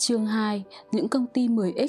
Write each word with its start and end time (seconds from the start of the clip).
Chương 0.00 0.26
2 0.26 0.64
Những 0.92 1.08
công 1.08 1.26
ty 1.26 1.48
10X 1.48 1.88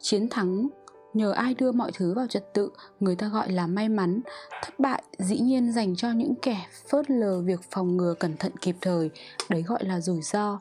Chiến 0.00 0.28
thắng. 0.28 0.68
Nhờ 1.14 1.32
ai 1.32 1.54
đưa 1.54 1.72
mọi 1.72 1.90
thứ 1.94 2.14
vào 2.14 2.26
trật 2.26 2.54
tự 2.54 2.70
Người 3.00 3.16
ta 3.16 3.28
gọi 3.28 3.52
là 3.52 3.66
may 3.66 3.88
mắn. 3.88 4.20
Thất 4.62 4.78
bại 4.78 5.02
dĩ 5.18 5.38
nhiên 5.38 5.72
dành 5.72 5.96
cho 5.96 6.12
những 6.12 6.34
kẻ 6.42 6.66
phớt 6.88 7.10
lờ 7.10 7.40
việc 7.40 7.60
phòng 7.70 7.96
ngừa 7.96 8.14
cẩn 8.14 8.36
thận 8.36 8.52
kịp 8.60 8.76
thời. 8.80 9.10
Đấy 9.48 9.62
gọi 9.62 9.84
là 9.84 10.00
rủi 10.00 10.22
ro. 10.22 10.60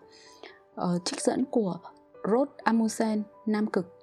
Ờ, 0.75 0.99
Trích 1.05 1.21
dẫn 1.21 1.45
của 1.51 1.77
Rod 2.31 2.47
Amusen, 2.63 3.23
Nam 3.45 3.67
Cực. 3.67 3.99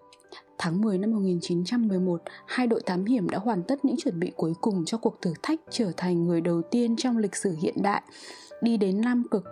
Tháng 0.58 0.80
10 0.80 0.98
năm 0.98 1.10
1911, 1.10 2.22
hai 2.46 2.66
đội 2.66 2.80
thám 2.86 3.04
hiểm 3.04 3.28
đã 3.28 3.38
hoàn 3.38 3.62
tất 3.62 3.84
những 3.84 3.96
chuẩn 3.96 4.20
bị 4.20 4.32
cuối 4.36 4.52
cùng 4.60 4.84
cho 4.84 4.98
cuộc 4.98 5.22
thử 5.22 5.32
thách 5.42 5.60
trở 5.70 5.92
thành 5.96 6.26
người 6.26 6.40
đầu 6.40 6.62
tiên 6.62 6.96
trong 6.98 7.18
lịch 7.18 7.36
sử 7.36 7.56
hiện 7.60 7.82
đại 7.82 8.02
đi 8.62 8.76
đến 8.76 9.00
Nam 9.00 9.22
Cực. 9.30 9.44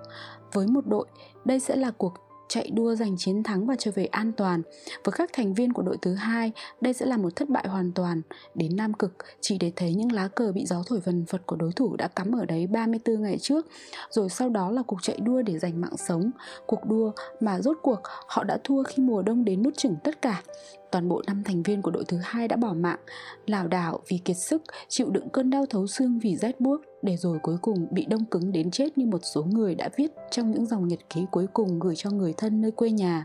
Với 0.52 0.66
một 0.66 0.86
đội, 0.86 1.06
đây 1.44 1.60
sẽ 1.60 1.76
là 1.76 1.90
cuộc 1.90 2.14
chạy 2.50 2.70
đua 2.70 2.94
giành 2.94 3.16
chiến 3.18 3.42
thắng 3.42 3.66
và 3.66 3.76
trở 3.78 3.90
về 3.94 4.04
an 4.04 4.32
toàn. 4.32 4.62
Với 5.04 5.12
các 5.12 5.30
thành 5.32 5.54
viên 5.54 5.72
của 5.72 5.82
đội 5.82 5.96
thứ 6.02 6.14
hai, 6.14 6.52
đây 6.80 6.92
sẽ 6.92 7.06
là 7.06 7.16
một 7.16 7.36
thất 7.36 7.48
bại 7.48 7.64
hoàn 7.68 7.92
toàn. 7.92 8.22
Đến 8.54 8.76
Nam 8.76 8.94
Cực, 8.94 9.12
chỉ 9.40 9.58
để 9.58 9.72
thấy 9.76 9.94
những 9.94 10.12
lá 10.12 10.28
cờ 10.28 10.52
bị 10.52 10.66
gió 10.66 10.82
thổi 10.86 11.00
vần 11.00 11.24
phật 11.26 11.46
của 11.46 11.56
đối 11.56 11.72
thủ 11.72 11.96
đã 11.96 12.08
cắm 12.08 12.32
ở 12.36 12.44
đấy 12.44 12.66
34 12.66 13.22
ngày 13.22 13.38
trước. 13.38 13.66
Rồi 14.10 14.28
sau 14.28 14.48
đó 14.48 14.70
là 14.70 14.82
cuộc 14.82 15.02
chạy 15.02 15.18
đua 15.20 15.42
để 15.42 15.58
giành 15.58 15.80
mạng 15.80 15.96
sống. 15.96 16.30
Cuộc 16.66 16.86
đua 16.86 17.12
mà 17.40 17.60
rốt 17.60 17.78
cuộc 17.82 18.00
họ 18.26 18.44
đã 18.44 18.58
thua 18.64 18.82
khi 18.82 19.02
mùa 19.02 19.22
đông 19.22 19.44
đến 19.44 19.62
nút 19.62 19.76
chừng 19.76 19.96
tất 20.04 20.22
cả. 20.22 20.42
Toàn 20.90 21.08
bộ 21.08 21.22
năm 21.26 21.42
thành 21.44 21.62
viên 21.62 21.82
của 21.82 21.90
đội 21.90 22.04
thứ 22.08 22.16
hai 22.22 22.48
đã 22.48 22.56
bỏ 22.56 22.72
mạng, 22.72 22.98
lảo 23.46 23.68
đảo 23.68 24.00
vì 24.08 24.18
kiệt 24.18 24.36
sức, 24.36 24.62
chịu 24.88 25.10
đựng 25.10 25.28
cơn 25.28 25.50
đau 25.50 25.66
thấu 25.66 25.86
xương 25.86 26.18
vì 26.18 26.36
rét 26.36 26.60
buốt, 26.60 26.80
để 27.02 27.16
rồi 27.16 27.38
cuối 27.42 27.56
cùng 27.62 27.86
bị 27.90 28.04
đông 28.04 28.24
cứng 28.24 28.52
đến 28.52 28.70
chết 28.70 28.98
như 28.98 29.06
một 29.06 29.20
số 29.22 29.42
người 29.42 29.74
đã 29.74 29.88
viết 29.96 30.12
trong 30.30 30.50
những 30.50 30.66
dòng 30.66 30.88
nhật 30.88 30.98
ký 31.10 31.20
cuối 31.30 31.46
cùng 31.52 31.78
gửi 31.78 31.96
cho 31.96 32.10
người 32.10 32.34
thân 32.36 32.60
nơi 32.60 32.70
quê 32.70 32.90
nhà. 32.90 33.24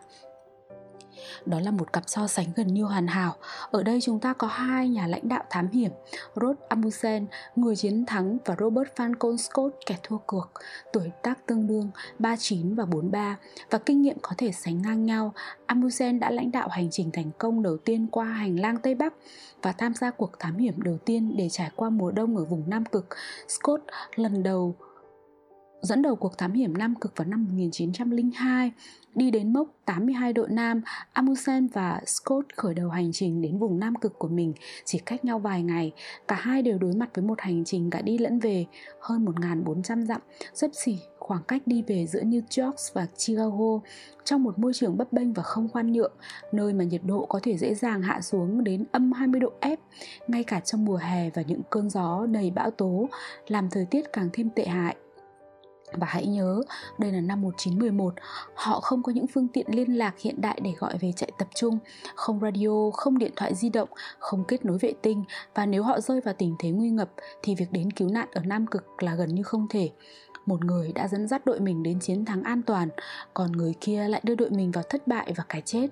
Đó 1.46 1.60
là 1.60 1.72
một 1.72 1.94
cặp 1.94 2.04
so 2.08 2.28
sánh 2.28 2.46
gần 2.56 2.68
như 2.68 2.84
hoàn 2.84 3.08
hảo. 3.08 3.36
Ở 3.72 3.84
đây 3.84 4.02
chúng 4.02 4.20
ta 4.20 4.34
có 4.34 4.48
hai 4.48 4.90
nhà 4.90 5.08
lãnh 5.08 5.30
đạo 5.30 5.44
thám 5.50 5.68
hiểm, 5.68 5.92
Rod 6.36 6.56
Amundsen, 6.70 7.26
người 7.56 7.76
chiến 7.76 8.06
thắng 8.06 8.38
và 8.46 8.56
Robert 8.60 8.90
Falcon 8.96 9.38
Scott, 9.38 9.76
kẻ 9.86 9.98
thua 10.04 10.18
cuộc, 10.18 10.48
tuổi 10.94 11.12
tác 11.22 11.46
tương 11.46 11.68
đương 11.68 11.90
39 12.20 12.76
và 12.76 12.86
43 12.86 13.38
và 13.70 13.78
kinh 13.78 14.02
nghiệm 14.02 14.18
có 14.22 14.32
thể 14.38 14.52
sánh 14.52 14.82
ngang 14.82 15.06
nhau. 15.06 15.34
Amundsen 15.66 16.20
đã 16.20 16.32
lãnh 16.32 16.52
đạo 16.52 16.68
hành 16.68 16.88
trình 16.92 17.12
thành 17.12 17.32
công 17.38 17.64
đầu 17.64 17.78
tiên 17.78 18.08
qua 18.12 18.26
hành 18.26 18.60
lang 18.60 18.78
Tây 18.78 18.96
Bắc 18.96 19.14
và 19.62 19.72
tham 19.72 19.94
gia 19.94 20.12
cuộc 20.12 20.40
thám 20.40 20.58
hiểm 20.58 20.82
đầu 20.82 20.98
tiên 21.06 21.34
để 21.38 21.50
trải 21.50 21.72
qua 21.76 21.90
mùa 21.90 22.12
đông 22.12 22.38
ở 22.38 22.46
vùng 22.46 22.64
Nam 22.68 22.86
Cực. 22.86 23.08
Scott 23.48 23.84
lần 24.16 24.44
đầu 24.44 24.76
dẫn 25.86 26.02
đầu 26.02 26.16
cuộc 26.16 26.38
thám 26.38 26.54
hiểm 26.54 26.78
Nam 26.78 26.96
Cực 26.96 27.18
vào 27.18 27.28
năm 27.28 27.46
1902. 27.46 28.72
Đi 29.16 29.32
đến 29.32 29.54
mốc 29.54 29.68
82 29.86 30.34
độ 30.34 30.46
Nam, 30.50 30.82
Amundsen 31.14 31.68
và 31.68 32.02
Scott 32.06 32.56
khởi 32.56 32.74
đầu 32.74 32.90
hành 32.90 33.12
trình 33.14 33.42
đến 33.42 33.60
vùng 33.60 33.80
Nam 33.80 33.96
Cực 33.96 34.20
của 34.20 34.28
mình 34.28 34.54
chỉ 34.86 35.00
cách 35.00 35.26
nhau 35.26 35.40
vài 35.40 35.64
ngày. 35.64 35.92
Cả 36.28 36.36
hai 36.36 36.62
đều 36.62 36.78
đối 36.78 36.94
mặt 36.94 37.10
với 37.14 37.26
một 37.26 37.42
hành 37.42 37.66
trình 37.66 37.90
cả 37.90 38.02
đi 38.02 38.18
lẫn 38.18 38.40
về, 38.40 38.66
hơn 39.00 39.26
1.400 39.26 40.06
dặm, 40.06 40.22
sấp 40.54 40.72
xỉ 40.74 40.98
khoảng 41.20 41.44
cách 41.44 41.62
đi 41.66 41.84
về 41.88 42.08
giữa 42.08 42.22
New 42.22 42.66
York 42.66 42.76
và 42.94 43.08
Chicago 43.18 43.80
trong 44.24 44.44
một 44.44 44.60
môi 44.60 44.74
trường 44.74 44.98
bấp 44.98 45.14
bênh 45.14 45.34
và 45.34 45.44
không 45.44 45.70
khoan 45.70 45.92
nhượng, 45.92 46.14
nơi 46.52 46.74
mà 46.74 46.84
nhiệt 46.84 47.02
độ 47.04 47.26
có 47.26 47.40
thể 47.44 47.58
dễ 47.58 47.74
dàng 47.76 48.02
hạ 48.02 48.22
xuống 48.22 48.64
đến 48.64 48.86
âm 48.92 49.12
20 49.12 49.40
độ 49.40 49.52
F, 49.62 49.78
ngay 50.28 50.44
cả 50.44 50.60
trong 50.60 50.86
mùa 50.86 50.98
hè 50.98 51.30
và 51.30 51.42
những 51.42 51.62
cơn 51.70 51.90
gió 51.90 52.26
đầy 52.26 52.52
bão 52.52 52.72
tố, 52.72 53.10
làm 53.48 53.70
thời 53.70 53.86
tiết 53.86 54.14
càng 54.14 54.30
thêm 54.34 54.50
tệ 54.50 54.66
hại. 54.66 54.96
Và 55.92 56.08
hãy 56.10 56.26
nhớ, 56.26 56.62
đây 56.98 57.12
là 57.12 57.22
năm 57.22 57.42
1911, 57.42 58.14
họ 58.56 58.80
không 58.80 59.04
có 59.04 59.12
những 59.12 59.28
phương 59.28 59.48
tiện 59.48 59.66
liên 59.70 59.98
lạc 59.98 60.20
hiện 60.20 60.42
đại 60.42 60.60
để 60.64 60.74
gọi 60.80 60.98
về 60.98 61.12
chạy 61.16 61.32
tập 61.38 61.48
trung, 61.56 61.78
không 62.16 62.40
radio, 62.40 62.92
không 62.94 63.18
điện 63.18 63.32
thoại 63.36 63.56
di 63.56 63.70
động, 63.70 63.90
không 64.20 64.44
kết 64.44 64.66
nối 64.66 64.78
vệ 64.78 64.94
tinh 65.02 65.24
và 65.56 65.66
nếu 65.66 65.84
họ 65.84 66.00
rơi 66.00 66.22
vào 66.22 66.34
tình 66.38 66.56
thế 66.60 66.70
nguy 66.70 66.90
ngập 66.90 67.10
thì 67.44 67.56
việc 67.56 67.72
đến 67.72 67.92
cứu 67.92 68.10
nạn 68.10 68.28
ở 68.34 68.42
Nam 68.46 68.68
Cực 68.68 69.04
là 69.04 69.16
gần 69.16 69.36
như 69.36 69.44
không 69.44 69.68
thể. 69.70 69.90
Một 70.46 70.66
người 70.66 70.92
đã 70.92 71.08
dẫn 71.08 71.28
dắt 71.28 71.46
đội 71.46 71.60
mình 71.60 71.84
đến 71.84 72.00
chiến 72.00 72.26
thắng 72.26 72.44
an 72.44 72.62
toàn, 72.62 72.90
còn 73.34 73.52
người 73.52 73.74
kia 73.82 74.08
lại 74.08 74.22
đưa 74.24 74.36
đội 74.36 74.50
mình 74.50 74.72
vào 74.72 74.84
thất 74.90 75.08
bại 75.08 75.34
và 75.36 75.44
cái 75.50 75.62
chết. 75.62 75.88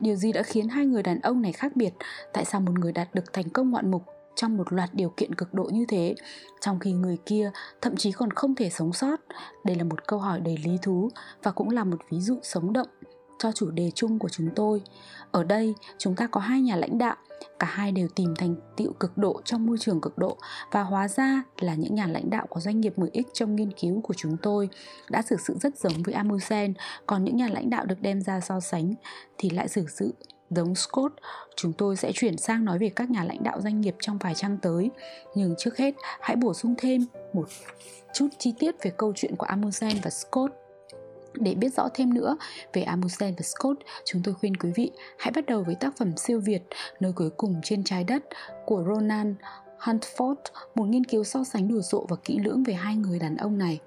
Điều 0.00 0.16
gì 0.16 0.32
đã 0.32 0.42
khiến 0.42 0.68
hai 0.68 0.86
người 0.86 1.02
đàn 1.02 1.20
ông 1.20 1.42
này 1.42 1.52
khác 1.52 1.76
biệt? 1.76 1.94
Tại 2.32 2.44
sao 2.44 2.60
một 2.60 2.72
người 2.78 2.92
đạt 2.92 3.14
được 3.14 3.32
thành 3.32 3.48
công 3.48 3.70
ngoạn 3.70 3.90
mục 3.90 4.17
trong 4.38 4.56
một 4.56 4.72
loạt 4.72 4.90
điều 4.92 5.12
kiện 5.16 5.34
cực 5.34 5.54
độ 5.54 5.64
như 5.72 5.84
thế, 5.88 6.14
trong 6.60 6.78
khi 6.78 6.92
người 6.92 7.16
kia 7.26 7.50
thậm 7.80 7.96
chí 7.96 8.12
còn 8.12 8.30
không 8.30 8.54
thể 8.54 8.70
sống 8.70 8.92
sót. 8.92 9.20
Đây 9.64 9.76
là 9.76 9.84
một 9.84 10.06
câu 10.06 10.18
hỏi 10.18 10.40
đầy 10.40 10.56
lý 10.64 10.78
thú 10.82 11.10
và 11.42 11.50
cũng 11.50 11.70
là 11.70 11.84
một 11.84 11.96
ví 12.10 12.20
dụ 12.20 12.38
sống 12.42 12.72
động 12.72 12.88
cho 13.38 13.52
chủ 13.52 13.70
đề 13.70 13.90
chung 13.94 14.18
của 14.18 14.28
chúng 14.28 14.48
tôi. 14.56 14.82
Ở 15.30 15.44
đây, 15.44 15.74
chúng 15.98 16.14
ta 16.14 16.26
có 16.26 16.40
hai 16.40 16.60
nhà 16.60 16.76
lãnh 16.76 16.98
đạo, 16.98 17.16
cả 17.58 17.66
hai 17.70 17.92
đều 17.92 18.08
tìm 18.08 18.34
thành 18.38 18.54
tựu 18.76 18.92
cực 18.92 19.18
độ 19.18 19.40
trong 19.44 19.66
môi 19.66 19.78
trường 19.78 20.00
cực 20.00 20.18
độ 20.18 20.36
và 20.72 20.82
hóa 20.82 21.08
ra 21.08 21.42
là 21.60 21.74
những 21.74 21.94
nhà 21.94 22.06
lãnh 22.06 22.30
đạo 22.30 22.46
của 22.46 22.60
doanh 22.60 22.80
nghiệp 22.80 22.92
10X 22.96 23.22
trong 23.32 23.56
nghiên 23.56 23.70
cứu 23.72 24.00
của 24.00 24.14
chúng 24.14 24.36
tôi 24.42 24.68
đã 25.10 25.22
xử 25.22 25.36
sự 25.36 25.56
rất 25.60 25.78
giống 25.78 26.02
với 26.04 26.14
Amundsen, 26.14 26.74
còn 27.06 27.24
những 27.24 27.36
nhà 27.36 27.48
lãnh 27.52 27.70
đạo 27.70 27.84
được 27.84 28.00
đem 28.00 28.20
ra 28.20 28.40
so 28.40 28.60
sánh 28.60 28.94
thì 29.38 29.50
lại 29.50 29.68
xử 29.68 29.84
sự 29.88 30.14
giống 30.50 30.74
Scott, 30.74 31.14
chúng 31.56 31.72
tôi 31.72 31.96
sẽ 31.96 32.12
chuyển 32.14 32.36
sang 32.36 32.64
nói 32.64 32.78
về 32.78 32.88
các 32.96 33.10
nhà 33.10 33.24
lãnh 33.24 33.42
đạo 33.42 33.60
doanh 33.60 33.80
nghiệp 33.80 33.96
trong 34.00 34.18
vài 34.18 34.34
trang 34.34 34.58
tới. 34.62 34.90
Nhưng 35.34 35.54
trước 35.58 35.76
hết, 35.76 35.94
hãy 36.20 36.36
bổ 36.36 36.54
sung 36.54 36.74
thêm 36.78 37.06
một 37.32 37.48
chút 38.14 38.28
chi 38.38 38.54
tiết 38.58 38.74
về 38.82 38.90
câu 38.96 39.12
chuyện 39.16 39.36
của 39.36 39.46
Amundsen 39.46 39.96
và 40.02 40.10
Scott. 40.10 40.52
Để 41.34 41.54
biết 41.54 41.74
rõ 41.74 41.88
thêm 41.94 42.14
nữa 42.14 42.36
về 42.72 42.82
Amundsen 42.82 43.34
và 43.34 43.42
Scott, 43.42 43.78
chúng 44.04 44.22
tôi 44.24 44.34
khuyên 44.34 44.56
quý 44.56 44.70
vị 44.74 44.90
hãy 45.18 45.32
bắt 45.34 45.46
đầu 45.46 45.62
với 45.62 45.74
tác 45.74 45.96
phẩm 45.96 46.16
siêu 46.16 46.40
Việt 46.40 46.62
Nơi 47.00 47.12
cuối 47.12 47.30
cùng 47.30 47.60
trên 47.62 47.84
trái 47.84 48.04
đất 48.04 48.24
của 48.66 48.84
Ronan 48.86 49.34
Huntford, 49.78 50.34
một 50.74 50.84
nghiên 50.84 51.04
cứu 51.04 51.24
so 51.24 51.44
sánh 51.44 51.68
đồ 51.68 51.82
sộ 51.82 52.06
và 52.08 52.16
kỹ 52.24 52.38
lưỡng 52.44 52.62
về 52.62 52.74
hai 52.74 52.96
người 52.96 53.18
đàn 53.18 53.36
ông 53.36 53.58
này. 53.58 53.80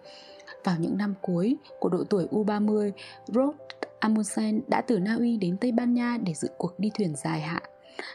Vào 0.64 0.76
những 0.80 0.98
năm 0.98 1.14
cuối 1.22 1.56
của 1.80 1.90
độ 1.90 2.04
tuổi 2.10 2.28
U30, 2.32 2.92
Rod 3.28 3.56
Amundsen 4.02 4.62
đã 4.68 4.82
từ 4.82 5.00
Na 5.00 5.16
Uy 5.16 5.38
đến 5.38 5.58
Tây 5.58 5.72
Ban 5.72 5.94
Nha 5.94 6.18
để 6.24 6.34
dự 6.34 6.48
cuộc 6.58 6.80
đi 6.80 6.92
thuyền 6.94 7.16
dài 7.16 7.42
hạn. 7.42 7.64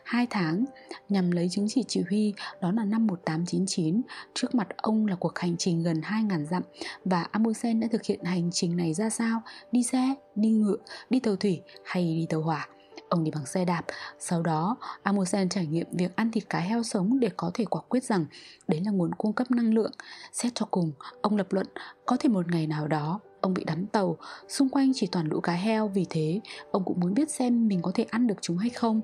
2 0.04 0.26
tháng 0.30 0.64
nhằm 1.08 1.30
lấy 1.30 1.48
chứng 1.48 1.66
chỉ 1.68 1.84
chỉ 1.88 2.02
huy 2.08 2.34
đó 2.60 2.72
là 2.72 2.84
năm 2.84 3.06
1899 3.06 4.02
trước 4.34 4.54
mặt 4.54 4.68
ông 4.76 5.06
là 5.06 5.16
cuộc 5.16 5.38
hành 5.38 5.56
trình 5.56 5.82
gần 5.82 6.00
2.000 6.00 6.44
dặm 6.44 6.62
và 7.04 7.22
Amundsen 7.30 7.80
đã 7.80 7.88
thực 7.92 8.04
hiện 8.04 8.24
hành 8.24 8.50
trình 8.52 8.76
này 8.76 8.94
ra 8.94 9.10
sao? 9.10 9.42
Đi 9.72 9.82
xe, 9.82 10.14
đi 10.34 10.50
ngựa, 10.50 10.76
đi 11.10 11.20
tàu 11.20 11.36
thủy 11.36 11.60
hay 11.84 12.04
đi 12.04 12.26
tàu 12.28 12.40
hỏa? 12.40 12.68
Ông 13.08 13.24
đi 13.24 13.30
bằng 13.30 13.46
xe 13.46 13.64
đạp. 13.64 13.82
Sau 14.18 14.42
đó 14.42 14.76
Amundsen 15.02 15.48
trải 15.48 15.66
nghiệm 15.66 15.86
việc 15.92 16.16
ăn 16.16 16.30
thịt 16.30 16.50
cá 16.50 16.58
heo 16.58 16.82
sống 16.82 17.20
để 17.20 17.30
có 17.36 17.50
thể 17.54 17.64
quả 17.64 17.80
quyết 17.88 18.04
rằng 18.04 18.26
đấy 18.68 18.80
là 18.84 18.90
nguồn 18.90 19.14
cung 19.14 19.32
cấp 19.32 19.50
năng 19.50 19.74
lượng. 19.74 19.92
Xét 20.32 20.54
cho 20.54 20.66
cùng 20.70 20.92
ông 21.22 21.36
lập 21.36 21.52
luận 21.52 21.66
có 22.06 22.16
thể 22.20 22.28
một 22.28 22.50
ngày 22.50 22.66
nào 22.66 22.88
đó 22.88 23.20
ông 23.46 23.54
bị 23.54 23.64
đắm 23.64 23.86
tàu. 23.86 24.16
Xung 24.48 24.68
quanh 24.68 24.92
chỉ 24.94 25.06
toàn 25.06 25.28
lũ 25.28 25.40
cá 25.40 25.52
heo 25.52 25.88
vì 25.88 26.06
thế 26.10 26.40
ông 26.70 26.84
cũng 26.84 27.00
muốn 27.00 27.14
biết 27.14 27.30
xem 27.30 27.68
mình 27.68 27.82
có 27.82 27.90
thể 27.94 28.04
ăn 28.10 28.26
được 28.26 28.36
chúng 28.40 28.58
hay 28.58 28.70
không. 28.70 29.00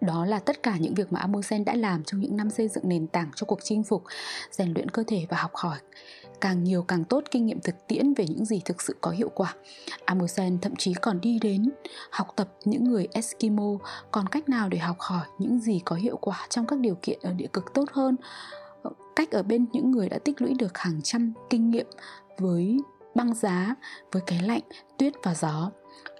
Đó 0.00 0.24
là 0.24 0.38
tất 0.38 0.62
cả 0.62 0.76
những 0.80 0.94
việc 0.94 1.12
mà 1.12 1.20
Amundsen 1.20 1.64
đã 1.64 1.74
làm 1.74 2.04
trong 2.04 2.20
những 2.20 2.36
năm 2.36 2.50
xây 2.50 2.68
dựng 2.68 2.88
nền 2.88 3.06
tảng 3.06 3.30
cho 3.34 3.44
cuộc 3.44 3.58
chinh 3.62 3.82
phục, 3.82 4.04
rèn 4.50 4.72
luyện 4.72 4.90
cơ 4.90 5.04
thể 5.06 5.26
và 5.28 5.36
học 5.36 5.50
hỏi. 5.54 5.78
Càng 6.40 6.64
nhiều 6.64 6.82
càng 6.82 7.04
tốt 7.04 7.24
kinh 7.30 7.46
nghiệm 7.46 7.60
thực 7.60 7.74
tiễn 7.88 8.14
về 8.14 8.26
những 8.28 8.44
gì 8.44 8.62
thực 8.64 8.82
sự 8.82 8.96
có 9.00 9.10
hiệu 9.10 9.28
quả. 9.34 9.54
Amundsen 10.04 10.58
thậm 10.58 10.76
chí 10.76 10.94
còn 10.94 11.20
đi 11.20 11.38
đến 11.38 11.70
học 12.10 12.32
tập 12.36 12.48
những 12.64 12.84
người 12.84 13.08
Eskimo 13.12 13.78
còn 14.10 14.26
cách 14.26 14.48
nào 14.48 14.68
để 14.68 14.78
học 14.78 14.96
hỏi 15.00 15.26
những 15.38 15.60
gì 15.60 15.80
có 15.84 15.96
hiệu 15.96 16.16
quả 16.16 16.46
trong 16.50 16.66
các 16.66 16.78
điều 16.78 16.96
kiện 17.02 17.18
ở 17.22 17.32
địa 17.32 17.48
cực 17.52 17.74
tốt 17.74 17.84
hơn? 17.92 18.16
Cách 19.16 19.30
ở 19.30 19.42
bên 19.42 19.66
những 19.72 19.90
người 19.90 20.08
đã 20.08 20.18
tích 20.18 20.42
lũy 20.42 20.54
được 20.54 20.78
hàng 20.78 21.00
trăm 21.02 21.32
kinh 21.50 21.70
nghiệm 21.70 21.86
với 22.38 22.78
băng 23.16 23.34
giá 23.34 23.74
với 24.12 24.22
cái 24.26 24.42
lạnh, 24.42 24.62
tuyết 24.98 25.12
và 25.22 25.34
gió. 25.34 25.70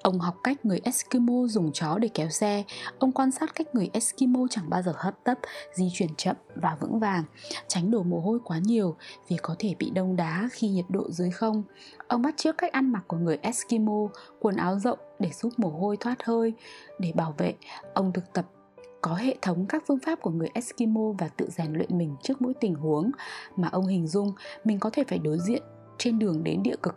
Ông 0.03 0.19
học 0.19 0.37
cách 0.45 0.65
người 0.65 0.81
Eskimo 0.85 1.47
dùng 1.47 1.73
chó 1.73 1.99
để 1.99 2.09
kéo 2.15 2.29
xe. 2.29 2.63
Ông 2.99 3.13
quan 3.13 3.31
sát 3.31 3.55
cách 3.55 3.75
người 3.75 3.91
Eskimo 3.93 4.41
chẳng 4.51 4.71
bao 4.71 4.83
giờ 4.83 4.93
hấp 4.97 5.15
tấp 5.25 5.39
Di 5.75 5.91
chuyển 5.93 6.15
chậm 6.17 6.37
và 6.55 6.77
vững 6.81 6.99
vàng 6.99 7.25
Tránh 7.69 7.91
đổ 7.91 8.03
mồ 8.03 8.21
hôi 8.21 8.39
quá 8.45 8.59
nhiều 8.59 8.97
Vì 9.29 9.37
có 9.43 9.57
thể 9.59 9.75
bị 9.79 9.91
đông 9.91 10.17
đá 10.17 10.49
khi 10.53 10.69
nhiệt 10.69 10.85
độ 10.89 11.11
dưới 11.11 11.31
không. 11.31 11.63
Ông 12.09 12.23
bắt 12.23 12.35
chước 12.37 12.59
cách 12.59 12.73
ăn 12.73 12.93
mặc 12.93 13.05
của 13.07 13.17
người 13.17 13.39
Eskimo 13.43 14.09
Quần 14.41 14.57
áo 14.57 14.79
rộng 14.79 14.99
để 15.19 15.31
giúp 15.33 15.53
mồ 15.57 15.69
hôi 15.69 15.97
thoát 15.97 16.25
hơi. 16.25 16.53
Để 16.99 17.13
bảo 17.15 17.35
vệ 17.39 17.55
Ông 17.95 18.13
thực 18.13 18.33
tập 18.33 18.47
có 19.01 19.15
hệ 19.15 19.37
thống 19.43 19.67
các 19.69 19.83
phương 19.87 19.99
pháp 20.07 20.21
của 20.21 20.31
người 20.31 20.49
Eskimo 20.55 21.13
và 21.19 21.29
tự 21.29 21.49
rèn 21.51 21.73
luyện 21.73 21.99
mình 21.99 22.17
trước 22.23 22.43
mỗi 22.43 22.55
tình 22.61 22.75
huống 22.75 23.11
mà 23.57 23.69
ông 23.73 23.87
hình 23.87 24.07
dung 24.07 24.33
mình 24.65 24.79
có 24.79 24.91
thể 24.91 25.05
phải 25.09 25.19
đối 25.19 25.39
diện 25.39 25.63
trên 25.99 26.19
đường 26.19 26.45
đến 26.45 26.63
địa 26.63 26.77
cực. 26.83 26.95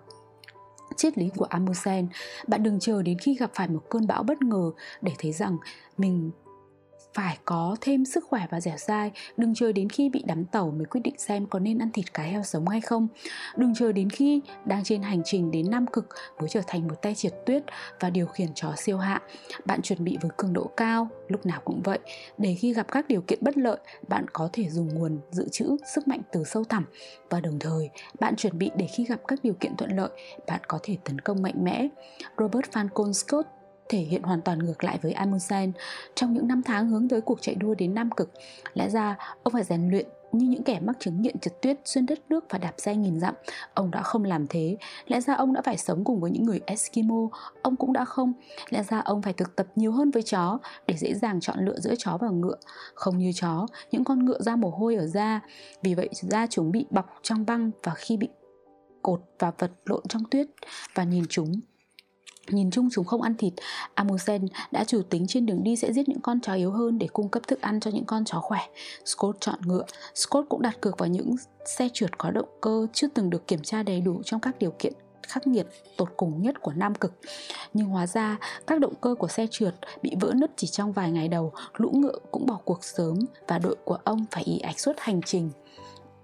Triết 0.95 1.17
lý 1.17 1.29
của 1.35 1.45
Amundsen 1.45 2.07
bạn 2.47 2.63
đừng 2.63 2.79
chờ 2.79 3.01
đến 3.03 3.17
khi 3.17 3.35
gặp 3.35 3.51
phải 3.53 3.67
một 3.67 3.81
cơn 3.89 4.07
bão 4.07 4.23
bất 4.23 4.41
ngờ 4.41 4.71
để 5.01 5.11
thấy 5.19 5.31
rằng 5.31 5.57
mình 5.97 6.31
phải 7.13 7.37
có 7.45 7.75
thêm 7.81 8.05
sức 8.05 8.23
khỏe 8.27 8.47
và 8.49 8.61
dẻo 8.61 8.77
dai. 8.77 9.11
Đừng 9.37 9.55
chờ 9.55 9.71
đến 9.71 9.89
khi 9.89 10.09
bị 10.09 10.23
đắm 10.25 10.45
tàu 10.45 10.71
mới 10.71 10.85
quyết 10.85 11.01
định 11.03 11.15
xem 11.17 11.45
có 11.45 11.59
nên 11.59 11.79
ăn 11.79 11.91
thịt 11.91 12.13
cá 12.13 12.23
heo 12.23 12.43
sống 12.43 12.67
hay 12.67 12.81
không. 12.81 13.07
Đừng 13.57 13.75
chờ 13.75 13.91
đến 13.91 14.09
khi 14.09 14.41
đang 14.65 14.83
trên 14.83 15.01
hành 15.01 15.21
trình 15.25 15.51
đến 15.51 15.71
Nam 15.71 15.87
Cực 15.87 16.09
mới 16.39 16.49
trở 16.49 16.61
thành 16.67 16.87
một 16.87 17.01
tay 17.01 17.15
triệt 17.15 17.33
tuyết 17.45 17.63
và 17.99 18.09
điều 18.09 18.25
khiển 18.25 18.47
chó 18.55 18.73
siêu 18.77 18.97
hạ. 18.97 19.21
Bạn 19.65 19.81
chuẩn 19.81 20.03
bị 20.03 20.17
với 20.21 20.31
cường 20.37 20.53
độ 20.53 20.71
cao, 20.77 21.07
lúc 21.27 21.45
nào 21.45 21.61
cũng 21.65 21.81
vậy. 21.83 21.99
Để 22.37 22.55
khi 22.59 22.73
gặp 22.73 22.87
các 22.91 23.07
điều 23.07 23.21
kiện 23.21 23.39
bất 23.41 23.57
lợi, 23.57 23.77
bạn 24.07 24.25
có 24.33 24.49
thể 24.53 24.69
dùng 24.69 24.87
nguồn 24.87 25.19
dự 25.31 25.49
trữ 25.49 25.77
sức 25.95 26.07
mạnh 26.07 26.21
từ 26.31 26.43
sâu 26.43 26.63
thẳm. 26.63 26.85
Và 27.29 27.39
đồng 27.39 27.59
thời, 27.59 27.89
bạn 28.19 28.35
chuẩn 28.35 28.57
bị 28.57 28.71
để 28.75 28.87
khi 28.87 29.05
gặp 29.05 29.19
các 29.27 29.39
điều 29.43 29.53
kiện 29.53 29.75
thuận 29.75 29.97
lợi, 29.97 30.09
bạn 30.47 30.61
có 30.67 30.79
thể 30.83 30.97
tấn 31.03 31.21
công 31.21 31.41
mạnh 31.41 31.63
mẽ. 31.63 31.87
Robert 32.37 32.65
Falcon 32.71 33.13
Scott 33.13 33.47
thể 33.89 33.99
hiện 33.99 34.23
hoàn 34.23 34.41
toàn 34.41 34.59
ngược 34.59 34.83
lại 34.83 34.99
với 35.01 35.11
Amundsen. 35.11 35.71
Trong 36.15 36.33
những 36.33 36.47
năm 36.47 36.61
tháng 36.63 36.89
hướng 36.89 37.09
tới 37.09 37.21
cuộc 37.21 37.41
chạy 37.41 37.55
đua 37.55 37.75
đến 37.75 37.93
Nam 37.93 38.11
Cực. 38.11 38.31
Lẽ 38.73 38.89
ra 38.89 39.17
ông 39.43 39.53
phải 39.53 39.63
rèn 39.63 39.89
luyện 39.89 40.05
như 40.31 40.47
những 40.47 40.63
kẻ 40.63 40.79
mắc 40.79 40.95
chứng 40.99 41.21
nghiện 41.21 41.39
trượt 41.39 41.61
tuyết, 41.61 41.77
xuyên 41.85 42.05
đất 42.05 42.19
nước 42.29 42.45
và 42.49 42.57
đạp 42.57 42.73
xe 42.77 42.95
nghìn 42.95 43.19
dặm. 43.19 43.35
Ông 43.73 43.91
đã 43.91 44.01
không 44.01 44.23
làm 44.23 44.47
thế. 44.47 44.77
Lẽ 45.07 45.21
ra 45.21 45.33
ông 45.33 45.53
đã 45.53 45.61
phải 45.61 45.77
sống 45.77 46.03
cùng 46.03 46.19
với 46.19 46.31
những 46.31 46.43
người 46.43 46.59
eskimo. 46.65 47.29
Ông 47.61 47.75
cũng 47.75 47.93
đã 47.93 48.05
không. 48.05 48.33
Lẽ 48.69 48.83
ra 48.83 48.99
ông 48.99 49.21
phải 49.21 49.33
thực 49.33 49.55
tập 49.55 49.67
nhiều 49.75 49.91
hơn 49.91 50.11
với 50.11 50.23
chó 50.23 50.59
để 50.87 50.95
dễ 50.97 51.13
dàng 51.13 51.39
chọn 51.39 51.65
lựa 51.65 51.79
giữa 51.79 51.95
chó 51.97 52.17
và 52.17 52.29
ngựa. 52.29 52.57
Không 52.93 53.17
như 53.17 53.31
chó, 53.35 53.67
những 53.91 54.03
con 54.03 54.25
ngựa 54.25 54.41
ra 54.41 54.55
mồ 54.55 54.69
hôi 54.69 54.95
ở 54.95 55.05
da. 55.05 55.41
Vì 55.83 55.95
vậy, 55.95 56.09
da 56.11 56.47
chúng 56.47 56.71
bị 56.71 56.85
bọc 56.89 57.19
trong 57.21 57.45
băng 57.45 57.71
và 57.83 57.93
khi 57.95 58.17
bị 58.17 58.29
cột 59.01 59.21
và 59.39 59.51
vật 59.57 59.71
lộn 59.85 60.03
trong 60.09 60.23
tuyết 60.31 60.47
và 60.95 61.03
nhìn 61.03 61.23
chúng. 61.29 61.59
Nhìn 62.49 62.71
chung 62.71 62.89
chúng 62.91 63.05
không 63.05 63.21
ăn 63.21 63.35
thịt, 63.37 63.53
Amundsen 63.93 64.47
đã 64.71 64.83
chủ 64.83 65.01
tính 65.01 65.27
trên 65.27 65.45
đường 65.45 65.63
đi 65.63 65.75
sẽ 65.75 65.93
giết 65.93 66.09
những 66.09 66.21
con 66.21 66.39
chó 66.39 66.53
yếu 66.53 66.71
hơn 66.71 66.99
để 66.99 67.07
cung 67.13 67.29
cấp 67.29 67.43
thức 67.47 67.61
ăn 67.61 67.79
cho 67.79 67.91
những 67.91 68.05
con 68.05 68.25
chó 68.25 68.39
khỏe. 68.39 68.61
Scott 69.05 69.37
chọn 69.41 69.59
ngựa. 69.65 69.85
Scott 70.15 70.49
cũng 70.49 70.61
đặt 70.61 70.81
cược 70.81 70.97
vào 70.97 71.09
những 71.09 71.35
xe 71.65 71.89
trượt 71.93 72.17
có 72.17 72.31
động 72.31 72.49
cơ 72.61 72.87
chưa 72.93 73.07
từng 73.07 73.29
được 73.29 73.47
kiểm 73.47 73.61
tra 73.63 73.83
đầy 73.83 74.01
đủ 74.01 74.21
trong 74.25 74.39
các 74.39 74.59
điều 74.59 74.71
kiện 74.79 74.93
khắc 75.29 75.47
nghiệt 75.47 75.67
tột 75.97 76.09
cùng 76.17 76.41
nhất 76.41 76.61
của 76.61 76.71
Nam 76.75 76.95
Cực. 76.95 77.13
Nhưng 77.73 77.87
hóa 77.87 78.07
ra 78.07 78.37
các 78.67 78.79
động 78.79 78.93
cơ 79.01 79.15
của 79.15 79.27
xe 79.27 79.47
trượt 79.51 79.75
bị 80.01 80.11
vỡ 80.19 80.33
nứt 80.35 80.51
chỉ 80.55 80.67
trong 80.67 80.91
vài 80.91 81.11
ngày 81.11 81.27
đầu, 81.27 81.53
lũ 81.77 81.91
ngựa 81.93 82.19
cũng 82.31 82.45
bỏ 82.45 82.59
cuộc 82.65 82.83
sớm 82.83 83.19
và 83.47 83.59
đội 83.59 83.75
của 83.85 83.97
ông 84.03 84.25
phải 84.31 84.43
ý 84.43 84.59
ạch 84.59 84.79
suốt 84.79 84.93
hành 84.97 85.21
trình 85.21 85.49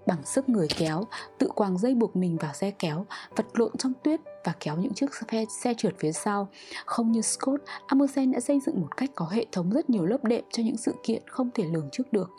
bằng 0.07 0.23
sức 0.23 0.49
người 0.49 0.67
kéo, 0.77 1.03
tự 1.37 1.49
quàng 1.55 1.77
dây 1.77 1.95
buộc 1.95 2.15
mình 2.15 2.37
vào 2.37 2.53
xe 2.53 2.71
kéo, 2.71 3.05
vật 3.35 3.45
lộn 3.53 3.71
trong 3.77 3.93
tuyết 4.03 4.19
và 4.45 4.53
kéo 4.59 4.77
những 4.77 4.93
chiếc 4.93 5.09
xe, 5.15 5.45
xe 5.63 5.73
trượt 5.77 5.95
phía 5.99 6.11
sau. 6.11 6.47
Không 6.85 7.11
như 7.11 7.21
Scott, 7.21 7.63
Amundsen 7.87 8.31
đã 8.31 8.39
xây 8.39 8.59
dựng 8.59 8.81
một 8.81 8.97
cách 8.97 9.09
có 9.15 9.27
hệ 9.31 9.45
thống 9.51 9.69
rất 9.69 9.89
nhiều 9.89 10.05
lớp 10.05 10.23
đệm 10.23 10.43
cho 10.51 10.63
những 10.63 10.77
sự 10.77 10.93
kiện 11.03 11.21
không 11.27 11.49
thể 11.53 11.63
lường 11.63 11.89
trước 11.91 12.13
được. 12.13 12.29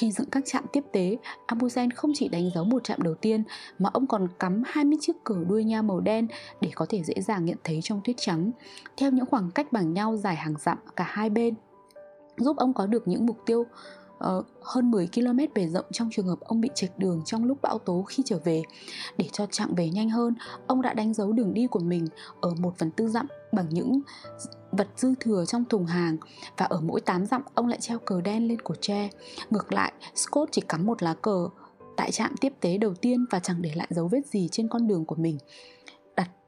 Khi 0.00 0.12
dựng 0.12 0.30
các 0.30 0.42
trạm 0.46 0.64
tiếp 0.72 0.84
tế, 0.92 1.16
Amundsen 1.46 1.90
không 1.90 2.12
chỉ 2.14 2.28
đánh 2.28 2.50
dấu 2.54 2.64
một 2.64 2.84
trạm 2.84 3.02
đầu 3.02 3.14
tiên 3.14 3.44
mà 3.78 3.90
ông 3.92 4.06
còn 4.06 4.28
cắm 4.38 4.62
20 4.66 4.98
chiếc 5.00 5.24
cờ 5.24 5.34
đuôi 5.48 5.64
nha 5.64 5.82
màu 5.82 6.00
đen 6.00 6.28
để 6.60 6.70
có 6.74 6.86
thể 6.88 7.02
dễ 7.02 7.14
dàng 7.20 7.44
nhận 7.44 7.56
thấy 7.64 7.80
trong 7.82 8.00
tuyết 8.04 8.16
trắng, 8.18 8.50
theo 8.96 9.10
những 9.10 9.26
khoảng 9.26 9.50
cách 9.50 9.72
bằng 9.72 9.94
nhau 9.94 10.16
dài 10.16 10.36
hàng 10.36 10.54
dặm 10.58 10.78
cả 10.96 11.04
hai 11.08 11.30
bên, 11.30 11.54
giúp 12.38 12.56
ông 12.56 12.74
có 12.74 12.86
được 12.86 13.08
những 13.08 13.26
mục 13.26 13.38
tiêu 13.46 13.66
uh, 14.16 14.46
hơn 14.62 14.90
10 14.90 15.08
km 15.14 15.38
bề 15.54 15.68
rộng 15.68 15.84
trong 15.92 16.08
trường 16.12 16.26
hợp 16.26 16.40
ông 16.40 16.60
bị 16.60 16.70
trệch 16.74 16.98
đường 16.98 17.22
trong 17.24 17.44
lúc 17.44 17.58
bão 17.62 17.78
tố 17.78 18.02
khi 18.02 18.22
trở 18.26 18.38
về. 18.44 18.62
Để 19.18 19.28
cho 19.32 19.46
chặng 19.50 19.74
về 19.74 19.88
nhanh 19.88 20.10
hơn, 20.10 20.34
ông 20.66 20.82
đã 20.82 20.94
đánh 20.94 21.14
dấu 21.14 21.32
đường 21.32 21.54
đi 21.54 21.66
của 21.66 21.80
mình 21.80 22.06
ở 22.40 22.50
1 22.58 22.78
phần 22.78 22.90
tư 22.90 23.08
dặm 23.08 23.26
bằng 23.52 23.66
những 23.70 24.00
vật 24.70 24.88
dư 24.96 25.14
thừa 25.20 25.44
trong 25.44 25.64
thùng 25.64 25.86
hàng 25.86 26.16
và 26.56 26.66
ở 26.66 26.80
mỗi 26.80 27.00
8 27.00 27.26
dặm 27.26 27.42
ông 27.54 27.66
lại 27.66 27.80
treo 27.80 27.98
cờ 27.98 28.20
đen 28.20 28.48
lên 28.48 28.60
cổ 28.60 28.74
tre. 28.80 29.10
Ngược 29.50 29.72
lại, 29.72 29.92
Scott 30.14 30.52
chỉ 30.52 30.60
cắm 30.68 30.86
một 30.86 31.02
lá 31.02 31.14
cờ 31.14 31.48
tại 31.96 32.12
trạm 32.12 32.34
tiếp 32.40 32.52
tế 32.60 32.78
đầu 32.78 32.94
tiên 32.94 33.24
và 33.30 33.38
chẳng 33.38 33.62
để 33.62 33.70
lại 33.74 33.88
dấu 33.90 34.08
vết 34.08 34.26
gì 34.26 34.48
trên 34.52 34.68
con 34.68 34.88
đường 34.88 35.04
của 35.04 35.14
mình 35.14 35.38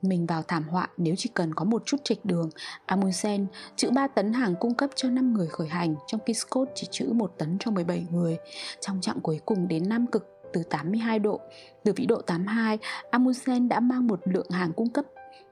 mình 0.02 0.26
vào 0.26 0.42
thảm 0.42 0.68
họa 0.68 0.88
nếu 0.96 1.14
chỉ 1.18 1.30
cần 1.34 1.54
có 1.54 1.64
một 1.64 1.82
chút 1.86 1.96
trịch 2.04 2.24
đường. 2.24 2.50
Amundsen 2.86 3.46
chữ 3.76 3.90
3 3.90 4.06
tấn 4.06 4.32
hàng 4.32 4.54
cung 4.60 4.74
cấp 4.74 4.90
cho 4.94 5.08
5 5.10 5.34
người 5.34 5.46
khởi 5.46 5.68
hành, 5.68 5.94
trong 6.06 6.20
khi 6.26 6.34
Scott 6.34 6.70
chỉ 6.74 6.88
chữ 6.90 7.12
1 7.12 7.34
tấn 7.38 7.56
cho 7.60 7.70
17 7.70 8.06
người. 8.10 8.36
Trong 8.80 9.00
chặng 9.00 9.20
cuối 9.20 9.40
cùng 9.46 9.68
đến 9.68 9.88
Nam 9.88 10.06
Cực 10.06 10.26
từ 10.52 10.62
82 10.62 11.18
độ, 11.18 11.40
từ 11.84 11.92
vĩ 11.96 12.06
độ 12.06 12.22
82, 12.22 12.78
Amundsen 13.10 13.68
đã 13.68 13.80
mang 13.80 14.06
một 14.06 14.20
lượng 14.24 14.50
hàng 14.50 14.72
cung 14.72 14.90
cấp 14.90 15.04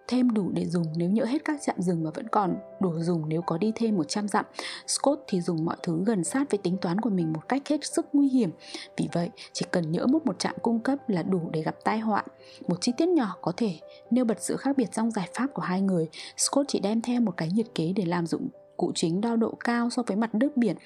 thêm 0.08 0.30
đủ 0.30 0.50
để 0.52 0.66
dùng 0.66 0.86
nếu 0.96 1.10
nhỡ 1.10 1.24
hết 1.24 1.44
các 1.44 1.60
trạm 1.62 1.76
dừng 1.78 2.04
và 2.04 2.10
vẫn 2.14 2.28
còn 2.28 2.56
đủ 2.80 2.92
dùng 2.98 3.28
nếu 3.28 3.42
có 3.42 3.58
đi 3.58 3.72
thêm 3.74 3.96
100 3.96 4.28
dặm. 4.28 4.44
Scott 4.86 5.20
thì 5.26 5.40
dùng 5.40 5.64
mọi 5.64 5.76
thứ 5.82 6.02
gần 6.06 6.24
sát 6.24 6.50
với 6.50 6.58
tính 6.58 6.76
toán 6.80 7.00
của 7.00 7.10
mình 7.10 7.32
một 7.32 7.48
cách 7.48 7.62
hết 7.68 7.84
sức 7.84 8.06
nguy 8.12 8.28
hiểm. 8.28 8.50
Vì 8.96 9.08
vậy, 9.12 9.30
chỉ 9.52 9.66
cần 9.70 9.92
nhỡ 9.92 10.06
mất 10.06 10.26
một 10.26 10.38
trạm 10.38 10.54
cung 10.62 10.80
cấp 10.80 11.08
là 11.08 11.22
đủ 11.22 11.40
để 11.52 11.62
gặp 11.62 11.76
tai 11.84 11.98
họa. 11.98 12.24
Một 12.68 12.76
chi 12.80 12.92
tiết 12.96 13.08
nhỏ 13.08 13.36
có 13.42 13.52
thể 13.56 13.74
nêu 14.10 14.24
bật 14.24 14.42
sự 14.42 14.56
khác 14.56 14.76
biệt 14.76 14.92
trong 14.92 15.10
giải 15.10 15.28
pháp 15.34 15.46
của 15.54 15.62
hai 15.62 15.80
người. 15.80 16.08
Scott 16.36 16.68
chỉ 16.68 16.80
đem 16.80 17.00
theo 17.00 17.20
một 17.20 17.36
cái 17.36 17.50
nhiệt 17.54 17.66
kế 17.74 17.92
để 17.96 18.04
làm 18.04 18.26
dụng 18.26 18.48
cụ 18.76 18.92
chính 18.94 19.20
đo 19.20 19.36
độ 19.36 19.54
cao 19.64 19.90
so 19.90 20.02
với 20.06 20.16
mặt 20.16 20.34
nước 20.34 20.56
biển 20.56 20.76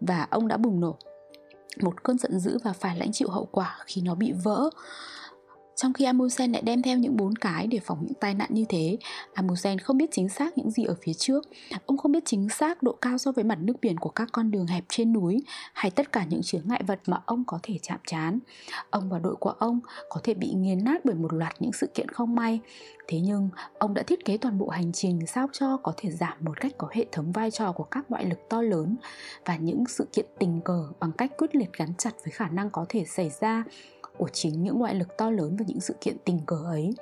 và 0.00 0.26
ông 0.30 0.48
đã 0.48 0.56
bùng 0.56 0.80
nổ 0.80 0.96
một 1.82 2.02
cơn 2.02 2.18
giận 2.18 2.40
dữ 2.40 2.58
và 2.64 2.72
phải 2.72 2.96
lãnh 2.96 3.12
chịu 3.12 3.28
hậu 3.28 3.48
quả 3.52 3.78
khi 3.86 4.02
nó 4.02 4.14
bị 4.14 4.32
vỡ 4.32 4.70
trong 5.82 5.92
khi 5.92 6.04
Amundsen 6.04 6.52
lại 6.52 6.62
đem 6.62 6.82
theo 6.82 6.98
những 6.98 7.16
bốn 7.16 7.34
cái 7.34 7.66
để 7.66 7.78
phòng 7.84 7.98
những 8.02 8.14
tai 8.20 8.34
nạn 8.34 8.48
như 8.52 8.64
thế 8.68 8.96
Amundsen 9.34 9.78
không 9.78 9.98
biết 9.98 10.10
chính 10.12 10.28
xác 10.28 10.58
những 10.58 10.70
gì 10.70 10.84
ở 10.84 10.94
phía 11.02 11.12
trước. 11.12 11.48
Ông 11.86 11.98
không 11.98 12.12
biết 12.12 12.22
chính 12.26 12.48
xác 12.48 12.82
độ 12.82 12.92
cao 13.00 13.18
so 13.18 13.32
với 13.32 13.44
mặt 13.44 13.58
nước 13.60 13.74
biển 13.82 13.96
của 13.96 14.10
các 14.10 14.28
con 14.32 14.50
đường 14.50 14.66
hẹp 14.66 14.84
trên 14.88 15.12
núi 15.12 15.42
Hay 15.72 15.90
tất 15.90 16.12
cả 16.12 16.24
những 16.24 16.42
chướng 16.42 16.68
ngại 16.68 16.82
vật 16.86 17.00
mà 17.06 17.22
ông 17.26 17.44
có 17.46 17.58
thể 17.62 17.78
chạm 17.82 17.98
trán. 18.06 18.38
Ông 18.90 19.08
và 19.08 19.18
đội 19.18 19.36
của 19.36 19.50
ông 19.50 19.80
có 20.08 20.20
thể 20.24 20.34
bị 20.34 20.52
nghiền 20.52 20.84
nát 20.84 21.04
bởi 21.04 21.14
một 21.14 21.32
loạt 21.32 21.54
những 21.58 21.72
sự 21.72 21.86
kiện 21.94 22.08
không 22.08 22.34
may. 22.34 22.60
Thế 23.08 23.20
nhưng, 23.20 23.48
ông 23.78 23.94
đã 23.94 24.02
thiết 24.02 24.24
kế 24.24 24.36
toàn 24.36 24.58
bộ 24.58 24.68
hành 24.68 24.92
trình 24.92 25.26
sao 25.26 25.46
cho 25.52 25.76
có 25.76 25.92
thể 25.96 26.10
giảm 26.10 26.38
một 26.40 26.60
cách 26.60 26.72
có 26.78 26.88
hệ 26.92 27.06
thống 27.12 27.32
vai 27.32 27.50
trò 27.50 27.72
của 27.72 27.84
các 27.84 28.10
ngoại 28.10 28.24
lực 28.24 28.38
to 28.48 28.62
lớn 28.62 28.96
Và 29.46 29.56
những 29.56 29.84
sự 29.88 30.06
kiện 30.12 30.26
tình 30.38 30.60
cờ 30.64 30.88
bằng 31.00 31.12
cách 31.12 31.32
quyết 31.38 31.54
liệt 31.54 31.72
gắn 31.72 31.94
chặt 31.98 32.12
với 32.24 32.32
khả 32.32 32.48
năng 32.48 32.70
có 32.70 32.86
thể 32.88 33.04
xảy 33.04 33.30
ra 33.40 33.64
của 34.18 34.28
chính 34.32 34.62
những 34.62 34.78
ngoại 34.78 34.94
lực 34.94 35.16
to 35.16 35.30
lớn 35.30 35.56
và 35.56 35.64
những 35.68 35.80
sự 35.80 35.94
kiện 36.00 36.16
tình 36.24 36.40
cờ 36.46 36.56
ấy. 36.66 36.94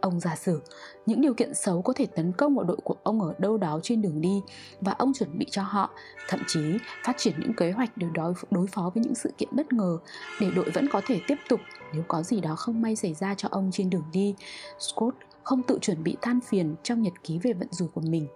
Ông 0.00 0.20
giả 0.20 0.36
sử 0.36 0.62
những 1.06 1.20
điều 1.20 1.34
kiện 1.34 1.54
xấu 1.54 1.82
có 1.82 1.92
thể 1.92 2.06
tấn 2.06 2.32
công 2.32 2.54
vào 2.54 2.64
đội 2.64 2.76
của 2.84 2.96
ông 3.02 3.22
ở 3.22 3.34
đâu 3.38 3.58
đó 3.58 3.80
trên 3.82 4.02
đường 4.02 4.20
đi 4.20 4.42
và 4.80 4.92
ông 4.92 5.12
chuẩn 5.14 5.38
bị 5.38 5.46
cho 5.50 5.62
họ, 5.62 5.90
thậm 6.28 6.40
chí 6.46 6.78
phát 7.04 7.14
triển 7.18 7.34
những 7.38 7.54
kế 7.54 7.72
hoạch 7.72 7.96
để 7.96 8.06
đối, 8.14 8.34
đối 8.50 8.66
phó 8.66 8.90
với 8.94 9.04
những 9.04 9.14
sự 9.14 9.30
kiện 9.38 9.48
bất 9.52 9.72
ngờ 9.72 9.98
để 10.40 10.50
đội 10.56 10.70
vẫn 10.70 10.88
có 10.92 11.00
thể 11.06 11.20
tiếp 11.26 11.36
tục 11.48 11.60
nếu 11.92 12.02
có 12.08 12.22
gì 12.22 12.40
đó 12.40 12.54
không 12.56 12.82
may 12.82 12.96
xảy 12.96 13.14
ra 13.14 13.34
cho 13.34 13.48
ông 13.50 13.70
trên 13.72 13.90
đường 13.90 14.04
đi. 14.12 14.34
Scott 14.78 15.16
không 15.42 15.62
tự 15.62 15.78
chuẩn 15.80 16.02
bị 16.02 16.16
than 16.22 16.40
phiền 16.40 16.74
trong 16.82 17.02
nhật 17.02 17.12
ký 17.24 17.38
về 17.38 17.52
vận 17.52 17.68
rủi 17.70 17.88
của 17.88 18.00
mình. 18.00 18.26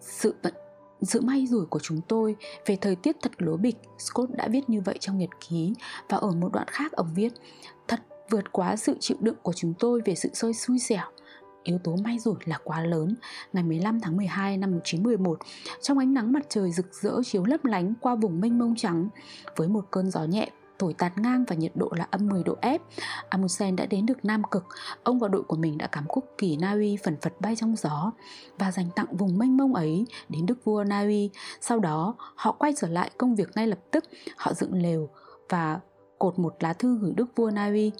Sự 0.00 0.34
vận 0.42 0.54
sự 1.02 1.20
may 1.20 1.46
rủi 1.46 1.66
của 1.66 1.78
chúng 1.78 2.00
tôi 2.08 2.36
về 2.66 2.76
thời 2.80 2.96
tiết 2.96 3.16
thật 3.22 3.32
lố 3.38 3.56
bịch, 3.56 3.76
Scott 3.98 4.30
đã 4.34 4.48
viết 4.48 4.70
như 4.70 4.80
vậy 4.80 4.96
trong 5.00 5.18
nhật 5.18 5.30
ký 5.48 5.74
và 6.08 6.16
ở 6.16 6.30
một 6.30 6.52
đoạn 6.52 6.66
khác 6.70 6.92
ông 6.92 7.08
viết 7.14 7.32
Thật 7.88 8.00
vượt 8.30 8.52
quá 8.52 8.76
sự 8.76 8.96
chịu 9.00 9.16
đựng 9.20 9.36
của 9.42 9.52
chúng 9.52 9.74
tôi 9.78 10.00
về 10.04 10.14
sự 10.14 10.28
sôi 10.34 10.54
xui 10.54 10.78
xẻo. 10.78 11.04
Yếu 11.62 11.78
tố 11.78 11.96
may 11.96 12.18
rủi 12.18 12.34
là 12.44 12.58
quá 12.64 12.80
lớn. 12.80 13.14
Ngày 13.52 13.64
15 13.64 14.00
tháng 14.00 14.16
12 14.16 14.56
năm 14.56 14.70
1911 14.70 15.38
Trong 15.82 15.98
ánh 15.98 16.14
nắng 16.14 16.32
mặt 16.32 16.46
trời 16.48 16.72
rực 16.72 16.94
rỡ 16.94 17.20
chiếu 17.24 17.44
lấp 17.44 17.64
lánh 17.64 17.94
qua 18.00 18.14
vùng 18.14 18.40
mênh 18.40 18.58
mông 18.58 18.74
trắng 18.76 19.08
Với 19.56 19.68
một 19.68 19.84
cơn 19.90 20.10
gió 20.10 20.24
nhẹ 20.24 20.50
thổi 20.78 20.94
tạt 20.94 21.18
ngang 21.18 21.44
và 21.48 21.56
nhiệt 21.56 21.72
độ 21.74 21.88
là 21.96 22.06
âm 22.10 22.26
10 22.26 22.42
độ 22.42 22.56
F. 22.62 22.78
Amundsen 23.28 23.76
đã 23.76 23.86
đến 23.86 24.06
được 24.06 24.24
Nam 24.24 24.42
Cực, 24.50 24.64
ông 25.02 25.18
và 25.18 25.28
đội 25.28 25.42
của 25.42 25.56
mình 25.56 25.78
đã 25.78 25.86
cắm 25.86 26.04
quốc 26.08 26.24
kỳ 26.38 26.56
Na 26.56 26.72
Uy 26.72 26.96
phần 27.04 27.16
phật 27.22 27.40
bay 27.40 27.56
trong 27.56 27.76
gió 27.76 28.12
và 28.58 28.72
dành 28.72 28.90
tặng 28.96 29.16
vùng 29.16 29.38
mênh 29.38 29.56
mông 29.56 29.74
ấy 29.74 30.06
đến 30.28 30.46
đức 30.46 30.64
vua 30.64 30.84
Na 30.84 31.00
Uy. 31.00 31.30
Sau 31.60 31.78
đó, 31.78 32.14
họ 32.18 32.52
quay 32.52 32.72
trở 32.76 32.88
lại 32.88 33.10
công 33.18 33.34
việc 33.34 33.48
ngay 33.54 33.66
lập 33.66 33.78
tức, 33.90 34.04
họ 34.36 34.54
dựng 34.54 34.82
lều 34.82 35.08
và 35.48 35.80
cột 36.18 36.38
một 36.38 36.54
lá 36.60 36.72
thư 36.72 36.98
gửi 36.98 37.12
đức 37.12 37.26
vua 37.36 37.50
Na 37.50 37.66
Uy 37.66 37.92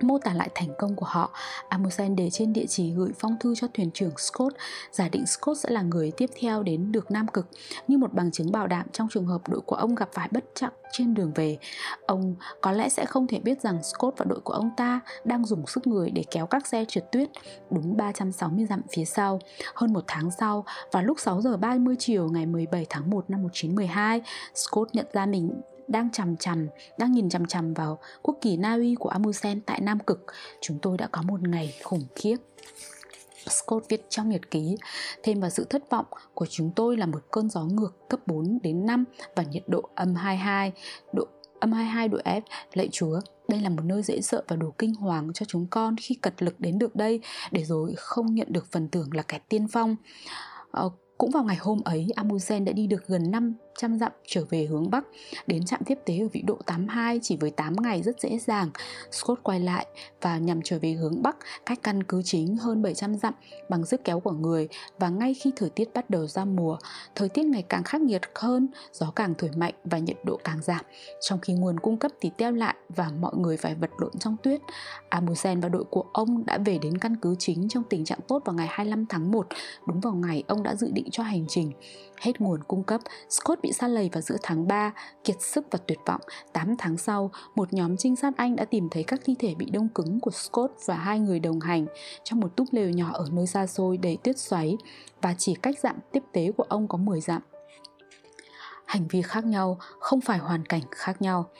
mô 0.00 0.18
tả 0.18 0.34
lại 0.34 0.48
thành 0.54 0.68
công 0.78 0.96
của 0.96 1.06
họ. 1.06 1.30
Amundsen 1.68 2.16
để 2.16 2.30
trên 2.30 2.52
địa 2.52 2.66
chỉ 2.68 2.92
gửi 2.92 3.10
phong 3.18 3.36
thư 3.40 3.54
cho 3.54 3.66
thuyền 3.74 3.90
trưởng 3.90 4.12
Scott, 4.16 4.56
giả 4.92 5.08
định 5.08 5.26
Scott 5.26 5.58
sẽ 5.58 5.70
là 5.70 5.82
người 5.82 6.10
tiếp 6.10 6.30
theo 6.40 6.62
đến 6.62 6.92
được 6.92 7.10
Nam 7.10 7.28
Cực, 7.28 7.46
như 7.88 7.98
một 7.98 8.12
bằng 8.12 8.30
chứng 8.30 8.52
bảo 8.52 8.66
đảm 8.66 8.86
trong 8.92 9.08
trường 9.10 9.26
hợp 9.26 9.48
đội 9.48 9.60
của 9.60 9.76
ông 9.76 9.94
gặp 9.94 10.08
phải 10.12 10.28
bất 10.30 10.44
chắc 10.54 10.72
trên 10.92 11.14
đường 11.14 11.32
về. 11.34 11.58
Ông 12.06 12.34
có 12.60 12.72
lẽ 12.72 12.88
sẽ 12.88 13.06
không 13.06 13.26
thể 13.26 13.38
biết 13.38 13.60
rằng 13.60 13.82
Scott 13.82 14.18
và 14.18 14.24
đội 14.28 14.40
của 14.40 14.52
ông 14.52 14.70
ta 14.76 15.00
đang 15.24 15.44
dùng 15.44 15.66
sức 15.66 15.86
người 15.86 16.10
để 16.10 16.24
kéo 16.30 16.46
các 16.46 16.66
xe 16.66 16.84
trượt 16.88 17.12
tuyết 17.12 17.28
đúng 17.70 17.96
360 17.96 18.66
dặm 18.66 18.80
phía 18.92 19.04
sau. 19.04 19.40
Hơn 19.74 19.92
một 19.92 20.04
tháng 20.06 20.30
sau, 20.30 20.64
vào 20.92 21.02
lúc 21.02 21.20
6 21.20 21.40
giờ 21.40 21.56
30 21.56 21.96
chiều 21.98 22.28
ngày 22.28 22.46
17 22.46 22.86
tháng 22.90 23.10
1 23.10 23.30
năm 23.30 23.42
1912 23.42 24.22
Scott 24.54 24.94
nhận 24.94 25.06
ra 25.12 25.26
mình 25.26 25.50
đang 25.88 26.10
chằm 26.10 26.36
chằm, 26.36 26.68
đang 26.98 27.12
nhìn 27.12 27.28
chằm 27.28 27.46
chằm 27.46 27.74
vào 27.74 27.98
quốc 28.22 28.38
kỳ 28.40 28.56
Na 28.56 28.74
Uy 28.74 28.94
của 28.94 29.08
Amundsen 29.08 29.60
tại 29.60 29.80
Nam 29.80 29.98
Cực. 30.00 30.26
Chúng 30.60 30.78
tôi 30.78 30.98
đã 30.98 31.08
có 31.12 31.22
một 31.22 31.42
ngày 31.42 31.74
khủng 31.82 32.06
khiếp. 32.14 32.36
Scott 33.48 33.88
viết 33.88 34.06
trong 34.10 34.28
nhật 34.28 34.50
ký 34.50 34.76
Thêm 35.22 35.40
vào 35.40 35.50
sự 35.50 35.64
thất 35.64 35.90
vọng 35.90 36.06
của 36.34 36.46
chúng 36.46 36.70
tôi 36.76 36.96
là 36.96 37.06
một 37.06 37.20
cơn 37.30 37.50
gió 37.50 37.64
ngược 37.64 38.08
cấp 38.08 38.20
4 38.26 38.58
đến 38.62 38.86
5 38.86 39.04
và 39.36 39.42
nhiệt 39.42 39.62
độ 39.66 39.88
âm 39.94 40.14
22 40.14 40.72
độ 41.12 41.26
âm 41.60 41.72
22 41.72 42.08
độ 42.08 42.18
F 42.24 42.40
Lạy 42.72 42.88
Chúa 42.92 43.20
đây 43.48 43.60
là 43.60 43.68
một 43.68 43.84
nơi 43.84 44.02
dễ 44.02 44.20
sợ 44.20 44.42
và 44.48 44.56
đủ 44.56 44.70
kinh 44.78 44.94
hoàng 44.94 45.32
cho 45.32 45.46
chúng 45.48 45.66
con 45.70 45.96
khi 45.96 46.14
cật 46.14 46.42
lực 46.42 46.60
đến 46.60 46.78
được 46.78 46.96
đây 46.96 47.20
để 47.50 47.64
rồi 47.64 47.94
không 47.96 48.34
nhận 48.34 48.46
được 48.50 48.66
phần 48.72 48.88
thưởng 48.88 49.08
là 49.12 49.22
kẻ 49.22 49.38
tiên 49.48 49.66
phong. 49.72 49.96
Ờ, 50.70 50.90
cũng 51.18 51.30
vào 51.30 51.44
ngày 51.44 51.56
hôm 51.60 51.80
ấy, 51.84 52.06
Amundsen 52.16 52.64
đã 52.64 52.72
đi 52.72 52.86
được 52.86 53.06
gần 53.06 53.30
5 53.30 53.54
trăm 53.78 53.98
dặm 53.98 54.12
trở 54.26 54.44
về 54.50 54.64
hướng 54.64 54.90
Bắc. 54.90 55.04
Đến 55.46 55.64
trạm 55.64 55.80
tiếp 55.86 55.98
tế 56.04 56.18
ở 56.18 56.28
vĩ 56.32 56.42
độ 56.42 56.58
82 56.66 57.20
chỉ 57.22 57.36
với 57.36 57.50
8 57.50 57.76
ngày 57.82 58.02
rất 58.02 58.20
dễ 58.20 58.38
dàng. 58.38 58.70
Scott 59.12 59.42
quay 59.42 59.60
lại 59.60 59.86
và 60.20 60.38
nhằm 60.38 60.62
trở 60.62 60.78
về 60.78 60.92
hướng 60.92 61.22
Bắc 61.22 61.36
cách 61.66 61.78
căn 61.82 62.02
cứ 62.02 62.22
chính 62.24 62.56
hơn 62.56 62.82
700 62.82 63.14
dặm 63.14 63.34
bằng 63.68 63.86
sức 63.86 64.04
kéo 64.04 64.20
của 64.20 64.32
người 64.32 64.68
Và 64.98 65.08
ngay 65.08 65.34
khi 65.34 65.52
thời 65.56 65.70
tiết 65.70 65.94
bắt 65.94 66.10
đầu 66.10 66.26
ra 66.26 66.44
mùa 66.44 66.78
Thời 67.14 67.28
tiết 67.28 67.42
ngày 67.42 67.62
càng 67.68 67.82
khắc 67.82 68.00
nghiệt 68.00 68.22
hơn, 68.34 68.68
gió 68.92 69.10
càng 69.16 69.34
thổi 69.38 69.50
mạnh 69.56 69.74
và 69.84 69.98
nhiệt 69.98 70.16
độ 70.24 70.38
càng 70.44 70.62
giảm. 70.62 70.84
Trong 71.20 71.38
khi 71.38 71.52
nguồn 71.52 71.80
cung 71.80 71.96
cấp 71.96 72.12
thì 72.20 72.30
teo 72.36 72.52
lại 72.52 72.74
và 72.88 73.10
mọi 73.20 73.32
người 73.36 73.56
phải 73.56 73.74
vật 73.74 73.90
lộn 73.98 74.12
trong 74.18 74.36
tuyết 74.42 74.60
Amundsen 75.08 75.60
và 75.60 75.68
đội 75.68 75.84
của 75.84 76.04
ông 76.12 76.46
đã 76.46 76.58
về 76.58 76.78
đến 76.78 76.98
căn 76.98 77.16
cứ 77.16 77.34
chính 77.38 77.68
trong 77.68 77.82
tình 77.90 78.04
trạng 78.04 78.18
tốt 78.28 78.42
vào 78.44 78.54
ngày 78.54 78.66
25 78.70 79.06
tháng 79.06 79.30
1 79.30 79.46
Đúng 79.86 80.00
vào 80.00 80.14
ngày 80.14 80.44
ông 80.46 80.62
đã 80.62 80.74
dự 80.74 80.90
định 80.92 81.08
cho 81.10 81.22
hành 81.22 81.44
trình. 81.48 81.72
Hết 82.20 82.40
nguồn 82.40 82.62
cung 82.64 82.82
cấp, 82.82 83.00
Scott 83.30 83.62
bị 83.64 83.72
sa 83.72 83.88
lầy 83.88 84.10
vào 84.12 84.20
giữa 84.20 84.36
tháng 84.42 84.68
3, 84.68 84.92
kiệt 85.24 85.36
sức 85.40 85.66
và 85.70 85.78
tuyệt 85.86 85.98
vọng. 86.06 86.20
8 86.52 86.74
tháng 86.78 86.96
sau, 86.96 87.30
một 87.54 87.72
nhóm 87.72 87.96
trinh 87.96 88.16
sát 88.16 88.36
Anh 88.36 88.56
đã 88.56 88.64
tìm 88.64 88.88
thấy 88.90 89.02
các 89.02 89.20
thi 89.24 89.34
thể 89.38 89.54
bị 89.54 89.70
đông 89.70 89.88
cứng 89.88 90.20
của 90.20 90.30
Scott 90.30 90.72
và 90.86 90.94
hai 90.94 91.18
người 91.18 91.40
đồng 91.40 91.60
hành 91.60 91.86
trong 92.24 92.40
một 92.40 92.56
túp 92.56 92.68
lều 92.72 92.90
nhỏ 92.90 93.10
ở 93.12 93.26
nơi 93.32 93.46
xa 93.46 93.66
xôi 93.66 93.96
đầy 93.96 94.18
tuyết 94.24 94.38
xoáy 94.38 94.76
và 95.22 95.34
chỉ 95.38 95.54
cách 95.54 95.78
dạng 95.78 95.98
tiếp 96.12 96.22
tế 96.32 96.52
của 96.56 96.64
ông 96.68 96.88
có 96.88 96.98
10 96.98 97.20
dặm 97.20 97.42
hành 98.84 99.08
vi 99.08 99.22
khác 99.22 99.44
nhau, 99.44 99.78
không 99.98 100.20
phải 100.20 100.38
hoàn 100.38 100.66
cảnh 100.66 100.82
khác 100.90 101.22
nhau. 101.22 101.50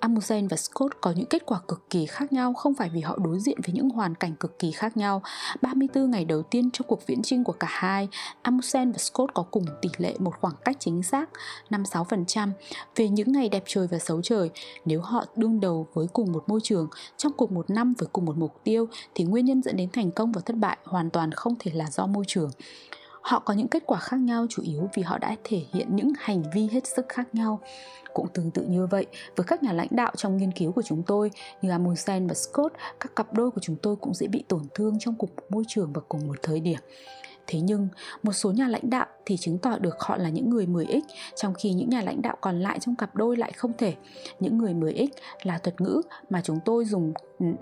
Amundsen 0.00 0.48
và 0.48 0.56
Scott 0.56 1.00
có 1.00 1.12
những 1.16 1.26
kết 1.26 1.46
quả 1.46 1.60
cực 1.68 1.90
kỳ 1.90 2.06
khác 2.06 2.32
nhau, 2.32 2.54
không 2.54 2.74
phải 2.74 2.90
vì 2.90 3.00
họ 3.00 3.18
đối 3.24 3.40
diện 3.40 3.58
với 3.66 3.74
những 3.74 3.90
hoàn 3.90 4.14
cảnh 4.14 4.34
cực 4.34 4.58
kỳ 4.58 4.72
khác 4.72 4.96
nhau. 4.96 5.22
34 5.62 6.10
ngày 6.10 6.24
đầu 6.24 6.42
tiên 6.42 6.70
trong 6.70 6.86
cuộc 6.86 7.06
viễn 7.06 7.22
chinh 7.22 7.44
của 7.44 7.52
cả 7.52 7.68
hai, 7.70 8.08
Amundsen 8.42 8.92
và 8.92 8.98
Scott 8.98 9.34
có 9.34 9.42
cùng 9.42 9.64
tỷ 9.82 9.88
lệ 9.98 10.14
một 10.18 10.32
khoảng 10.40 10.54
cách 10.64 10.76
chính 10.80 11.02
xác 11.02 11.30
5-6% 11.70 12.50
về 12.96 13.08
những 13.08 13.32
ngày 13.32 13.48
đẹp 13.48 13.64
trời 13.66 13.86
và 13.86 13.98
xấu 13.98 14.22
trời, 14.22 14.50
nếu 14.84 15.00
họ 15.00 15.24
đương 15.36 15.60
đầu 15.60 15.86
với 15.94 16.06
cùng 16.12 16.32
một 16.32 16.44
môi 16.48 16.60
trường, 16.62 16.88
trong 17.16 17.32
cùng 17.32 17.54
một 17.54 17.70
năm 17.70 17.94
với 17.98 18.08
cùng 18.12 18.24
một 18.24 18.36
mục 18.36 18.60
tiêu, 18.64 18.88
thì 19.14 19.24
nguyên 19.24 19.44
nhân 19.44 19.62
dẫn 19.62 19.76
đến 19.76 19.88
thành 19.92 20.10
công 20.10 20.32
và 20.32 20.40
thất 20.40 20.56
bại 20.56 20.78
hoàn 20.84 21.10
toàn 21.10 21.32
không 21.32 21.54
thể 21.58 21.72
là 21.74 21.90
do 21.90 22.06
môi 22.06 22.24
trường 22.26 22.50
họ 23.20 23.38
có 23.38 23.54
những 23.54 23.68
kết 23.68 23.82
quả 23.86 23.98
khác 23.98 24.16
nhau 24.16 24.46
chủ 24.50 24.62
yếu 24.62 24.88
vì 24.94 25.02
họ 25.02 25.18
đã 25.18 25.36
thể 25.44 25.62
hiện 25.72 25.96
những 25.96 26.12
hành 26.18 26.42
vi 26.54 26.68
hết 26.72 26.86
sức 26.86 27.06
khác 27.08 27.28
nhau. 27.32 27.60
Cũng 28.14 28.28
tương 28.34 28.50
tự 28.50 28.62
như 28.62 28.86
vậy, 28.86 29.06
với 29.36 29.44
các 29.44 29.62
nhà 29.62 29.72
lãnh 29.72 29.88
đạo 29.90 30.12
trong 30.16 30.36
nghiên 30.36 30.52
cứu 30.52 30.72
của 30.72 30.82
chúng 30.82 31.02
tôi 31.02 31.30
như 31.62 31.70
Amundsen 31.70 32.26
và 32.26 32.34
Scott, 32.34 32.74
các 33.00 33.16
cặp 33.16 33.32
đôi 33.32 33.50
của 33.50 33.60
chúng 33.60 33.76
tôi 33.76 33.96
cũng 33.96 34.14
dễ 34.14 34.26
bị 34.26 34.44
tổn 34.48 34.62
thương 34.74 34.98
trong 34.98 35.14
cùng 35.14 35.30
môi 35.48 35.64
trường 35.68 35.92
và 35.92 36.00
cùng 36.08 36.26
một 36.26 36.36
thời 36.42 36.60
điểm. 36.60 36.78
Thế 37.50 37.60
nhưng, 37.60 37.88
một 38.22 38.32
số 38.32 38.52
nhà 38.52 38.68
lãnh 38.68 38.90
đạo 38.90 39.06
thì 39.26 39.36
chứng 39.36 39.58
tỏ 39.58 39.78
được 39.78 40.00
họ 40.00 40.16
là 40.16 40.28
những 40.28 40.50
người 40.50 40.66
10X, 40.66 41.00
trong 41.36 41.54
khi 41.54 41.72
những 41.72 41.88
nhà 41.88 42.02
lãnh 42.02 42.22
đạo 42.22 42.36
còn 42.40 42.60
lại 42.60 42.78
trong 42.78 42.96
cặp 42.96 43.16
đôi 43.16 43.36
lại 43.36 43.52
không 43.52 43.72
thể. 43.78 43.94
Những 44.40 44.58
người 44.58 44.74
10X 44.74 45.08
là 45.42 45.58
thuật 45.58 45.80
ngữ 45.80 46.02
mà 46.30 46.40
chúng 46.44 46.58
tôi 46.64 46.84
dùng 46.84 47.12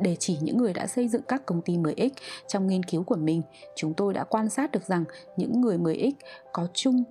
để 0.01 0.17
chỉ 0.19 0.39
những 0.43 0.59
người 0.59 0.73
đã 0.73 0.87
xây 0.87 1.09
dựng 1.09 1.23
các 1.29 1.47
công 1.47 1.63
ty 1.63 1.77
10X. 1.77 2.11
Trong 2.49 2.67
nghiên 2.67 2.83
cứu 2.83 3.03
của 3.03 3.17
mình, 3.17 3.43
chúng 3.77 3.95
tôi 3.95 4.15
đã 4.15 4.25
quan 4.25 4.49
sát 4.49 4.71
được 4.73 4.83
rằng 4.83 5.05
những 5.37 5.61
người 5.61 5.79
10X 5.79 6.13
có 6.53 6.67
chung 6.75 7.05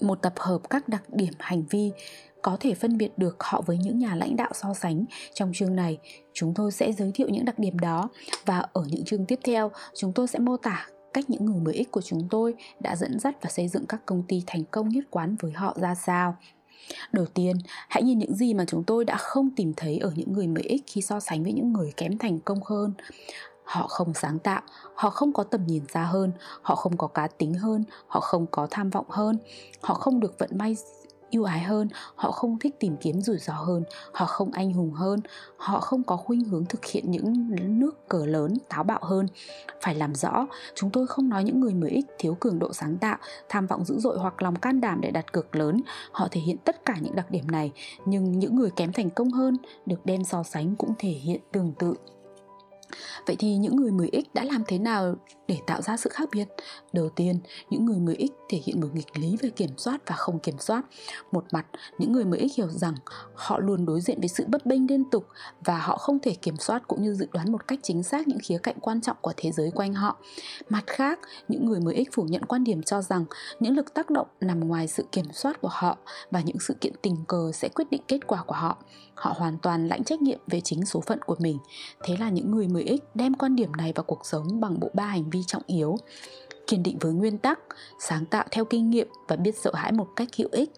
một 0.00 0.22
tập 0.22 0.32
hợp 0.36 0.70
các 0.70 0.88
đặc 0.88 1.02
điểm 1.08 1.32
hành 1.38 1.62
vi 1.70 1.92
có 2.42 2.56
thể 2.60 2.74
phân 2.74 2.98
biệt 2.98 3.18
được 3.18 3.42
họ 3.42 3.62
với 3.66 3.78
những 3.78 3.98
nhà 3.98 4.14
lãnh 4.14 4.36
đạo 4.36 4.50
so 4.54 4.74
sánh. 4.74 5.04
Trong 5.34 5.52
chương 5.54 5.76
này, 5.76 5.98
chúng 6.32 6.54
tôi 6.54 6.72
sẽ 6.72 6.92
giới 6.92 7.12
thiệu 7.14 7.28
những 7.28 7.44
đặc 7.44 7.58
điểm 7.58 7.78
đó 7.78 8.08
và 8.44 8.66
ở 8.72 8.84
những 8.88 9.04
chương 9.04 9.26
tiếp 9.26 9.38
theo, 9.44 9.70
chúng 9.94 10.12
tôi 10.12 10.26
sẽ 10.26 10.38
mô 10.38 10.56
tả 10.56 10.86
cách 11.14 11.30
những 11.30 11.46
người 11.46 11.60
mới 11.60 11.74
ích 11.74 11.90
của 11.90 12.02
chúng 12.02 12.28
tôi 12.30 12.54
đã 12.80 12.96
dẫn 12.96 13.18
dắt 13.18 13.36
và 13.42 13.50
xây 13.50 13.68
dựng 13.68 13.86
các 13.86 14.06
công 14.06 14.22
ty 14.28 14.42
thành 14.46 14.64
công 14.64 14.88
nhất 14.88 15.04
quán 15.10 15.36
với 15.40 15.52
họ 15.52 15.76
ra 15.80 15.94
sao. 15.94 16.36
Đầu 17.12 17.26
tiên, 17.26 17.56
hãy 17.88 18.02
nhìn 18.02 18.18
những 18.18 18.34
gì 18.34 18.54
mà 18.54 18.64
chúng 18.64 18.84
tôi 18.84 19.04
đã 19.04 19.16
không 19.16 19.50
tìm 19.56 19.72
thấy 19.76 19.98
ở 19.98 20.12
những 20.14 20.32
người 20.32 20.46
mới 20.46 20.62
ích 20.62 20.82
khi 20.86 21.00
so 21.00 21.20
sánh 21.20 21.42
với 21.42 21.52
những 21.52 21.72
người 21.72 21.92
kém 21.96 22.18
thành 22.18 22.38
công 22.38 22.58
hơn. 22.64 22.92
Họ 23.64 23.86
không 23.86 24.14
sáng 24.14 24.38
tạo, 24.38 24.62
họ 24.94 25.10
không 25.10 25.32
có 25.32 25.42
tầm 25.42 25.66
nhìn 25.66 25.82
xa 25.88 26.02
hơn, 26.02 26.32
họ 26.62 26.74
không 26.74 26.96
có 26.96 27.06
cá 27.06 27.26
tính 27.26 27.54
hơn, 27.54 27.84
họ 28.06 28.20
không 28.20 28.46
có 28.46 28.68
tham 28.70 28.90
vọng 28.90 29.06
hơn, 29.08 29.38
họ 29.80 29.94
không 29.94 30.20
được 30.20 30.38
vận 30.38 30.50
may 30.58 30.76
ưu 31.30 31.44
ái 31.44 31.60
hơn, 31.60 31.88
họ 32.14 32.30
không 32.30 32.58
thích 32.58 32.74
tìm 32.80 32.96
kiếm 33.00 33.20
rủi 33.20 33.38
ro 33.38 33.52
hơn, 33.52 33.84
họ 34.12 34.26
không 34.26 34.52
anh 34.52 34.72
hùng 34.72 34.92
hơn, 34.92 35.20
họ 35.56 35.80
không 35.80 36.02
có 36.02 36.16
khuynh 36.16 36.44
hướng 36.44 36.64
thực 36.64 36.84
hiện 36.84 37.10
những 37.10 37.56
nước 37.80 38.08
cờ 38.08 38.26
lớn, 38.26 38.58
táo 38.68 38.84
bạo 38.84 39.00
hơn. 39.02 39.26
Phải 39.80 39.94
làm 39.94 40.14
rõ, 40.14 40.46
chúng 40.74 40.90
tôi 40.90 41.06
không 41.06 41.28
nói 41.28 41.44
những 41.44 41.60
người 41.60 41.74
mới 41.74 41.90
ích 41.90 42.06
thiếu 42.18 42.36
cường 42.40 42.58
độ 42.58 42.72
sáng 42.72 42.98
tạo, 42.98 43.16
tham 43.48 43.66
vọng 43.66 43.84
dữ 43.84 43.98
dội 43.98 44.18
hoặc 44.18 44.42
lòng 44.42 44.56
can 44.56 44.80
đảm 44.80 45.00
để 45.00 45.10
đặt 45.10 45.32
cược 45.32 45.56
lớn. 45.56 45.80
Họ 46.12 46.28
thể 46.30 46.40
hiện 46.40 46.56
tất 46.64 46.84
cả 46.84 46.96
những 47.00 47.14
đặc 47.14 47.30
điểm 47.30 47.50
này, 47.50 47.72
nhưng 48.04 48.38
những 48.38 48.56
người 48.56 48.70
kém 48.70 48.92
thành 48.92 49.10
công 49.10 49.30
hơn 49.30 49.56
được 49.86 50.06
đem 50.06 50.24
so 50.24 50.42
sánh 50.42 50.76
cũng 50.76 50.94
thể 50.98 51.10
hiện 51.10 51.40
tương 51.52 51.72
tự. 51.78 51.94
Vậy 53.26 53.36
thì 53.38 53.56
những 53.56 53.76
người 53.76 53.90
10X 53.90 54.22
đã 54.34 54.44
làm 54.44 54.64
thế 54.66 54.78
nào 54.78 55.14
để 55.48 55.58
tạo 55.66 55.82
ra 55.82 55.96
sự 55.96 56.10
khác 56.12 56.28
biệt? 56.32 56.48
Đầu 56.92 57.08
tiên, 57.08 57.38
những 57.70 57.84
người 57.84 57.98
10X 57.98 58.28
thể 58.48 58.60
hiện 58.64 58.80
một 58.80 58.88
nghịch 58.92 59.18
lý 59.18 59.36
về 59.36 59.50
kiểm 59.50 59.70
soát 59.76 60.00
và 60.06 60.16
không 60.16 60.38
kiểm 60.38 60.58
soát. 60.58 60.84
Một 61.32 61.44
mặt, 61.52 61.66
những 61.98 62.12
người 62.12 62.24
10X 62.24 62.48
hiểu 62.56 62.68
rằng 62.68 62.94
họ 63.34 63.58
luôn 63.58 63.86
đối 63.86 64.00
diện 64.00 64.20
với 64.20 64.28
sự 64.28 64.44
bất 64.48 64.66
bênh 64.66 64.90
liên 64.90 65.10
tục 65.10 65.26
và 65.64 65.78
họ 65.78 65.96
không 65.96 66.18
thể 66.18 66.34
kiểm 66.34 66.56
soát 66.56 66.88
cũng 66.88 67.02
như 67.02 67.14
dự 67.14 67.26
đoán 67.32 67.52
một 67.52 67.68
cách 67.68 67.78
chính 67.82 68.02
xác 68.02 68.28
những 68.28 68.38
khía 68.42 68.58
cạnh 68.58 68.76
quan 68.80 69.00
trọng 69.00 69.16
của 69.20 69.32
thế 69.36 69.52
giới 69.52 69.70
quanh 69.70 69.94
họ. 69.94 70.16
Mặt 70.68 70.84
khác, 70.86 71.18
những 71.48 71.66
người 71.66 71.80
10X 71.80 72.04
phủ 72.12 72.22
nhận 72.22 72.44
quan 72.44 72.64
điểm 72.64 72.82
cho 72.82 73.02
rằng 73.02 73.24
những 73.60 73.76
lực 73.76 73.94
tác 73.94 74.10
động 74.10 74.26
nằm 74.40 74.60
ngoài 74.60 74.88
sự 74.88 75.04
kiểm 75.12 75.32
soát 75.32 75.60
của 75.60 75.70
họ 75.72 75.98
và 76.30 76.40
những 76.40 76.58
sự 76.60 76.74
kiện 76.80 76.92
tình 77.02 77.16
cờ 77.28 77.50
sẽ 77.54 77.68
quyết 77.68 77.90
định 77.90 78.02
kết 78.08 78.26
quả 78.26 78.42
của 78.42 78.54
họ. 78.54 78.78
Họ 79.14 79.34
hoàn 79.36 79.58
toàn 79.58 79.88
lãnh 79.88 80.04
trách 80.04 80.22
nhiệm 80.22 80.38
về 80.46 80.60
chính 80.60 80.84
số 80.84 81.00
phận 81.00 81.18
của 81.22 81.36
mình. 81.38 81.58
Thế 82.04 82.16
là 82.16 82.28
những 82.28 82.50
người 82.50 82.66
10X 82.66 82.98
đem 83.14 83.34
quan 83.34 83.56
điểm 83.56 83.72
này 83.72 83.92
vào 83.92 84.04
cuộc 84.04 84.26
sống 84.26 84.60
bằng 84.60 84.80
bộ 84.80 84.90
ba 84.94 85.06
hành 85.06 85.30
vi 85.30 85.33
trọng 85.46 85.62
yếu 85.66 85.96
kiên 86.66 86.82
định 86.82 86.98
với 87.00 87.12
nguyên 87.12 87.38
tắc 87.38 87.60
sáng 88.00 88.26
tạo 88.26 88.44
theo 88.50 88.64
kinh 88.64 88.90
nghiệm 88.90 89.08
và 89.28 89.36
biết 89.36 89.54
sợ 89.62 89.72
hãi 89.74 89.92
một 89.92 90.08
cách 90.16 90.28
hữu 90.36 90.48
ích. 90.52 90.70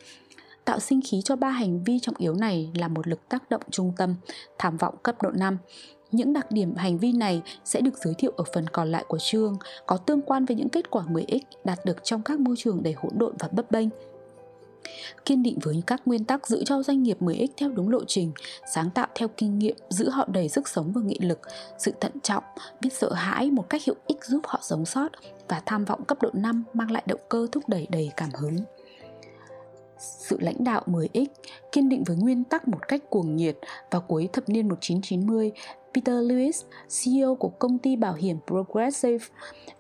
Tạo 0.65 0.81
sinh 0.81 1.01
khí 1.05 1.21
cho 1.25 1.37
ba 1.37 1.51
hành 1.51 1.85
vi 1.85 1.99
trọng 2.03 2.15
yếu 2.19 2.35
này 2.35 2.71
là 2.75 2.89
một 2.89 3.09
lực 3.09 3.29
tác 3.29 3.51
động 3.51 3.63
trung 3.71 3.93
tâm 3.97 4.15
tham 4.59 4.77
vọng 4.77 4.95
cấp 5.03 5.23
độ 5.23 5.31
5 5.31 5.59
những 6.11 6.33
đặc 6.33 6.51
điểm 6.51 6.75
hành 6.77 6.99
vi 6.99 7.13
này 7.13 7.43
sẽ 7.65 7.81
được 7.81 7.99
giới 8.05 8.15
thiệu 8.19 8.33
ở 8.37 8.45
phần 8.55 8.67
còn 8.73 8.93
lại 8.93 9.05
của 9.09 9.19
chương, 9.19 9.57
có 9.87 9.97
tương 9.97 10.23
quan 10.23 10.45
với 10.45 10.57
những 10.57 10.69
kết 10.69 10.91
quả 10.91 11.03
10x 11.03 11.41
đạt 11.65 11.79
được 11.85 12.05
trong 12.05 12.23
các 12.23 12.41
môi 12.41 12.57
trường 12.59 12.83
đầy 12.83 12.93
hỗn 12.93 13.13
độn 13.15 13.35
và 13.39 13.49
bấp 13.53 13.71
bênh 13.71 13.89
kiên 15.25 15.43
định 15.43 15.59
với 15.63 15.83
các 15.87 16.03
nguyên 16.07 16.25
tắc 16.25 16.47
giữ 16.47 16.65
cho 16.65 16.83
doanh 16.83 17.03
nghiệp 17.03 17.17
10x 17.21 17.49
theo 17.57 17.69
đúng 17.69 17.89
lộ 17.89 18.05
trình, 18.07 18.33
sáng 18.73 18.91
tạo 18.91 19.07
theo 19.15 19.29
kinh 19.37 19.59
nghiệm, 19.59 19.77
giữ 19.89 20.11
họ 20.11 20.25
đầy 20.33 20.49
sức 20.49 20.69
sống 20.69 20.93
và 20.93 21.01
nghị 21.05 21.19
lực, 21.21 21.41
sự 21.79 21.93
thận 22.01 22.13
trọng, 22.23 22.45
biết 22.81 22.93
sợ 22.93 23.13
hãi 23.13 23.51
một 23.51 23.71
cách 23.71 23.85
hiệu 23.85 23.97
ích 24.07 24.25
giúp 24.25 24.41
họ 24.45 24.59
sống 24.63 24.87
sót 24.87 25.09
và 25.49 25.63
tham 25.67 25.85
vọng 25.85 26.05
cấp 26.05 26.23
độ 26.23 26.31
5 26.33 26.65
mang 26.73 26.91
lại 26.91 27.03
động 27.07 27.21
cơ 27.29 27.47
thúc 27.53 27.69
đẩy 27.69 27.87
đầy 27.91 28.11
cảm 28.17 28.31
hứng. 28.31 28.57
Sự 29.99 30.37
lãnh 30.41 30.65
đạo 30.65 30.83
10x 30.87 31.27
kiên 31.73 31.89
định 31.89 32.05
với 32.05 32.17
nguyên 32.17 32.45
tắc 32.45 32.69
một 32.69 32.89
cách 32.89 33.11
cuồng 33.11 33.37
nhiệt 33.37 33.59
vào 33.91 34.01
cuối 34.01 34.29
thập 34.33 34.49
niên 34.49 34.69
1990, 34.69 35.53
Peter 35.95 36.15
Lewis, 36.15 36.65
CEO 36.89 37.35
của 37.35 37.49
công 37.49 37.79
ty 37.79 37.97
bảo 37.97 38.15
hiểm 38.15 38.37
Progressive, 38.47 39.27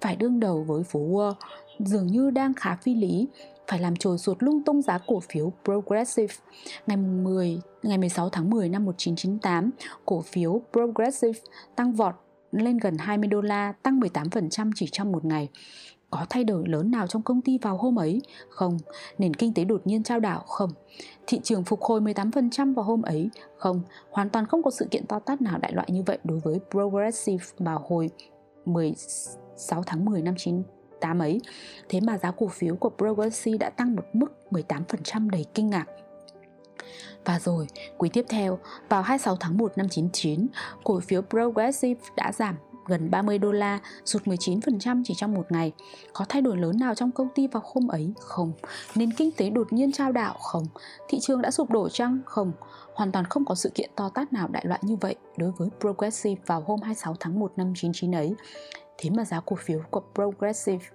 phải 0.00 0.16
đương 0.16 0.40
đầu 0.40 0.64
với 0.68 0.82
phố 0.82 1.00
Wall 1.00 1.34
dường 1.78 2.06
như 2.06 2.30
đang 2.30 2.54
khá 2.54 2.76
phi 2.82 2.94
lý 2.94 3.28
phải 3.68 3.78
làm 3.78 3.96
trồi 3.96 4.18
ruột 4.18 4.36
lung 4.40 4.62
tung 4.62 4.82
giá 4.82 4.98
cổ 5.06 5.20
phiếu 5.20 5.52
Progressive. 5.64 6.34
Ngày 6.86 6.96
10 6.96 7.60
ngày 7.82 7.98
16 7.98 8.28
tháng 8.28 8.50
10 8.50 8.68
năm 8.68 8.84
1998, 8.84 9.70
cổ 10.04 10.20
phiếu 10.20 10.60
Progressive 10.72 11.40
tăng 11.76 11.92
vọt 11.92 12.14
lên 12.52 12.78
gần 12.78 12.96
20 12.98 13.28
đô 13.28 13.40
la, 13.40 13.72
tăng 13.82 14.00
18% 14.00 14.70
chỉ 14.74 14.88
trong 14.92 15.12
một 15.12 15.24
ngày. 15.24 15.48
Có 16.10 16.26
thay 16.30 16.44
đổi 16.44 16.68
lớn 16.68 16.90
nào 16.90 17.06
trong 17.06 17.22
công 17.22 17.40
ty 17.40 17.58
vào 17.58 17.76
hôm 17.76 17.98
ấy? 17.98 18.22
Không. 18.48 18.78
Nền 19.18 19.34
kinh 19.34 19.54
tế 19.54 19.64
đột 19.64 19.80
nhiên 19.84 20.02
trao 20.02 20.20
đảo? 20.20 20.44
Không. 20.46 20.70
Thị 21.26 21.40
trường 21.42 21.64
phục 21.64 21.82
hồi 21.82 22.00
18% 22.00 22.74
vào 22.74 22.84
hôm 22.84 23.02
ấy? 23.02 23.30
Không. 23.56 23.82
Hoàn 24.10 24.30
toàn 24.30 24.46
không 24.46 24.62
có 24.62 24.70
sự 24.70 24.86
kiện 24.90 25.06
to 25.06 25.18
tát 25.18 25.42
nào 25.42 25.58
đại 25.58 25.72
loại 25.72 25.88
như 25.90 26.02
vậy 26.06 26.18
đối 26.24 26.40
với 26.40 26.60
Progressive 26.70 27.44
vào 27.58 27.84
hồi 27.88 28.10
16 28.64 29.82
tháng 29.86 30.04
10 30.04 30.22
năm 30.22 30.34
9 30.38 30.62
8 31.00 31.18
ấy 31.18 31.40
Thế 31.88 32.00
mà 32.00 32.18
giá 32.18 32.30
cổ 32.30 32.48
phiếu 32.48 32.76
của 32.76 32.90
Progressive 32.98 33.58
đã 33.58 33.70
tăng 33.70 33.96
một 33.96 34.04
mức 34.12 34.32
18% 34.50 35.30
đầy 35.30 35.44
kinh 35.54 35.70
ngạc 35.70 35.86
và 37.26 37.38
rồi, 37.38 37.66
quý 37.98 38.08
tiếp 38.12 38.24
theo, 38.28 38.58
vào 38.88 39.02
26 39.02 39.36
tháng 39.36 39.58
1 39.58 39.72
năm 39.76 39.88
99, 39.88 40.46
cổ 40.84 41.00
phiếu 41.00 41.22
Progressive 41.22 42.00
đã 42.16 42.32
giảm 42.32 42.54
gần 42.86 43.10
30 43.10 43.38
đô 43.38 43.52
la, 43.52 43.80
sụt 44.04 44.22
19% 44.22 45.02
chỉ 45.04 45.14
trong 45.16 45.34
một 45.34 45.52
ngày. 45.52 45.72
Có 46.12 46.24
thay 46.28 46.42
đổi 46.42 46.56
lớn 46.56 46.78
nào 46.80 46.94
trong 46.94 47.10
công 47.10 47.28
ty 47.34 47.46
vào 47.46 47.62
hôm 47.66 47.88
ấy? 47.88 48.12
Không. 48.20 48.52
Nền 48.94 49.12
kinh 49.12 49.30
tế 49.36 49.50
đột 49.50 49.72
nhiên 49.72 49.92
trao 49.92 50.12
đảo? 50.12 50.34
Không. 50.40 50.66
Thị 51.08 51.18
trường 51.22 51.42
đã 51.42 51.50
sụp 51.50 51.70
đổ 51.70 51.88
chăng? 51.88 52.18
Không. 52.24 52.52
Hoàn 52.94 53.12
toàn 53.12 53.24
không 53.24 53.44
có 53.44 53.54
sự 53.54 53.70
kiện 53.74 53.90
to 53.96 54.08
tát 54.08 54.32
nào 54.32 54.48
đại 54.48 54.64
loại 54.66 54.80
như 54.82 54.96
vậy 55.00 55.14
đối 55.36 55.50
với 55.50 55.68
Progressive 55.80 56.42
vào 56.46 56.60
hôm 56.66 56.80
26 56.80 57.16
tháng 57.20 57.40
1 57.40 57.52
năm 57.56 57.72
99 57.76 58.14
ấy. 58.14 58.34
Thế 58.98 59.10
mà 59.10 59.24
giá 59.24 59.40
cổ 59.40 59.56
phiếu 59.56 59.80
của 59.90 60.02
Progressive 60.14 60.86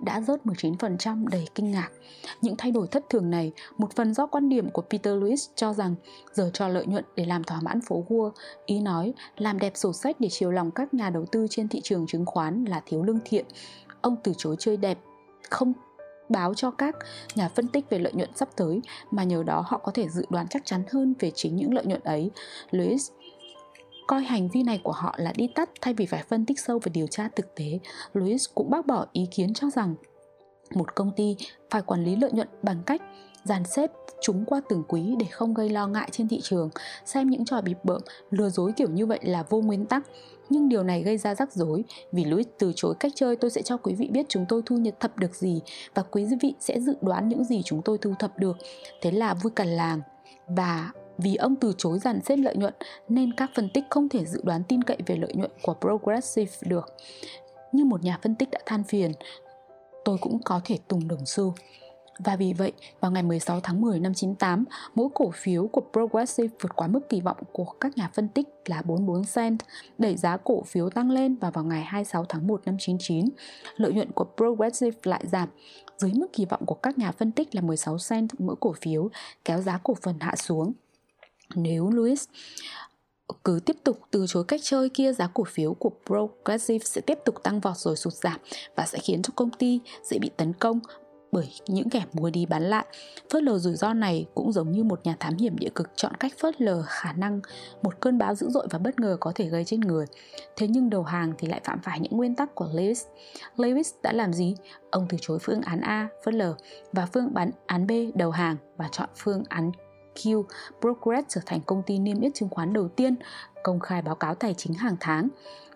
đã 0.00 0.20
rớt 0.20 0.44
19% 0.44 1.26
đầy 1.26 1.48
kinh 1.54 1.70
ngạc. 1.70 1.90
Những 2.42 2.54
thay 2.58 2.70
đổi 2.70 2.86
thất 2.86 3.04
thường 3.10 3.30
này 3.30 3.52
một 3.78 3.92
phần 3.96 4.14
do 4.14 4.26
quan 4.26 4.48
điểm 4.48 4.70
của 4.70 4.82
Peter 4.82 5.14
Lewis 5.14 5.50
cho 5.54 5.72
rằng 5.72 5.94
giờ 6.32 6.50
cho 6.52 6.68
lợi 6.68 6.86
nhuận 6.86 7.04
để 7.16 7.24
làm 7.24 7.44
thỏa 7.44 7.60
mãn 7.60 7.80
phố 7.80 8.04
Wall. 8.08 8.30
Ý 8.66 8.80
nói 8.80 9.12
làm 9.36 9.58
đẹp 9.58 9.72
sổ 9.74 9.92
sách 9.92 10.16
để 10.18 10.28
chiều 10.28 10.50
lòng 10.50 10.70
các 10.70 10.94
nhà 10.94 11.10
đầu 11.10 11.26
tư 11.26 11.46
trên 11.50 11.68
thị 11.68 11.80
trường 11.84 12.06
chứng 12.06 12.26
khoán 12.26 12.64
là 12.64 12.82
thiếu 12.86 13.02
lương 13.02 13.18
thiện. 13.24 13.44
Ông 14.00 14.16
từ 14.22 14.32
chối 14.38 14.56
chơi 14.58 14.76
đẹp, 14.76 14.98
không 15.50 15.72
báo 16.28 16.54
cho 16.54 16.70
các 16.70 16.96
nhà 17.34 17.48
phân 17.48 17.68
tích 17.68 17.90
về 17.90 17.98
lợi 17.98 18.12
nhuận 18.12 18.30
sắp 18.34 18.48
tới 18.56 18.80
mà 19.10 19.24
nhờ 19.24 19.42
đó 19.42 19.64
họ 19.66 19.78
có 19.78 19.92
thể 19.92 20.08
dự 20.08 20.26
đoán 20.30 20.48
chắc 20.48 20.62
chắn 20.64 20.82
hơn 20.90 21.14
về 21.18 21.30
chính 21.34 21.56
những 21.56 21.74
lợi 21.74 21.86
nhuận 21.86 22.00
ấy. 22.04 22.30
Lewis 22.70 23.10
coi 24.10 24.22
hành 24.22 24.48
vi 24.48 24.62
này 24.62 24.80
của 24.82 24.92
họ 24.92 25.14
là 25.18 25.32
đi 25.36 25.48
tắt 25.54 25.70
thay 25.80 25.94
vì 25.94 26.06
phải 26.06 26.22
phân 26.28 26.46
tích 26.46 26.60
sâu 26.60 26.78
và 26.78 26.90
điều 26.94 27.06
tra 27.06 27.28
thực 27.36 27.54
tế. 27.54 27.78
Louis 28.12 28.44
cũng 28.54 28.70
bác 28.70 28.86
bỏ 28.86 29.06
ý 29.12 29.26
kiến 29.30 29.54
cho 29.54 29.70
rằng 29.70 29.94
một 30.74 30.94
công 30.94 31.12
ty 31.16 31.36
phải 31.70 31.82
quản 31.82 32.04
lý 32.04 32.16
lợi 32.16 32.32
nhuận 32.32 32.48
bằng 32.62 32.82
cách 32.86 33.02
dàn 33.44 33.64
xếp 33.64 33.90
chúng 34.22 34.44
qua 34.44 34.60
từng 34.68 34.82
quý 34.88 35.14
để 35.18 35.26
không 35.26 35.54
gây 35.54 35.68
lo 35.68 35.86
ngại 35.86 36.08
trên 36.12 36.28
thị 36.28 36.40
trường. 36.42 36.70
Xem 37.04 37.30
những 37.30 37.44
trò 37.44 37.60
bịp 37.60 37.78
bợm, 37.84 38.02
lừa 38.30 38.48
dối 38.48 38.72
kiểu 38.76 38.88
như 38.90 39.06
vậy 39.06 39.18
là 39.22 39.42
vô 39.42 39.60
nguyên 39.60 39.86
tắc. 39.86 40.06
Nhưng 40.48 40.68
điều 40.68 40.82
này 40.82 41.02
gây 41.02 41.18
ra 41.18 41.34
rắc 41.34 41.52
rối, 41.52 41.84
vì 42.12 42.24
Louis 42.24 42.46
từ 42.58 42.72
chối 42.76 42.94
cách 43.00 43.12
chơi 43.14 43.36
tôi 43.36 43.50
sẽ 43.50 43.62
cho 43.62 43.76
quý 43.76 43.94
vị 43.94 44.08
biết 44.12 44.26
chúng 44.28 44.46
tôi 44.48 44.62
thu 44.66 44.76
nhập 44.76 44.94
thập 45.00 45.18
được 45.18 45.34
gì 45.34 45.60
và 45.94 46.02
quý 46.02 46.26
vị 46.40 46.54
sẽ 46.60 46.80
dự 46.80 46.94
đoán 47.00 47.28
những 47.28 47.44
gì 47.44 47.62
chúng 47.64 47.82
tôi 47.82 47.98
thu 47.98 48.14
thập 48.18 48.38
được. 48.38 48.56
Thế 49.02 49.10
là 49.10 49.34
vui 49.34 49.52
cả 49.56 49.64
làng 49.64 50.00
và 50.46 50.90
vì 51.22 51.36
ông 51.36 51.56
từ 51.56 51.72
chối 51.78 51.98
dàn 51.98 52.20
xếp 52.20 52.36
lợi 52.36 52.56
nhuận 52.56 52.74
nên 53.08 53.32
các 53.32 53.50
phân 53.54 53.68
tích 53.74 53.84
không 53.90 54.08
thể 54.08 54.24
dự 54.24 54.40
đoán 54.44 54.62
tin 54.64 54.84
cậy 54.84 54.96
về 55.06 55.16
lợi 55.16 55.32
nhuận 55.34 55.50
của 55.62 55.74
Progressive 55.74 56.52
được. 56.62 56.96
Như 57.72 57.84
một 57.84 58.04
nhà 58.04 58.18
phân 58.22 58.34
tích 58.34 58.50
đã 58.50 58.58
than 58.66 58.84
phiền, 58.84 59.12
tôi 60.04 60.18
cũng 60.20 60.38
có 60.44 60.60
thể 60.64 60.78
tùng 60.88 61.08
đồng 61.08 61.26
xu. 61.26 61.54
Và 62.24 62.36
vì 62.36 62.52
vậy, 62.52 62.72
vào 63.00 63.10
ngày 63.10 63.22
16 63.22 63.60
tháng 63.60 63.80
10 63.80 64.00
năm 64.00 64.14
98, 64.14 64.64
mỗi 64.94 65.08
cổ 65.14 65.30
phiếu 65.34 65.66
của 65.66 65.82
Progressive 65.92 66.54
vượt 66.60 66.76
quá 66.76 66.86
mức 66.86 67.08
kỳ 67.08 67.20
vọng 67.20 67.36
của 67.52 67.64
các 67.64 67.96
nhà 67.98 68.10
phân 68.14 68.28
tích 68.28 68.48
là 68.66 68.82
44 68.82 69.22
cent, 69.34 69.60
đẩy 69.98 70.16
giá 70.16 70.36
cổ 70.36 70.62
phiếu 70.62 70.90
tăng 70.90 71.10
lên 71.10 71.36
và 71.36 71.50
vào 71.50 71.64
ngày 71.64 71.82
26 71.82 72.24
tháng 72.28 72.46
1 72.46 72.60
năm 72.64 72.76
99, 72.78 73.28
lợi 73.76 73.92
nhuận 73.92 74.10
của 74.12 74.26
Progressive 74.36 74.96
lại 75.02 75.24
giảm 75.26 75.48
dưới 75.98 76.12
mức 76.14 76.26
kỳ 76.32 76.44
vọng 76.44 76.66
của 76.66 76.74
các 76.74 76.98
nhà 76.98 77.12
phân 77.12 77.32
tích 77.32 77.54
là 77.54 77.60
16 77.60 77.96
cent 78.10 78.30
mỗi 78.38 78.56
cổ 78.60 78.74
phiếu, 78.80 79.08
kéo 79.44 79.60
giá 79.60 79.78
cổ 79.82 79.94
phần 80.02 80.14
hạ 80.20 80.36
xuống. 80.36 80.72
Nếu 81.54 81.90
Louis 81.90 82.24
cứ 83.44 83.60
tiếp 83.66 83.76
tục 83.84 83.98
từ 84.10 84.26
chối 84.28 84.44
cách 84.48 84.60
chơi 84.62 84.88
kia 84.88 85.12
giá 85.12 85.26
cổ 85.34 85.44
phiếu 85.44 85.74
của 85.74 85.90
Progressive 86.06 86.84
sẽ 86.84 87.00
tiếp 87.00 87.18
tục 87.24 87.42
tăng 87.42 87.60
vọt 87.60 87.76
rồi 87.76 87.96
sụt 87.96 88.12
giảm 88.12 88.38
và 88.76 88.86
sẽ 88.86 88.98
khiến 88.98 89.22
cho 89.22 89.32
công 89.36 89.50
ty 89.50 89.80
dễ 90.04 90.18
bị 90.18 90.30
tấn 90.36 90.52
công 90.52 90.80
bởi 91.32 91.52
những 91.66 91.90
kẻ 91.90 92.04
mua 92.12 92.30
đi 92.30 92.46
bán 92.46 92.62
lại. 92.62 92.86
Phớt 93.32 93.42
lờ 93.42 93.58
rủi 93.58 93.74
ro 93.74 93.94
này 93.94 94.26
cũng 94.34 94.52
giống 94.52 94.72
như 94.72 94.84
một 94.84 95.00
nhà 95.04 95.16
thám 95.20 95.36
hiểm 95.36 95.58
địa 95.58 95.68
cực 95.74 95.90
chọn 95.96 96.14
cách 96.14 96.32
phớt 96.38 96.60
lờ 96.60 96.82
khả 96.86 97.12
năng 97.12 97.40
một 97.82 98.00
cơn 98.00 98.18
bão 98.18 98.34
dữ 98.34 98.50
dội 98.50 98.66
và 98.70 98.78
bất 98.78 99.00
ngờ 99.00 99.16
có 99.20 99.32
thể 99.34 99.48
gây 99.48 99.64
chết 99.64 99.76
người. 99.78 100.06
Thế 100.56 100.68
nhưng 100.68 100.90
đầu 100.90 101.02
hàng 101.02 101.32
thì 101.38 101.48
lại 101.48 101.60
phạm 101.64 101.80
phải 101.82 102.00
những 102.00 102.16
nguyên 102.16 102.34
tắc 102.34 102.54
của 102.54 102.68
Lewis. 102.74 103.06
Lewis 103.56 103.92
đã 104.02 104.12
làm 104.12 104.32
gì? 104.32 104.54
Ông 104.90 105.06
từ 105.08 105.18
chối 105.20 105.38
phương 105.38 105.62
án 105.62 105.80
A, 105.80 106.08
phớt 106.24 106.34
lờ, 106.34 106.54
và 106.92 107.06
phương 107.06 107.32
án 107.66 107.86
B, 107.86 107.90
đầu 108.14 108.30
hàng 108.30 108.56
và 108.76 108.88
chọn 108.92 109.08
phương 109.16 109.42
án 109.48 109.72
Progress 110.80 111.28
trở 111.28 111.40
thành 111.46 111.60
công 111.60 111.82
ty 111.82 111.98
niêm 111.98 112.20
yết 112.20 112.34
chứng 112.34 112.48
khoán 112.48 112.72
đầu 112.72 112.88
tiên 112.88 113.16
công 113.62 113.80
khai 113.80 114.02
báo 114.02 114.14
cáo 114.14 114.34
tài 114.34 114.54
chính 114.54 114.74
hàng 114.74 114.96
tháng. 115.00 115.28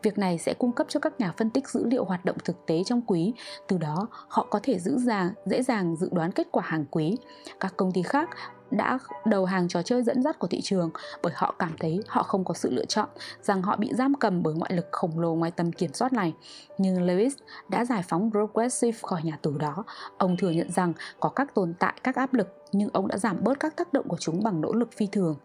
Việc 0.03 0.19
này 0.19 0.39
sẽ 0.39 0.55
cung 0.59 0.73
cấp 0.73 0.87
cho 0.91 1.01
các 1.01 1.21
nhà 1.21 1.33
phân 1.37 1.51
tích 1.51 1.69
dữ 1.69 1.85
liệu 1.85 2.05
hoạt 2.05 2.25
động 2.25 2.37
thực 2.45 2.67
tế 2.67 2.85
trong 2.87 3.03
quý, 3.07 3.33
từ 3.69 3.79
đó 3.79 4.09
họ 4.11 4.47
có 4.51 4.61
thể 4.63 4.79
giữ 4.79 4.99
dàng, 4.99 5.33
dễ 5.47 5.63
dàng 5.63 5.97
dự 5.97 6.09
đoán 6.13 6.33
kết 6.33 6.49
quả 6.51 6.63
hàng 6.67 6.85
quý. 6.91 7.17
Các 7.61 7.75
công 7.77 7.93
ty 7.93 8.03
khác 8.03 8.31
đã 8.77 8.99
đầu 9.25 9.45
hàng 9.45 9.69
trò 9.69 9.83
chơi 9.83 10.03
dẫn 10.03 10.23
dắt 10.23 10.39
của 10.39 10.47
thị 10.47 10.61
trường 10.61 10.91
bởi 11.23 11.33
họ 11.37 11.55
cảm 11.59 11.73
thấy 11.81 12.01
họ 12.09 12.23
không 12.23 12.45
có 12.45 12.55
sự 12.55 12.71
lựa 12.73 12.85
chọn, 12.85 13.09
rằng 13.43 13.63
họ 13.63 13.77
bị 13.77 13.91
giam 13.95 14.15
cầm 14.15 14.43
bởi 14.43 14.55
ngoại 14.55 14.73
lực 14.75 14.87
khổng 14.93 15.19
lồ 15.19 15.35
ngoài 15.35 15.51
tầm 15.51 15.73
kiểm 15.73 15.93
soát 15.93 16.13
này. 16.13 16.35
Nhưng 16.79 17.07
Lewis 17.07 17.31
đã 17.69 17.85
giải 17.85 18.03
phóng 18.09 18.31
Progressive 18.31 18.99
khỏi 19.03 19.23
nhà 19.23 19.39
tù 19.43 19.59
đó. 19.59 19.85
Ông 20.19 20.37
thừa 20.37 20.51
nhận 20.51 20.73
rằng 20.73 20.93
có 21.21 21.29
các 21.29 21.55
tồn 21.55 21.75
tại 21.79 21.95
các 22.03 22.17
áp 22.17 22.35
lực 22.35 22.65
nhưng 22.73 22.91
ông 22.93 23.09
đã 23.09 23.19
giảm 23.19 23.45
bớt 23.45 23.61
các 23.61 23.77
tác 23.77 23.93
động 23.93 24.09
của 24.09 24.17
chúng 24.21 24.43
bằng 24.43 24.61
nỗ 24.61 24.73
lực 24.73 24.93
phi 24.93 25.07
thường. 25.07 25.37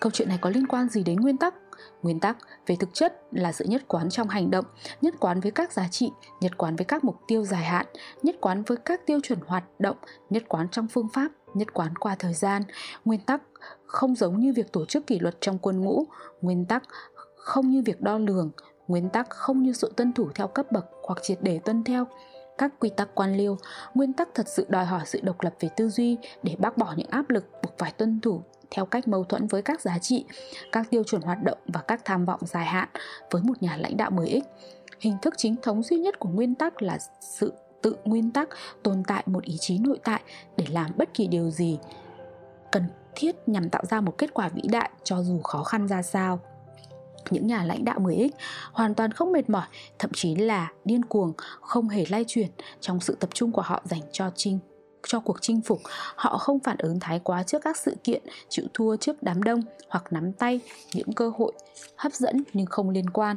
Câu 0.00 0.12
chuyện 0.14 0.28
này 0.28 0.38
có 0.40 0.50
liên 0.50 0.66
quan 0.66 0.88
gì 0.88 1.02
đến 1.02 1.16
nguyên 1.16 1.36
tắc? 1.36 1.54
Nguyên 2.02 2.20
tắc. 2.20 2.36
Về 2.66 2.76
thực 2.76 2.94
chất 2.94 3.22
là 3.32 3.52
sự 3.52 3.64
nhất 3.64 3.82
quán 3.88 4.10
trong 4.10 4.28
hành 4.28 4.50
động, 4.50 4.64
nhất 5.00 5.14
quán 5.20 5.40
với 5.40 5.50
các 5.50 5.72
giá 5.72 5.88
trị, 5.88 6.10
nhất 6.40 6.58
quán 6.58 6.76
với 6.76 6.84
các 6.84 7.04
mục 7.04 7.16
tiêu 7.28 7.44
dài 7.44 7.64
hạn, 7.64 7.86
nhất 8.22 8.36
quán 8.40 8.62
với 8.66 8.76
các 8.76 9.06
tiêu 9.06 9.20
chuẩn 9.22 9.38
hoạt 9.46 9.64
động, 9.78 9.96
nhất 10.30 10.42
quán 10.48 10.68
trong 10.68 10.88
phương 10.88 11.08
pháp, 11.08 11.28
nhất 11.54 11.74
quán 11.74 11.96
qua 11.96 12.16
thời 12.18 12.34
gian. 12.34 12.62
Nguyên 13.04 13.20
tắc 13.20 13.42
không 13.86 14.14
giống 14.14 14.40
như 14.40 14.52
việc 14.56 14.72
tổ 14.72 14.84
chức 14.84 15.06
kỷ 15.06 15.18
luật 15.18 15.36
trong 15.40 15.58
quân 15.58 15.80
ngũ, 15.80 16.04
nguyên 16.40 16.64
tắc 16.64 16.82
không 17.36 17.70
như 17.70 17.82
việc 17.86 18.00
đo 18.00 18.18
lường, 18.18 18.50
nguyên 18.88 19.10
tắc 19.10 19.30
không 19.30 19.62
như 19.62 19.72
sự 19.72 19.92
tuân 19.96 20.12
thủ 20.12 20.28
theo 20.34 20.48
cấp 20.48 20.72
bậc 20.72 20.86
hoặc 21.02 21.18
triệt 21.22 21.38
để 21.42 21.60
tuân 21.64 21.84
theo 21.84 22.06
các 22.58 22.80
quy 22.80 22.88
tắc 22.88 23.14
quan 23.14 23.36
liêu, 23.36 23.58
nguyên 23.94 24.12
tắc 24.12 24.28
thật 24.34 24.48
sự 24.48 24.66
đòi 24.68 24.84
hỏi 24.84 25.02
sự 25.04 25.20
độc 25.22 25.36
lập 25.40 25.54
về 25.60 25.68
tư 25.76 25.88
duy 25.88 26.16
để 26.42 26.56
bác 26.58 26.76
bỏ 26.76 26.94
những 26.96 27.10
áp 27.10 27.30
lực 27.30 27.44
buộc 27.62 27.78
phải 27.78 27.92
tuân 27.92 28.20
thủ 28.20 28.42
theo 28.70 28.84
cách 28.84 29.08
mâu 29.08 29.24
thuẫn 29.24 29.46
với 29.46 29.62
các 29.62 29.80
giá 29.80 29.98
trị, 29.98 30.24
các 30.72 30.90
tiêu 30.90 31.04
chuẩn 31.04 31.22
hoạt 31.22 31.42
động 31.42 31.58
và 31.66 31.80
các 31.88 32.04
tham 32.04 32.24
vọng 32.24 32.40
dài 32.42 32.66
hạn 32.66 32.88
với 33.30 33.42
một 33.42 33.62
nhà 33.62 33.76
lãnh 33.76 33.96
đạo 33.96 34.10
mới 34.10 34.28
ích. 34.28 34.44
Hình 35.00 35.16
thức 35.22 35.34
chính 35.36 35.56
thống 35.62 35.82
duy 35.82 35.98
nhất 35.98 36.18
của 36.18 36.28
nguyên 36.28 36.54
tắc 36.54 36.82
là 36.82 36.98
sự 37.20 37.52
tự 37.82 37.96
nguyên 38.04 38.30
tắc 38.30 38.48
tồn 38.82 39.02
tại 39.06 39.22
một 39.26 39.44
ý 39.44 39.56
chí 39.60 39.78
nội 39.78 39.98
tại 40.04 40.20
để 40.56 40.64
làm 40.70 40.90
bất 40.96 41.14
kỳ 41.14 41.26
điều 41.26 41.50
gì 41.50 41.78
cần 42.72 42.84
thiết 43.14 43.48
nhằm 43.48 43.70
tạo 43.70 43.84
ra 43.90 44.00
một 44.00 44.18
kết 44.18 44.34
quả 44.34 44.48
vĩ 44.48 44.62
đại 44.70 44.90
cho 45.04 45.22
dù 45.22 45.40
khó 45.42 45.62
khăn 45.62 45.88
ra 45.88 46.02
sao 46.02 46.40
những 47.30 47.46
nhà 47.46 47.64
lãnh 47.64 47.84
đạo 47.84 47.98
10X 47.98 48.30
hoàn 48.72 48.94
toàn 48.94 49.12
không 49.12 49.32
mệt 49.32 49.50
mỏi, 49.50 49.66
thậm 49.98 50.10
chí 50.14 50.34
là 50.34 50.72
điên 50.84 51.04
cuồng, 51.04 51.32
không 51.60 51.88
hề 51.88 52.04
lay 52.08 52.24
chuyển 52.28 52.48
trong 52.80 53.00
sự 53.00 53.16
tập 53.20 53.30
trung 53.34 53.52
của 53.52 53.62
họ 53.62 53.82
dành 53.84 54.02
cho 54.12 54.30
chinh 54.36 54.58
cho 55.06 55.20
cuộc 55.20 55.36
chinh 55.40 55.60
phục, 55.60 55.80
họ 56.14 56.38
không 56.38 56.60
phản 56.60 56.76
ứng 56.78 57.00
thái 57.00 57.20
quá 57.24 57.42
trước 57.42 57.62
các 57.64 57.76
sự 57.76 57.96
kiện, 58.04 58.22
chịu 58.48 58.64
thua 58.74 58.96
trước 58.96 59.22
đám 59.22 59.42
đông 59.42 59.60
hoặc 59.88 60.04
nắm 60.12 60.32
tay 60.32 60.60
những 60.94 61.12
cơ 61.12 61.32
hội 61.38 61.52
hấp 61.96 62.12
dẫn 62.12 62.42
nhưng 62.52 62.66
không 62.66 62.90
liên 62.90 63.10
quan. 63.10 63.36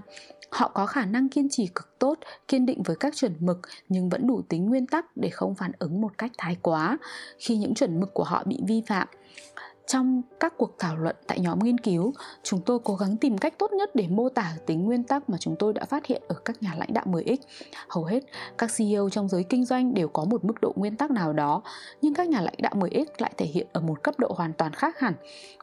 Họ 0.50 0.68
có 0.68 0.86
khả 0.86 1.06
năng 1.06 1.30
kiên 1.30 1.50
trì 1.50 1.68
cực 1.68 2.00
tốt, 2.00 2.20
kiên 2.48 2.66
định 2.66 2.84
với 2.84 2.96
các 2.96 3.16
chuẩn 3.16 3.36
mực 3.40 3.60
nhưng 3.90 4.10
vẫn 4.10 4.28
đủ 4.28 4.42
tính 4.50 4.66
nguyên 4.66 4.88
tắc 4.88 5.18
để 5.18 5.30
không 5.30 5.56
phản 5.56 5.72
ứng 5.80 6.02
một 6.02 6.18
cách 6.18 6.32
thái 6.38 6.58
quá 6.62 6.98
khi 7.38 7.58
những 7.58 7.74
chuẩn 7.74 8.00
mực 8.00 8.14
của 8.14 8.24
họ 8.24 8.44
bị 8.46 8.60
vi 8.68 8.82
phạm 8.88 9.08
trong 9.92 10.22
các 10.40 10.58
cuộc 10.58 10.76
thảo 10.80 10.98
luận 10.98 11.16
tại 11.28 11.40
nhóm 11.40 11.60
nghiên 11.60 11.78
cứu, 11.78 12.14
chúng 12.44 12.62
tôi 12.62 12.80
cố 12.84 12.96
gắng 12.96 13.18
tìm 13.18 13.38
cách 13.38 13.54
tốt 13.58 13.72
nhất 13.74 13.96
để 13.96 14.08
mô 14.10 14.30
tả 14.30 14.54
tính 14.66 14.86
nguyên 14.86 15.04
tắc 15.04 15.30
mà 15.30 15.38
chúng 15.38 15.56
tôi 15.60 15.74
đã 15.74 15.86
phát 15.86 16.06
hiện 16.06 16.22
ở 16.28 16.36
các 16.46 16.64
nhà 16.64 16.74
lãnh 16.78 16.94
đạo 16.94 17.06
10X. 17.08 17.38
Hầu 17.88 18.04
hết 18.04 18.24
các 18.58 18.72
CEO 18.78 19.10
trong 19.10 19.30
giới 19.30 19.44
kinh 19.44 19.66
doanh 19.66 19.94
đều 19.94 20.08
có 20.08 20.26
một 20.26 20.46
mức 20.46 20.62
độ 20.62 20.74
nguyên 20.76 20.96
tắc 20.96 21.12
nào 21.12 21.34
đó, 21.34 21.62
nhưng 22.02 22.14
các 22.14 22.30
nhà 22.30 22.42
lãnh 22.42 22.56
đạo 22.62 22.74
10X 22.76 23.06
lại 23.18 23.34
thể 23.38 23.46
hiện 23.46 23.68
ở 23.74 23.82
một 23.82 24.04
cấp 24.04 24.20
độ 24.20 24.34
hoàn 24.38 24.54
toàn 24.54 24.74
khác 24.74 25.00
hẳn. 25.00 25.14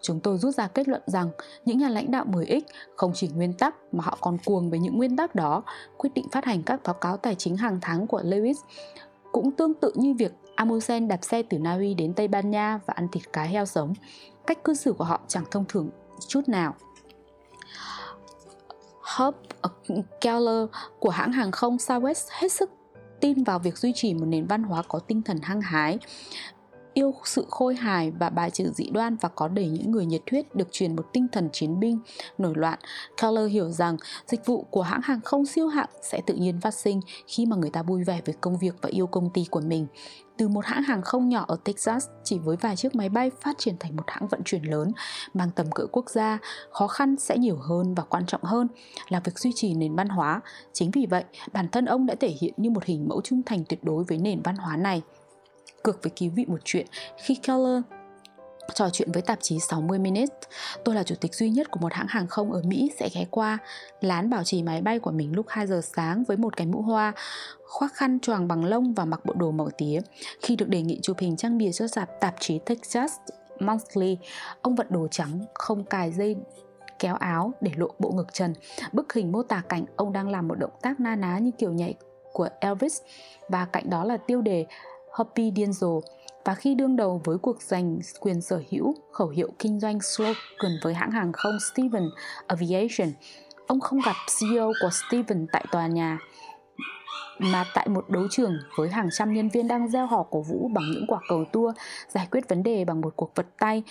Chúng 0.03 0.21
tôi 0.21 0.39
rút 0.39 0.55
ra 0.55 0.67
kết 0.67 0.89
luận 0.89 1.03
rằng 1.07 1.31
những 1.65 1.79
nhà 1.79 1.89
lãnh 1.89 2.11
đạo 2.11 2.25
10X 2.25 2.61
không 2.97 3.13
chỉ 3.15 3.29
nguyên 3.29 3.53
tắc 3.53 3.75
mà 3.93 4.05
họ 4.05 4.19
còn 4.21 4.39
cuồng 4.45 4.71
với 4.71 4.79
những 4.79 4.97
nguyên 4.97 5.17
tắc 5.17 5.35
đó, 5.35 5.63
quyết 5.97 6.11
định 6.15 6.29
phát 6.33 6.45
hành 6.45 6.63
các 6.63 6.81
báo 6.85 6.95
cáo 6.95 7.17
tài 7.17 7.35
chính 7.35 7.57
hàng 7.57 7.79
tháng 7.83 8.07
của 8.07 8.23
Lewis 8.23 8.55
cũng 9.33 9.51
tương 9.51 9.75
tự 9.75 9.93
như 9.97 10.15
việc 10.15 10.33
Amundsen 10.59 11.09
đạp 11.09 11.25
xe 11.25 11.43
từ 11.43 11.59
Na 11.59 11.75
Uy 11.75 11.95
đến 11.95 12.15
Tây 12.15 12.29
Ban 12.29 12.51
Nha 12.51 12.81
và 12.87 12.95
ăn 12.97 13.09
thịt 13.13 13.33
cá 13.33 13.43
heo 13.43 13.67
sống. 13.67 13.95
Cách 14.47 14.65
cư 14.65 14.75
xử 14.75 14.93
của 14.93 15.05
họ 15.05 15.21
chẳng 15.29 15.45
thông 15.51 15.65
thường 15.69 15.91
chút 16.29 16.49
nào. 16.49 16.75
Hub 19.17 19.35
ờ, 19.61 19.71
Keller 20.21 20.69
của 20.99 21.11
hãng 21.11 21.33
hàng 21.33 21.51
không 21.51 21.77
Southwest 21.77 22.27
hết 22.31 22.53
sức 22.53 22.71
tin 23.21 23.45
vào 23.45 23.59
việc 23.59 23.79
duy 23.79 23.93
trì 23.95 24.15
một 24.15 24.27
nền 24.27 24.47
văn 24.47 24.63
hóa 24.63 24.83
có 24.89 24.99
tinh 24.99 25.23
thần 25.23 25.39
hăng 25.43 25.61
hái 25.61 25.99
yêu 26.99 27.15
sự 27.25 27.47
khôi 27.51 27.75
hài 27.75 28.11
và 28.11 28.31
bài 28.31 28.51
trừ 28.51 28.71
dị 28.75 28.91
đoan 28.91 29.17
và 29.21 29.29
có 29.29 29.49
đầy 29.49 29.69
những 29.69 29.91
người 29.91 30.07
nhiệt 30.07 30.23
huyết 30.31 30.55
được 30.55 30.69
truyền 30.73 30.97
một 30.97 31.07
tinh 31.13 31.27
thần 31.33 31.49
chiến 31.53 31.81
binh 31.81 31.99
nổi 32.39 32.53
loạn. 32.57 32.79
Keller 33.23 33.51
hiểu 33.51 33.71
rằng 33.71 33.97
dịch 34.27 34.47
vụ 34.47 34.63
của 34.71 34.83
hãng 34.83 35.01
hàng 35.03 35.21
không 35.21 35.47
siêu 35.47 35.69
hạng 35.69 35.89
sẽ 36.03 36.21
tự 36.27 36.35
nhiên 36.35 36.61
phát 36.61 36.75
sinh 36.75 37.01
khi 37.27 37.47
mà 37.47 37.57
người 37.57 37.71
ta 37.71 37.83
vui 37.83 38.05
vẻ 38.05 38.21
với 38.27 38.35
công 38.41 38.59
việc 38.59 38.75
và 38.83 38.89
yêu 38.89 39.07
công 39.07 39.31
ty 39.31 39.45
của 39.51 39.61
mình 39.61 39.87
từ 40.39 40.49
một 40.49 40.67
hãng 40.67 40.83
hàng 40.83 41.03
không 41.03 41.29
nhỏ 41.29 41.45
ở 41.49 41.57
Texas 41.65 42.07
chỉ 42.25 42.39
với 42.39 42.57
vài 42.57 42.77
chiếc 42.77 42.95
máy 42.95 43.09
bay 43.09 43.31
phát 43.41 43.59
triển 43.59 43.75
thành 43.81 43.97
một 43.97 44.05
hãng 44.07 44.29
vận 44.29 44.43
chuyển 44.45 44.63
lớn 44.63 44.93
mang 45.35 45.51
tầm 45.55 45.71
cỡ 45.71 45.87
quốc 45.93 46.11
gia, 46.11 46.39
khó 46.71 46.87
khăn 46.87 47.17
sẽ 47.19 47.39
nhiều 47.39 47.57
hơn 47.57 47.95
và 47.95 48.03
quan 48.03 48.27
trọng 48.27 48.45
hơn 48.45 48.69
là 49.09 49.21
việc 49.21 49.39
duy 49.39 49.53
trì 49.55 49.75
nền 49.75 49.97
văn 49.97 50.09
hóa. 50.09 50.41
Chính 50.73 50.91
vì 50.91 51.07
vậy, 51.07 51.25
bản 51.53 51.69
thân 51.69 51.85
ông 51.85 52.07
đã 52.07 52.15
thể 52.21 52.35
hiện 52.41 52.55
như 52.57 52.71
một 52.71 52.85
hình 52.85 53.09
mẫu 53.09 53.21
trung 53.21 53.43
thành 53.47 53.65
tuyệt 53.69 53.85
đối 53.85 54.05
với 54.05 54.19
nền 54.19 54.43
văn 54.43 54.57
hóa 54.57 54.77
này. 54.77 55.03
Cược 55.83 56.03
với 56.03 56.11
ký 56.11 56.29
vị 56.29 56.45
một 56.49 56.61
chuyện, 56.65 56.87
khi 57.17 57.35
Keller 57.35 57.83
trò 58.75 58.91
chuyện 58.91 59.13
với 59.13 59.23
tạp 59.23 59.39
chí 59.43 59.59
60 59.61 59.99
Minutes. 59.99 60.49
Tôi 60.85 60.95
là 60.95 61.03
chủ 61.03 61.15
tịch 61.21 61.35
duy 61.35 61.51
nhất 61.51 61.71
của 61.71 61.81
một 61.81 61.93
hãng 61.93 62.07
hàng 62.09 62.27
không 62.27 62.53
ở 62.53 62.63
Mỹ 62.65 62.93
sẽ 62.99 63.09
ghé 63.15 63.25
qua 63.31 63.59
lán 64.01 64.31
bảo 64.31 64.45
trì 64.45 64.63
máy 64.63 64.83
bay 64.83 64.99
của 64.99 65.11
mình 65.11 65.37
lúc 65.37 65.47
2 65.49 65.67
giờ 65.67 65.81
sáng 65.97 66.25
với 66.25 66.37
một 66.37 66.57
cái 66.57 66.67
mũ 66.67 66.83
hoa, 66.83 67.13
khoác 67.67 67.95
khăn 67.95 68.21
choàng 68.21 68.49
bằng 68.49 68.65
lông 68.65 68.95
và 68.95 69.05
mặc 69.05 69.21
bộ 69.25 69.35
đồ 69.35 69.51
màu 69.51 69.71
tía. 69.79 70.01
Khi 70.41 70.57
được 70.57 70.69
đề 70.69 70.83
nghị 70.83 70.99
chụp 71.03 71.19
hình 71.19 71.37
trang 71.37 71.59
bìa 71.59 71.73
cho 71.73 71.87
tạp, 71.95 72.21
tạp 72.21 72.35
chí 72.41 72.59
Texas 72.59 73.13
Monthly, 73.61 74.19
ông 74.63 74.75
vận 74.75 74.87
đồ 74.91 75.09
trắng, 75.11 75.45
không 75.55 75.85
cài 75.85 76.13
dây 76.13 76.37
kéo 76.99 77.15
áo 77.15 77.53
để 77.61 77.71
lộ 77.77 77.91
bộ 77.99 78.11
ngực 78.11 78.33
trần. 78.33 78.55
Bức 78.93 79.13
hình 79.13 79.33
mô 79.33 79.43
tả 79.43 79.63
cảnh 79.69 79.85
ông 79.97 80.13
đang 80.13 80.29
làm 80.29 80.49
một 80.49 80.55
động 80.55 80.79
tác 80.83 81.01
na 81.01 81.17
ná 81.17 81.39
như 81.39 81.51
kiểu 81.59 81.73
nhảy 81.73 81.95
của 82.33 82.49
Elvis 82.61 83.01
và 83.49 83.65
cạnh 83.65 83.91
đó 83.91 84.05
là 84.05 84.17
tiêu 84.17 84.43
đề 84.43 84.67
Hoppy 85.13 85.53
rồ 85.71 86.01
và 86.45 86.55
khi 86.55 86.75
đương 86.75 86.97
đầu 86.97 87.23
với 87.25 87.39
cuộc 87.39 87.63
giành 87.63 87.99
quyền 88.21 88.41
sở 88.41 88.63
hữu 88.71 88.95
khẩu 89.13 89.29
hiệu 89.29 89.49
kinh 89.59 89.81
doanh 89.81 90.01
slogan 90.01 90.79
với 90.83 90.95
hãng 90.95 91.11
hàng 91.11 91.33
không 91.33 91.59
Steven 91.73 92.11
Aviation, 92.47 93.13
ông 93.67 93.81
không 93.81 94.01
gặp 94.05 94.17
CEO 94.41 94.73
của 94.81 94.91
Steven 94.91 95.47
tại 95.53 95.65
tòa 95.73 95.87
nhà 95.87 96.19
mà 97.39 97.65
tại 97.75 97.89
một 97.89 98.11
đấu 98.11 98.27
trường 98.31 98.59
với 98.77 98.89
hàng 98.89 99.09
trăm 99.13 99.33
nhân 99.33 99.49
viên 99.49 99.69
đang 99.69 99.89
gieo 99.89 100.07
hò 100.07 100.23
cổ 100.23 100.43
vũ 100.43 100.71
bằng 100.75 100.85
những 100.91 101.05
quả 101.09 101.21
cầu 101.29 101.45
tua, 101.53 101.73
giải 102.09 102.29
quyết 102.31 102.49
vấn 102.49 102.63
đề 102.63 102.85
bằng 102.85 103.01
một 103.01 103.13
cuộc 103.17 103.33
vật 103.35 103.47
tay. 103.59 103.83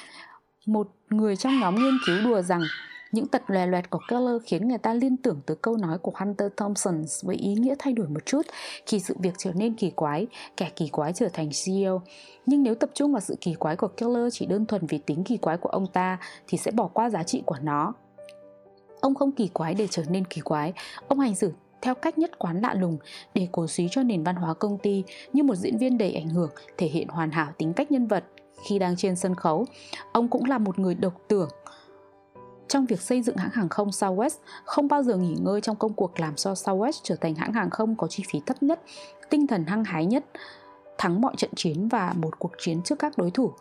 Một 0.65 0.87
người 1.09 1.35
trong 1.35 1.59
nhóm 1.59 1.75
nghiên 1.75 1.97
cứu 2.05 2.17
đùa 2.23 2.41
rằng 2.41 2.61
những 3.11 3.27
tật 3.27 3.41
lòe 3.47 3.67
loẹt 3.67 3.89
của 3.89 3.99
Keller 4.07 4.41
khiến 4.45 4.67
người 4.67 4.77
ta 4.77 4.93
liên 4.93 5.17
tưởng 5.17 5.41
tới 5.45 5.57
câu 5.61 5.77
nói 5.77 5.97
của 5.97 6.11
Hunter 6.15 6.51
Thompson 6.57 7.05
với 7.23 7.35
ý 7.35 7.53
nghĩa 7.53 7.75
thay 7.79 7.93
đổi 7.93 8.07
một 8.07 8.25
chút 8.25 8.41
khi 8.85 8.99
sự 8.99 9.15
việc 9.19 9.33
trở 9.37 9.51
nên 9.53 9.75
kỳ 9.75 9.89
quái, 9.89 10.27
kẻ 10.57 10.69
kỳ 10.75 10.87
quái 10.87 11.13
trở 11.13 11.29
thành 11.33 11.49
CEO. 11.65 12.01
Nhưng 12.45 12.63
nếu 12.63 12.75
tập 12.75 12.89
trung 12.93 13.11
vào 13.11 13.21
sự 13.21 13.35
kỳ 13.41 13.53
quái 13.53 13.75
của 13.75 13.87
Keller 13.87 14.33
chỉ 14.33 14.45
đơn 14.45 14.65
thuần 14.65 14.87
vì 14.87 14.97
tính 14.97 15.23
kỳ 15.23 15.37
quái 15.37 15.57
của 15.57 15.69
ông 15.69 15.87
ta 15.87 16.19
thì 16.47 16.57
sẽ 16.57 16.71
bỏ 16.71 16.87
qua 16.87 17.09
giá 17.09 17.23
trị 17.23 17.43
của 17.45 17.57
nó. 17.61 17.93
Ông 18.99 19.15
không 19.15 19.31
kỳ 19.31 19.47
quái 19.47 19.73
để 19.73 19.87
trở 19.91 20.03
nên 20.09 20.25
kỳ 20.25 20.41
quái, 20.41 20.73
ông 21.07 21.19
hành 21.19 21.35
xử 21.35 21.51
theo 21.81 21.95
cách 21.95 22.17
nhất 22.17 22.39
quán 22.39 22.61
lạ 22.61 22.73
lùng 22.73 22.97
để 23.33 23.47
cổ 23.51 23.67
suý 23.67 23.87
cho 23.91 24.03
nền 24.03 24.23
văn 24.23 24.35
hóa 24.35 24.53
công 24.53 24.77
ty 24.77 25.03
như 25.33 25.43
một 25.43 25.55
diễn 25.55 25.77
viên 25.77 25.97
đầy 25.97 26.13
ảnh 26.13 26.29
hưởng 26.29 26.49
thể 26.77 26.87
hiện 26.87 27.07
hoàn 27.07 27.31
hảo 27.31 27.51
tính 27.57 27.73
cách 27.73 27.91
nhân 27.91 28.07
vật 28.07 28.23
khi 28.67 28.79
đang 28.79 28.95
trên 28.95 29.15
sân 29.15 29.35
khấu. 29.35 29.65
Ông 30.11 30.27
cũng 30.27 30.45
là 30.45 30.57
một 30.57 30.79
người 30.79 30.95
độc 30.95 31.13
tưởng, 31.27 31.49
trong 32.67 32.85
việc 32.85 33.01
xây 33.01 33.21
dựng 33.21 33.37
hãng 33.37 33.51
hàng 33.51 33.69
không 33.69 33.89
Southwest 33.89 34.37
không 34.65 34.87
bao 34.87 35.03
giờ 35.03 35.17
nghỉ 35.17 35.35
ngơi 35.39 35.61
trong 35.61 35.75
công 35.75 35.93
cuộc 35.93 36.19
làm 36.19 36.35
cho 36.35 36.53
Southwest 36.53 36.99
trở 37.03 37.15
thành 37.15 37.35
hãng 37.35 37.53
hàng 37.53 37.69
không 37.69 37.95
có 37.95 38.07
chi 38.07 38.23
phí 38.31 38.41
thấp 38.45 38.63
nhất, 38.63 38.81
tinh 39.29 39.47
thần 39.47 39.65
hăng 39.65 39.83
hái 39.83 40.05
nhất, 40.05 40.25
thắng 40.97 41.21
mọi 41.21 41.33
trận 41.37 41.51
chiến 41.55 41.87
và 41.87 42.13
một 42.15 42.39
cuộc 42.39 42.51
chiến 42.59 42.81
trước 42.83 42.99
các 42.99 43.17
đối 43.17 43.31
thủ. 43.31 43.51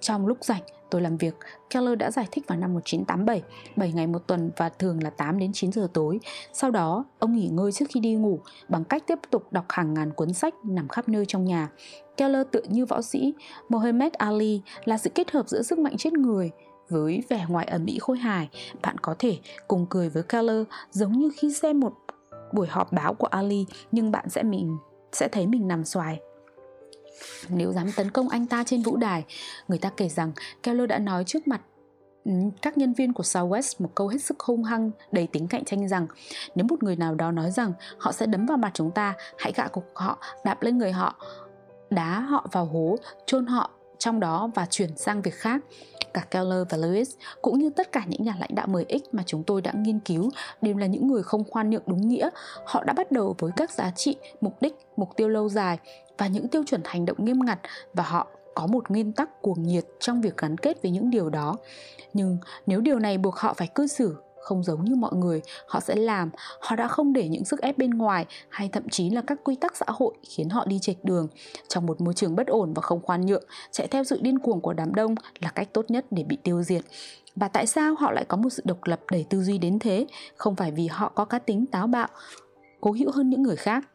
Trong 0.00 0.26
lúc 0.26 0.38
rảnh, 0.40 0.62
tôi 0.90 1.00
làm 1.02 1.16
việc, 1.16 1.34
Keller 1.70 1.98
đã 1.98 2.10
giải 2.10 2.26
thích 2.30 2.44
vào 2.48 2.58
năm 2.58 2.74
1987, 2.74 3.42
7 3.76 3.92
ngày 3.92 4.06
một 4.06 4.18
tuần 4.26 4.50
và 4.56 4.68
thường 4.68 5.02
là 5.02 5.10
8 5.10 5.38
đến 5.38 5.50
9 5.52 5.72
giờ 5.72 5.88
tối. 5.92 6.20
Sau 6.52 6.70
đó, 6.70 7.04
ông 7.18 7.36
nghỉ 7.36 7.48
ngơi 7.48 7.72
trước 7.72 7.84
khi 7.88 8.00
đi 8.00 8.14
ngủ 8.14 8.40
bằng 8.68 8.84
cách 8.84 9.06
tiếp 9.06 9.18
tục 9.30 9.52
đọc 9.52 9.64
hàng 9.68 9.94
ngàn 9.94 10.12
cuốn 10.12 10.32
sách 10.32 10.54
nằm 10.64 10.88
khắp 10.88 11.08
nơi 11.08 11.24
trong 11.28 11.44
nhà. 11.44 11.68
Keller 12.16 12.46
tự 12.50 12.62
như 12.68 12.86
võ 12.86 13.02
sĩ 13.02 13.34
Mohammed 13.68 14.12
Ali 14.12 14.60
là 14.84 14.98
sự 14.98 15.10
kết 15.14 15.30
hợp 15.30 15.48
giữa 15.48 15.62
sức 15.62 15.78
mạnh 15.78 15.96
chết 15.96 16.12
người, 16.12 16.50
với 16.92 17.22
vẻ 17.28 17.46
ngoài 17.48 17.66
ẩm 17.66 17.84
mỹ 17.84 17.98
khôi 17.98 18.18
hài, 18.18 18.48
bạn 18.82 18.98
có 18.98 19.14
thể 19.18 19.38
cùng 19.68 19.86
cười 19.90 20.08
với 20.08 20.22
Keller 20.22 20.66
giống 20.90 21.12
như 21.12 21.30
khi 21.36 21.54
xem 21.54 21.80
một 21.80 21.92
buổi 22.52 22.66
họp 22.66 22.92
báo 22.92 23.14
của 23.14 23.26
Ali 23.26 23.66
nhưng 23.92 24.10
bạn 24.10 24.28
sẽ 24.28 24.42
mình 24.42 24.76
sẽ 25.12 25.28
thấy 25.28 25.46
mình 25.46 25.68
nằm 25.68 25.84
xoài. 25.84 26.20
Nếu 27.48 27.72
dám 27.72 27.86
tấn 27.96 28.10
công 28.10 28.28
anh 28.28 28.46
ta 28.46 28.64
trên 28.64 28.82
vũ 28.82 28.96
đài 28.96 29.24
người 29.68 29.78
ta 29.78 29.90
kể 29.96 30.08
rằng 30.08 30.32
Keller 30.62 30.88
đã 30.88 30.98
nói 30.98 31.24
trước 31.24 31.48
mặt 31.48 31.60
ừ, 32.24 32.32
các 32.62 32.78
nhân 32.78 32.92
viên 32.92 33.12
của 33.12 33.22
Southwest 33.22 33.74
một 33.78 33.90
câu 33.94 34.08
hết 34.08 34.18
sức 34.18 34.40
hung 34.40 34.64
hăng 34.64 34.90
đầy 35.12 35.26
tính 35.26 35.48
cạnh 35.48 35.64
tranh 35.64 35.88
rằng 35.88 36.06
nếu 36.54 36.66
một 36.68 36.82
người 36.82 36.96
nào 36.96 37.14
đó 37.14 37.30
nói 37.30 37.50
rằng 37.50 37.72
họ 37.98 38.12
sẽ 38.12 38.26
đấm 38.26 38.46
vào 38.46 38.56
mặt 38.56 38.70
chúng 38.74 38.90
ta 38.90 39.14
hãy 39.38 39.52
gạ 39.56 39.68
cục 39.68 39.84
họ 39.94 40.18
đạp 40.44 40.62
lên 40.62 40.78
người 40.78 40.92
họ 40.92 41.14
đá 41.90 42.20
họ 42.20 42.46
vào 42.52 42.64
hố 42.64 42.96
chôn 43.26 43.46
họ 43.46 43.70
trong 44.02 44.20
đó 44.20 44.50
và 44.54 44.66
chuyển 44.70 44.96
sang 44.96 45.22
việc 45.22 45.34
khác 45.34 45.60
cả 46.14 46.20
Keller 46.30 46.62
và 46.70 46.78
Lewis 46.78 47.04
cũng 47.42 47.58
như 47.58 47.70
tất 47.70 47.92
cả 47.92 48.04
những 48.08 48.22
nhà 48.22 48.36
lãnh 48.40 48.54
đạo 48.54 48.66
10X 48.66 49.00
mà 49.12 49.22
chúng 49.26 49.42
tôi 49.42 49.62
đã 49.62 49.72
nghiên 49.74 50.00
cứu 50.00 50.30
đều 50.62 50.76
là 50.76 50.86
những 50.86 51.08
người 51.08 51.22
không 51.22 51.44
khoan 51.50 51.70
nhượng 51.70 51.82
đúng 51.86 52.08
nghĩa. 52.08 52.30
Họ 52.66 52.84
đã 52.84 52.92
bắt 52.92 53.12
đầu 53.12 53.34
với 53.38 53.52
các 53.56 53.70
giá 53.70 53.90
trị, 53.96 54.16
mục 54.40 54.62
đích, 54.62 54.74
mục 54.96 55.16
tiêu 55.16 55.28
lâu 55.28 55.48
dài 55.48 55.78
và 56.18 56.26
những 56.26 56.48
tiêu 56.48 56.62
chuẩn 56.66 56.80
hành 56.84 57.06
động 57.06 57.24
nghiêm 57.24 57.40
ngặt 57.44 57.58
và 57.94 58.04
họ 58.04 58.26
có 58.54 58.66
một 58.66 58.90
nguyên 58.90 59.12
tắc 59.12 59.42
cuồng 59.42 59.62
nhiệt 59.62 59.84
trong 60.00 60.20
việc 60.20 60.36
gắn 60.36 60.58
kết 60.58 60.82
với 60.82 60.90
những 60.90 61.10
điều 61.10 61.30
đó. 61.30 61.56
Nhưng 62.12 62.38
nếu 62.66 62.80
điều 62.80 62.98
này 62.98 63.18
buộc 63.18 63.36
họ 63.36 63.54
phải 63.54 63.68
cư 63.74 63.86
xử 63.86 64.16
không 64.42 64.62
giống 64.62 64.84
như 64.84 64.94
mọi 64.94 65.14
người. 65.14 65.40
Họ 65.66 65.80
sẽ 65.80 65.96
làm, 65.96 66.30
họ 66.60 66.76
đã 66.76 66.88
không 66.88 67.12
để 67.12 67.28
những 67.28 67.44
sức 67.44 67.60
ép 67.60 67.78
bên 67.78 67.90
ngoài, 67.90 68.26
hay 68.48 68.68
thậm 68.68 68.88
chí 68.88 69.10
là 69.10 69.22
các 69.26 69.38
quy 69.44 69.54
tắc 69.54 69.76
xã 69.76 69.86
hội 69.88 70.14
khiến 70.28 70.48
họ 70.48 70.64
đi 70.64 70.78
chệch 70.78 71.04
đường. 71.04 71.28
Trong 71.68 71.86
một 71.86 72.00
môi 72.00 72.14
trường 72.14 72.36
bất 72.36 72.46
ổn 72.46 72.72
và 72.74 72.82
không 72.82 73.02
khoan 73.02 73.26
nhượng, 73.26 73.44
chạy 73.70 73.86
theo 73.86 74.04
sự 74.04 74.18
điên 74.22 74.38
cuồng 74.38 74.60
của 74.60 74.72
đám 74.72 74.94
đông 74.94 75.14
là 75.40 75.50
cách 75.50 75.68
tốt 75.72 75.84
nhất 75.88 76.06
để 76.10 76.22
bị 76.22 76.36
tiêu 76.42 76.62
diệt. 76.62 76.84
Và 77.36 77.48
tại 77.48 77.66
sao 77.66 77.94
họ 77.94 78.12
lại 78.12 78.24
có 78.24 78.36
một 78.36 78.50
sự 78.50 78.62
độc 78.66 78.78
lập 78.84 79.00
đầy 79.10 79.26
tư 79.30 79.42
duy 79.42 79.58
đến 79.58 79.78
thế? 79.78 80.06
Không 80.36 80.56
phải 80.56 80.70
vì 80.70 80.86
họ 80.86 81.12
có 81.14 81.24
cá 81.24 81.38
tính 81.38 81.66
táo 81.66 81.86
bạo, 81.86 82.08
cố 82.80 82.92
hữu 82.92 83.10
hơn 83.10 83.30
những 83.30 83.42
người 83.42 83.56
khác. 83.56 83.88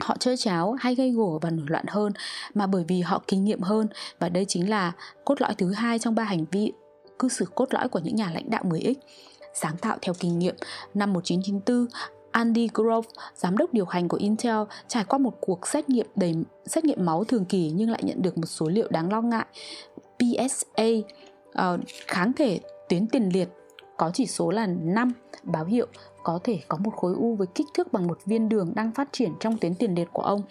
Họ 0.00 0.16
chơi 0.20 0.36
cháo 0.36 0.72
hay 0.72 0.94
gây 0.94 1.10
gổ 1.10 1.38
và 1.42 1.50
nổi 1.50 1.66
loạn 1.68 1.84
hơn, 1.88 2.12
mà 2.54 2.66
bởi 2.66 2.84
vì 2.88 3.00
họ 3.00 3.22
kinh 3.26 3.44
nghiệm 3.44 3.60
hơn. 3.60 3.88
Và 4.18 4.28
đây 4.28 4.44
chính 4.44 4.70
là 4.70 4.92
cốt 5.24 5.40
lõi 5.40 5.54
thứ 5.54 5.72
hai 5.72 5.98
trong 5.98 6.14
ba 6.14 6.22
hành 6.22 6.44
vi 6.50 6.72
cư 7.18 7.28
xử 7.28 7.44
cốt 7.54 7.74
lõi 7.74 7.88
của 7.88 7.98
những 7.98 8.16
nhà 8.16 8.30
lãnh 8.34 8.50
đạo 8.50 8.62
10X 8.64 8.94
sáng 9.54 9.76
tạo 9.76 9.96
theo 10.02 10.14
kinh 10.18 10.38
nghiệm. 10.38 10.54
Năm 10.94 11.12
1994, 11.12 11.86
Andy 12.30 12.68
Grove, 12.74 13.08
giám 13.34 13.56
đốc 13.56 13.72
điều 13.72 13.84
hành 13.84 14.08
của 14.08 14.16
Intel, 14.16 14.56
trải 14.88 15.04
qua 15.04 15.18
một 15.18 15.34
cuộc 15.40 15.66
xét 15.66 15.88
nghiệm 15.88 16.06
đầy 16.16 16.34
xét 16.66 16.84
nghiệm 16.84 17.04
máu 17.04 17.24
thường 17.24 17.44
kỳ 17.44 17.70
nhưng 17.70 17.90
lại 17.90 18.02
nhận 18.04 18.22
được 18.22 18.38
một 18.38 18.46
số 18.46 18.68
liệu 18.68 18.88
đáng 18.90 19.12
lo 19.12 19.20
ngại. 19.20 19.46
PSA 20.18 20.84
uh, 20.98 21.04
ờ, 21.52 21.78
kháng 22.06 22.32
thể 22.32 22.60
tuyến 22.88 23.06
tiền 23.06 23.28
liệt 23.32 23.48
có 23.96 24.10
chỉ 24.14 24.26
số 24.26 24.50
là 24.50 24.66
5 24.66 25.12
báo 25.42 25.64
hiệu 25.64 25.86
có 26.22 26.38
thể 26.44 26.60
có 26.68 26.78
một 26.84 26.90
khối 26.96 27.14
u 27.14 27.34
với 27.34 27.46
kích 27.54 27.66
thước 27.74 27.92
bằng 27.92 28.06
một 28.06 28.18
viên 28.24 28.48
đường 28.48 28.72
đang 28.74 28.92
phát 28.92 29.08
triển 29.12 29.32
trong 29.40 29.58
tuyến 29.58 29.74
tiền 29.74 29.94
liệt 29.94 30.08
của 30.12 30.22
ông. 30.22 30.42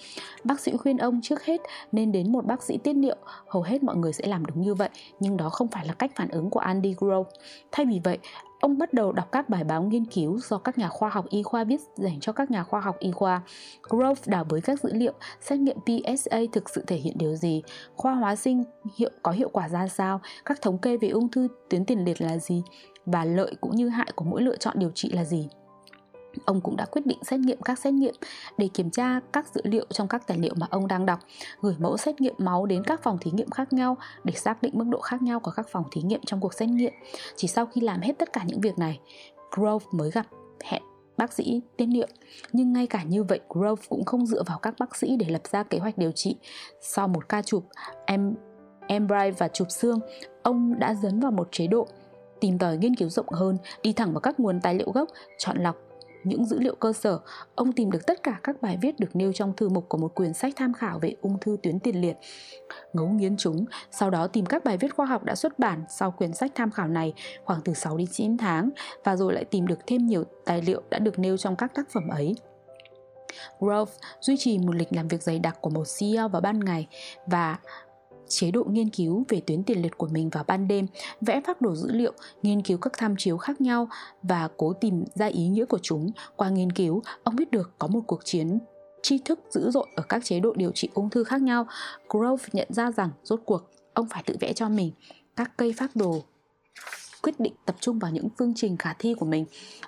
Bác 0.44 0.60
sĩ 0.60 0.72
khuyên 0.78 0.98
ông 0.98 1.20
trước 1.24 1.44
hết 1.44 1.62
nên 1.92 2.12
đến 2.12 2.32
một 2.32 2.46
bác 2.46 2.64
sĩ 2.64 2.78
tiết 2.78 2.94
niệu, 2.94 3.16
hầu 3.48 3.64
hết 3.64 3.84
mọi 3.84 3.96
người 3.96 4.14
sẽ 4.14 4.28
làm 4.28 4.46
đúng 4.46 4.62
như 4.62 4.74
vậy, 4.74 4.90
nhưng 5.20 5.38
đó 5.38 5.50
không 5.50 5.68
phải 5.68 5.88
là 5.88 5.94
cách 5.94 6.12
phản 6.16 6.30
ứng 6.30 6.50
của 6.50 6.60
Andy 6.60 6.96
Grove. 6.98 7.30
Thay 7.72 7.86
vì 7.86 8.02
vậy, 8.04 8.18
ông 8.60 8.78
bắt 8.78 8.94
đầu 8.94 9.12
đọc 9.12 9.32
các 9.32 9.50
bài 9.50 9.64
báo 9.64 9.84
nghiên 9.84 10.06
cứu 10.06 10.40
do 10.40 10.58
các 10.58 10.78
nhà 10.78 10.90
khoa 10.90 11.10
học 11.10 11.26
y 11.30 11.44
khoa 11.44 11.64
viết 11.64 11.82
dành 11.96 12.20
cho 12.20 12.32
các 12.32 12.52
nhà 12.52 12.64
khoa 12.64 12.80
học 12.80 13.00
y 13.00 13.12
khoa. 13.12 13.42
Grove 13.90 14.22
đào 14.26 14.44
bới 14.44 14.62
các 14.62 14.84
dữ 14.84 14.94
liệu 14.94 15.14
xét 15.42 15.60
nghiệm 15.60 15.78
PSA 15.80 16.40
thực 16.52 16.70
sự 16.70 16.84
thể 16.88 16.96
hiện 16.96 17.18
điều 17.18 17.36
gì, 17.36 17.62
khoa 17.96 18.14
hóa 18.14 18.36
sinh 18.36 18.64
hiệu 18.96 19.10
có 19.24 19.32
hiệu 19.32 19.50
quả 19.54 19.70
ra 19.70 19.88
sao, 19.88 20.22
các 20.46 20.62
thống 20.62 20.78
kê 20.78 20.98
về 20.98 21.10
ung 21.10 21.30
thư 21.30 21.48
tuyến 21.70 21.86
tiền 21.86 22.06
liệt 22.06 22.22
là 22.22 22.38
gì 22.38 22.64
và 23.06 23.26
lợi 23.26 23.56
cũng 23.62 23.76
như 23.76 23.90
hại 23.90 24.12
của 24.16 24.26
mỗi 24.26 24.42
lựa 24.42 24.58
chọn 24.58 24.80
điều 24.80 24.92
trị 24.96 25.10
là 25.12 25.24
gì. 25.24 25.50
Ông 26.46 26.62
cũng 26.62 26.78
đã 26.78 26.86
quyết 26.86 27.06
định 27.06 27.18
xét 27.24 27.40
nghiệm 27.40 27.62
các 27.62 27.80
xét 27.80 27.94
nghiệm 27.94 28.14
để 28.58 28.70
kiểm 28.74 28.90
tra 28.90 29.20
các 29.34 29.48
dữ 29.54 29.62
liệu 29.64 29.86
trong 29.90 30.08
các 30.08 30.28
tài 30.28 30.38
liệu 30.38 30.54
mà 30.58 30.68
ông 30.70 30.88
đang 30.88 31.06
đọc, 31.06 31.20
gửi 31.62 31.76
mẫu 31.80 31.98
xét 31.98 32.22
nghiệm 32.22 32.34
máu 32.38 32.66
đến 32.66 32.84
các 32.84 33.04
phòng 33.04 33.18
thí 33.22 33.32
nghiệm 33.32 33.50
khác 33.50 33.74
nhau 33.74 33.98
để 34.24 34.34
xác 34.34 34.62
định 34.62 34.72
mức 34.76 34.86
độ 34.90 35.00
khác 35.00 35.22
nhau 35.22 35.40
của 35.40 35.52
các 35.52 35.68
phòng 35.72 35.84
thí 35.92 36.02
nghiệm 36.02 36.22
trong 36.26 36.40
cuộc 36.40 36.54
xét 36.54 36.70
nghiệm. 36.70 36.94
Chỉ 37.36 37.48
sau 37.48 37.66
khi 37.66 37.82
làm 37.82 38.02
hết 38.02 38.14
tất 38.18 38.34
cả 38.34 38.44
những 38.48 38.62
việc 38.62 38.80
này, 38.80 39.00
Grove 39.52 39.86
mới 39.92 40.12
gặp 40.12 40.26
hẹn 40.64 40.84
bác 41.18 41.34
sĩ 41.34 41.62
tiên 41.78 41.94
liệu. 41.94 42.08
Nhưng 42.54 42.74
ngay 42.74 42.88
cả 42.88 43.04
như 43.04 43.24
vậy, 43.24 43.40
Grove 43.50 43.84
cũng 43.90 44.06
không 44.06 44.26
dựa 44.26 44.44
vào 44.44 44.58
các 44.58 44.76
bác 44.80 44.96
sĩ 44.96 45.18
để 45.18 45.26
lập 45.30 45.42
ra 45.52 45.64
kế 45.64 45.78
hoạch 45.78 45.98
điều 45.98 46.12
trị. 46.12 46.36
Sau 46.82 47.08
một 47.08 47.30
ca 47.30 47.42
chụp 47.42 47.66
em 48.06 48.36
MRI 48.90 49.32
và 49.38 49.48
chụp 49.48 49.68
xương, 49.72 50.00
ông 50.44 50.80
đã 50.80 50.94
dấn 50.94 51.20
vào 51.20 51.32
một 51.32 51.48
chế 51.52 51.68
độ 51.68 51.88
tìm 52.42 52.58
tòi 52.58 52.78
nghiên 52.78 52.96
cứu 52.96 53.10
rộng 53.10 53.30
hơn, 53.30 53.58
đi 53.84 53.94
thẳng 53.94 54.14
vào 54.14 54.22
các 54.22 54.40
nguồn 54.40 54.62
tài 54.62 54.76
liệu 54.76 54.92
gốc, 54.92 55.10
chọn 55.38 55.58
lọc 55.58 55.76
những 56.24 56.46
dữ 56.46 56.60
liệu 56.60 56.76
cơ 56.76 56.94
sở, 56.94 57.20
ông 57.56 57.72
tìm 57.72 57.92
được 57.92 58.08
tất 58.08 58.24
cả 58.24 58.40
các 58.44 58.62
bài 58.62 58.78
viết 58.82 59.00
được 59.00 59.16
nêu 59.16 59.34
trong 59.34 59.54
thư 59.56 59.70
mục 59.70 59.90
của 59.90 59.98
một 59.98 60.16
quyển 60.16 60.34
sách 60.34 60.54
tham 60.56 60.74
khảo 60.74 61.00
về 61.00 61.16
ung 61.22 61.40
thư 61.42 61.58
tuyến 61.64 61.80
tiền 61.80 62.02
liệt. 62.02 62.18
Ngấu 62.94 63.08
nghiến 63.08 63.38
chúng, 63.38 63.66
sau 63.92 64.10
đó 64.10 64.28
tìm 64.28 64.46
các 64.46 64.64
bài 64.64 64.78
viết 64.78 64.96
khoa 64.96 65.06
học 65.06 65.24
đã 65.24 65.36
xuất 65.36 65.60
bản 65.60 65.84
sau 65.90 66.12
quyển 66.12 66.34
sách 66.34 66.52
tham 66.56 66.72
khảo 66.72 66.88
này 66.88 67.14
khoảng 67.44 67.62
từ 67.66 67.74
6 67.74 67.98
đến 67.98 68.08
9 68.12 68.38
tháng 68.38 68.70
và 69.04 69.16
rồi 69.16 69.34
lại 69.34 69.46
tìm 69.46 69.68
được 69.68 69.80
thêm 69.88 70.08
nhiều 70.08 70.24
tài 70.46 70.62
liệu 70.62 70.82
đã 70.90 71.00
được 71.00 71.20
nêu 71.20 71.38
trong 71.38 71.56
các 71.56 71.76
tác 71.76 71.90
phẩm 71.90 72.08
ấy. 72.08 72.36
Grove 73.60 73.92
duy 74.22 74.38
trì 74.38 74.58
một 74.58 74.76
lịch 74.76 74.94
làm 74.94 75.08
việc 75.08 75.24
dày 75.24 75.40
đặc 75.40 75.58
của 75.62 75.70
một 75.70 75.84
CEO 76.00 76.30
vào 76.30 76.42
ban 76.42 76.60
ngày 76.60 76.88
và 77.26 77.58
chế 78.30 78.52
độ 78.52 78.64
nghiên 78.64 78.90
cứu 78.90 79.26
về 79.30 79.42
tuyến 79.42 79.64
tiền 79.64 79.82
liệt 79.82 79.98
của 79.98 80.08
mình 80.08 80.30
vào 80.30 80.44
ban 80.48 80.68
đêm, 80.68 80.88
vẽ 81.22 81.42
phác 81.42 81.62
đồ 81.62 81.76
dữ 81.76 81.92
liệu, 81.92 82.14
nghiên 82.44 82.62
cứu 82.62 82.78
các 82.78 82.94
tham 82.98 83.16
chiếu 83.18 83.38
khác 83.38 83.62
nhau 83.62 83.90
và 84.24 84.50
cố 84.58 84.74
tìm 84.74 85.06
ra 85.16 85.26
ý 85.26 85.48
nghĩa 85.48 85.66
của 85.66 85.80
chúng. 85.82 86.12
Qua 86.36 86.50
nghiên 86.50 86.72
cứu, 86.72 87.02
ông 87.24 87.36
biết 87.36 87.52
được 87.52 87.72
có 87.80 87.88
một 87.88 88.02
cuộc 88.08 88.26
chiến 88.26 88.60
tri 89.02 89.18
thức 89.18 89.40
dữ 89.50 89.72
dội 89.72 89.88
ở 89.96 90.04
các 90.10 90.26
chế 90.26 90.40
độ 90.40 90.54
điều 90.56 90.72
trị 90.72 90.90
ung 90.94 91.10
thư 91.10 91.24
khác 91.24 91.42
nhau. 91.42 91.68
Grove 92.10 92.46
nhận 92.54 92.68
ra 92.74 92.92
rằng 92.92 93.10
rốt 93.24 93.42
cuộc 93.46 93.72
ông 93.94 94.08
phải 94.10 94.24
tự 94.26 94.36
vẽ 94.40 94.54
cho 94.54 94.70
mình 94.70 94.92
các 95.36 95.58
cây 95.58 95.74
phác 95.78 95.96
đồ 95.96 96.24
quyết 97.22 97.40
định 97.40 97.54
tập 97.66 97.76
trung 97.80 98.00
vào 98.00 98.12
những 98.12 98.28
phương 98.38 98.54
trình 98.56 98.78
khả 98.78 98.94
thi 98.94 99.14
của 99.14 99.26
mình 99.26 99.46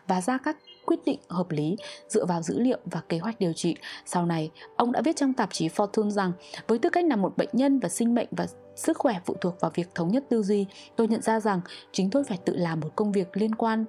và 0.08 0.22
ra 0.22 0.38
các 0.38 0.58
quyết 0.86 1.00
định 1.06 1.20
hợp 1.28 1.52
lý 1.52 1.76
dựa 2.08 2.26
vào 2.26 2.42
dữ 2.42 2.60
liệu 2.60 2.78
và 2.86 3.02
kế 3.10 3.20
hoạch 3.20 3.40
điều 3.40 3.54
trị. 3.54 3.76
Sau 4.06 4.26
này, 4.26 4.52
ông 4.76 4.92
đã 4.92 5.02
viết 5.02 5.16
trong 5.16 5.34
tạp 5.34 5.54
chí 5.54 5.68
Fortune 5.68 6.10
rằng 6.10 6.32
với 6.68 6.80
tư 6.80 6.90
cách 6.90 7.06
là 7.06 7.16
một 7.16 7.38
bệnh 7.38 7.50
nhân 7.54 7.80
và 7.80 7.90
sinh 7.90 8.16
mệnh 8.16 8.28
và 8.32 8.48
sức 8.76 8.98
khỏe 8.98 9.20
phụ 9.26 9.36
thuộc 9.42 9.60
vào 9.60 9.72
việc 9.76 9.96
thống 9.96 10.12
nhất 10.12 10.24
tư 10.30 10.44
duy, 10.44 10.66
tôi 10.96 11.08
nhận 11.08 11.22
ra 11.22 11.40
rằng 11.40 11.62
chính 11.92 12.10
tôi 12.10 12.24
phải 12.24 12.38
tự 12.46 12.56
làm 12.56 12.80
một 12.80 12.90
công 12.96 13.12
việc 13.12 13.38
liên 13.38 13.56
quan 13.56 13.86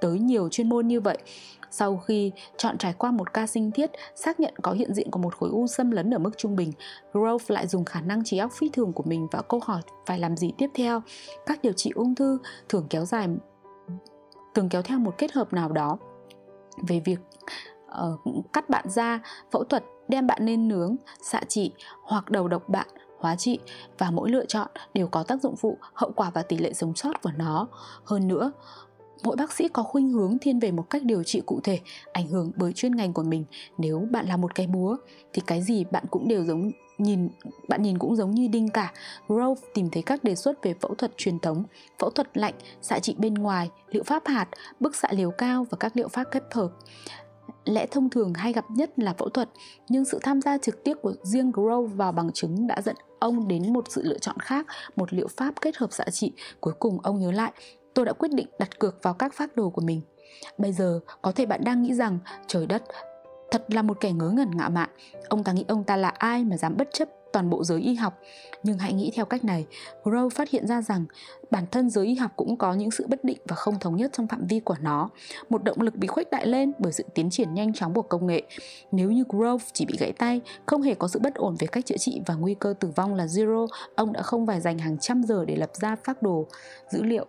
tới 0.00 0.18
nhiều 0.18 0.48
chuyên 0.48 0.68
môn 0.68 0.88
như 0.88 1.00
vậy 1.00 1.18
sau 1.76 1.96
khi 1.96 2.32
chọn 2.56 2.78
trải 2.78 2.94
qua 2.98 3.10
một 3.10 3.34
ca 3.34 3.46
sinh 3.46 3.70
thiết 3.70 3.90
xác 4.14 4.40
nhận 4.40 4.54
có 4.62 4.72
hiện 4.72 4.94
diện 4.94 5.10
của 5.10 5.18
một 5.18 5.34
khối 5.34 5.50
u 5.50 5.66
xâm 5.66 5.90
lấn 5.90 6.14
ở 6.14 6.18
mức 6.18 6.30
trung 6.36 6.56
bình, 6.56 6.72
Grove 7.12 7.44
lại 7.48 7.66
dùng 7.66 7.84
khả 7.84 8.00
năng 8.00 8.24
trí 8.24 8.38
óc 8.38 8.52
phi 8.52 8.68
thường 8.72 8.92
của 8.92 9.02
mình 9.06 9.26
vào 9.32 9.42
câu 9.42 9.60
hỏi 9.64 9.82
phải 10.06 10.18
làm 10.18 10.36
gì 10.36 10.52
tiếp 10.58 10.70
theo. 10.74 11.02
Các 11.46 11.62
điều 11.62 11.72
trị 11.72 11.90
ung 11.94 12.14
thư 12.14 12.38
thường 12.68 12.86
kéo 12.90 13.04
dài 13.04 13.28
thường 14.54 14.68
kéo 14.68 14.82
theo 14.82 14.98
một 14.98 15.14
kết 15.18 15.32
hợp 15.32 15.52
nào 15.52 15.68
đó 15.72 15.98
về 16.88 17.00
việc 17.04 17.20
uh, 18.04 18.52
cắt 18.52 18.70
bạn 18.70 18.88
ra, 18.88 19.20
phẫu 19.50 19.64
thuật, 19.64 19.84
đem 20.08 20.26
bạn 20.26 20.46
lên 20.46 20.68
nướng, 20.68 20.96
xạ 21.22 21.40
trị 21.48 21.72
hoặc 22.02 22.30
đầu 22.30 22.48
độc 22.48 22.68
bạn 22.68 22.86
hóa 23.18 23.36
trị 23.36 23.58
và 23.98 24.10
mỗi 24.10 24.30
lựa 24.30 24.46
chọn 24.46 24.68
đều 24.94 25.08
có 25.08 25.22
tác 25.22 25.42
dụng 25.42 25.56
phụ, 25.56 25.78
hậu 25.94 26.12
quả 26.16 26.30
và 26.30 26.42
tỷ 26.42 26.58
lệ 26.58 26.72
sống 26.72 26.94
sót 26.94 27.22
của 27.22 27.30
nó. 27.36 27.68
Hơn 28.04 28.28
nữa, 28.28 28.52
mỗi 29.24 29.36
bác 29.36 29.52
sĩ 29.52 29.68
có 29.68 29.82
khuynh 29.82 30.12
hướng 30.12 30.38
thiên 30.38 30.58
về 30.58 30.70
một 30.70 30.90
cách 30.90 31.02
điều 31.04 31.22
trị 31.22 31.42
cụ 31.46 31.60
thể 31.64 31.80
ảnh 32.12 32.28
hưởng 32.28 32.52
bởi 32.56 32.72
chuyên 32.72 32.96
ngành 32.96 33.12
của 33.12 33.22
mình 33.22 33.44
nếu 33.78 34.08
bạn 34.10 34.26
là 34.26 34.36
một 34.36 34.54
cái 34.54 34.66
búa 34.66 34.96
thì 35.32 35.42
cái 35.46 35.62
gì 35.62 35.84
bạn 35.84 36.04
cũng 36.10 36.28
đều 36.28 36.44
giống 36.44 36.70
nhìn, 36.98 37.28
bạn 37.68 37.82
nhìn 37.82 37.98
cũng 37.98 38.16
giống 38.16 38.30
như 38.30 38.48
đinh 38.48 38.68
cả. 38.68 38.92
Grove 39.28 39.60
tìm 39.74 39.90
thấy 39.90 40.02
các 40.02 40.24
đề 40.24 40.34
xuất 40.34 40.62
về 40.62 40.74
phẫu 40.80 40.94
thuật 40.94 41.12
truyền 41.16 41.38
thống, 41.38 41.64
phẫu 41.98 42.10
thuật 42.10 42.38
lạnh, 42.38 42.54
xạ 42.82 42.98
trị 42.98 43.14
bên 43.18 43.34
ngoài, 43.34 43.70
liệu 43.90 44.02
pháp 44.02 44.22
hạt, 44.26 44.48
bức 44.80 44.96
xạ 44.96 45.08
liều 45.12 45.30
cao 45.30 45.66
và 45.70 45.76
các 45.80 45.96
liệu 45.96 46.08
pháp 46.08 46.24
kết 46.30 46.42
hợp. 46.52 46.68
Lẽ 47.64 47.86
thông 47.86 48.10
thường 48.10 48.34
hay 48.34 48.52
gặp 48.52 48.64
nhất 48.70 48.90
là 48.96 49.14
phẫu 49.18 49.28
thuật, 49.28 49.48
nhưng 49.88 50.04
sự 50.04 50.18
tham 50.22 50.40
gia 50.40 50.58
trực 50.58 50.84
tiếp 50.84 50.94
của 51.02 51.12
riêng 51.22 51.52
Grove 51.52 51.94
vào 51.94 52.12
bằng 52.12 52.32
chứng 52.32 52.66
đã 52.66 52.82
dẫn 52.84 52.96
ông 53.18 53.48
đến 53.48 53.72
một 53.72 53.84
sự 53.88 54.02
lựa 54.04 54.18
chọn 54.18 54.38
khác, 54.38 54.66
một 54.96 55.12
liệu 55.12 55.28
pháp 55.28 55.60
kết 55.60 55.76
hợp 55.76 55.92
xạ 55.92 56.04
trị. 56.12 56.32
Cuối 56.60 56.74
cùng 56.78 56.98
ông 57.02 57.20
nhớ 57.20 57.32
lại, 57.32 57.52
tôi 57.94 58.04
đã 58.04 58.12
quyết 58.12 58.32
định 58.32 58.46
đặt 58.58 58.78
cược 58.78 59.02
vào 59.02 59.14
các 59.14 59.34
phác 59.34 59.56
đồ 59.56 59.70
của 59.70 59.82
mình. 59.82 60.00
Bây 60.58 60.72
giờ, 60.72 61.00
có 61.22 61.32
thể 61.32 61.46
bạn 61.46 61.64
đang 61.64 61.82
nghĩ 61.82 61.94
rằng, 61.94 62.18
trời 62.46 62.66
đất 62.66 62.82
thật 63.54 63.64
là 63.68 63.82
một 63.82 64.00
kẻ 64.00 64.12
ngớ 64.12 64.30
ngẩn 64.30 64.50
ngạo 64.56 64.70
mạn. 64.70 64.88
Ông 65.28 65.44
ta 65.44 65.52
nghĩ 65.52 65.64
ông 65.68 65.84
ta 65.84 65.96
là 65.96 66.08
ai 66.08 66.44
mà 66.44 66.56
dám 66.56 66.76
bất 66.76 66.88
chấp 66.92 67.08
toàn 67.32 67.50
bộ 67.50 67.64
giới 67.64 67.80
y 67.80 67.94
học. 67.94 68.18
Nhưng 68.62 68.78
hãy 68.78 68.92
nghĩ 68.92 69.12
theo 69.14 69.24
cách 69.24 69.44
này 69.44 69.66
Grove 70.04 70.34
phát 70.34 70.50
hiện 70.50 70.66
ra 70.66 70.82
rằng 70.82 71.04
bản 71.50 71.64
thân 71.70 71.90
giới 71.90 72.06
y 72.06 72.14
học 72.14 72.32
cũng 72.36 72.56
có 72.56 72.74
những 72.74 72.90
sự 72.90 73.06
bất 73.08 73.24
định 73.24 73.38
và 73.48 73.56
không 73.56 73.78
thống 73.78 73.96
nhất 73.96 74.10
trong 74.12 74.26
phạm 74.26 74.46
vi 74.46 74.60
của 74.60 74.76
nó. 74.80 75.10
Một 75.48 75.64
động 75.64 75.80
lực 75.80 75.96
bị 75.96 76.08
khuếch 76.08 76.30
đại 76.30 76.46
lên 76.46 76.72
bởi 76.78 76.92
sự 76.92 77.04
tiến 77.14 77.30
triển 77.30 77.54
nhanh 77.54 77.72
chóng 77.72 77.94
của 77.94 78.02
công 78.02 78.26
nghệ. 78.26 78.42
Nếu 78.92 79.10
như 79.10 79.24
Grove 79.28 79.64
chỉ 79.72 79.86
bị 79.86 79.94
gãy 79.98 80.12
tay, 80.12 80.40
không 80.66 80.82
hề 80.82 80.94
có 80.94 81.08
sự 81.08 81.18
bất 81.22 81.34
ổn 81.34 81.56
về 81.58 81.66
cách 81.66 81.86
chữa 81.86 81.96
trị 81.98 82.20
và 82.26 82.34
nguy 82.34 82.54
cơ 82.54 82.74
tử 82.80 82.88
vong 82.96 83.14
là 83.14 83.26
zero, 83.26 83.66
ông 83.94 84.12
đã 84.12 84.22
không 84.22 84.46
phải 84.46 84.60
dành 84.60 84.78
hàng 84.78 84.98
trăm 84.98 85.22
giờ 85.22 85.44
để 85.44 85.56
lập 85.56 85.70
ra 85.74 85.96
phác 86.04 86.22
đồ, 86.22 86.46
dữ 86.90 87.02
liệu 87.02 87.26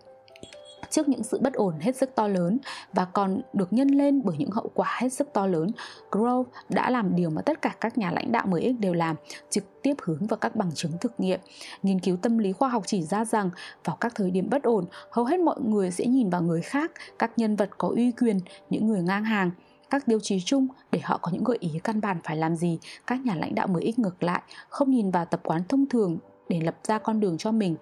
trước 0.90 1.08
những 1.08 1.22
sự 1.22 1.38
bất 1.42 1.54
ổn 1.54 1.74
hết 1.80 1.96
sức 1.96 2.14
to 2.14 2.28
lớn 2.28 2.58
và 2.92 3.04
còn 3.04 3.40
được 3.52 3.72
nhân 3.72 3.88
lên 3.88 4.22
bởi 4.24 4.36
những 4.36 4.50
hậu 4.50 4.70
quả 4.74 4.96
hết 5.00 5.08
sức 5.08 5.28
to 5.32 5.46
lớn, 5.46 5.70
Grove 6.10 6.50
đã 6.68 6.90
làm 6.90 7.16
điều 7.16 7.30
mà 7.30 7.42
tất 7.42 7.62
cả 7.62 7.74
các 7.80 7.98
nhà 7.98 8.10
lãnh 8.10 8.32
đạo 8.32 8.46
10X 8.46 8.80
đều 8.80 8.94
làm, 8.94 9.16
trực 9.50 9.82
tiếp 9.82 9.94
hướng 10.02 10.26
vào 10.26 10.36
các 10.36 10.56
bằng 10.56 10.70
chứng 10.74 10.92
thực 11.00 11.20
nghiệm. 11.20 11.40
Nghiên 11.82 12.00
cứu 12.00 12.16
tâm 12.16 12.38
lý 12.38 12.52
khoa 12.52 12.68
học 12.68 12.82
chỉ 12.86 13.02
ra 13.02 13.24
rằng 13.24 13.50
vào 13.84 13.96
các 14.00 14.14
thời 14.14 14.30
điểm 14.30 14.50
bất 14.50 14.62
ổn, 14.62 14.84
hầu 15.10 15.24
hết 15.24 15.40
mọi 15.40 15.60
người 15.60 15.90
sẽ 15.90 16.06
nhìn 16.06 16.30
vào 16.30 16.42
người 16.42 16.60
khác, 16.60 16.92
các 17.18 17.32
nhân 17.36 17.56
vật 17.56 17.70
có 17.78 17.88
uy 17.88 18.12
quyền, 18.12 18.40
những 18.70 18.86
người 18.86 19.02
ngang 19.02 19.24
hàng, 19.24 19.50
các 19.90 20.06
tiêu 20.06 20.20
chí 20.20 20.40
chung 20.40 20.68
để 20.92 21.00
họ 21.04 21.18
có 21.22 21.30
những 21.32 21.44
gợi 21.44 21.56
ý 21.60 21.70
căn 21.84 22.00
bản 22.00 22.18
phải 22.24 22.36
làm 22.36 22.56
gì 22.56 22.78
các 23.06 23.20
nhà 23.24 23.34
lãnh 23.34 23.54
đạo 23.54 23.66
mới 23.66 23.82
ít 23.82 23.98
ngược 23.98 24.22
lại 24.22 24.42
không 24.68 24.90
nhìn 24.90 25.10
vào 25.10 25.24
tập 25.24 25.40
quán 25.44 25.62
thông 25.68 25.86
thường 25.86 26.18
để 26.48 26.60
lập 26.60 26.76
ra 26.84 26.98
con 26.98 27.20
đường 27.20 27.38
cho 27.38 27.52
mình 27.52 27.76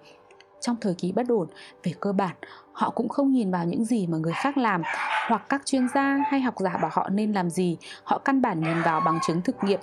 trong 0.65 0.75
thời 0.81 0.93
kỳ 0.93 1.11
bất 1.11 1.27
ổn, 1.27 1.47
về 1.83 1.93
cơ 1.99 2.11
bản, 2.11 2.35
họ 2.71 2.89
cũng 2.89 3.09
không 3.09 3.31
nhìn 3.31 3.51
vào 3.51 3.65
những 3.65 3.85
gì 3.85 4.07
mà 4.07 4.17
người 4.17 4.33
khác 4.35 4.57
làm 4.57 4.81
hoặc 5.27 5.45
các 5.49 5.65
chuyên 5.65 5.87
gia 5.95 6.17
hay 6.27 6.41
học 6.41 6.55
giả 6.59 6.77
bảo 6.77 6.91
họ 6.93 7.09
nên 7.09 7.33
làm 7.33 7.49
gì. 7.49 7.77
Họ 8.03 8.17
căn 8.17 8.41
bản 8.41 8.61
nhìn 8.61 8.81
vào 8.81 8.99
bằng 8.99 9.19
chứng 9.27 9.41
thực 9.41 9.55
nghiệm. 9.63 9.79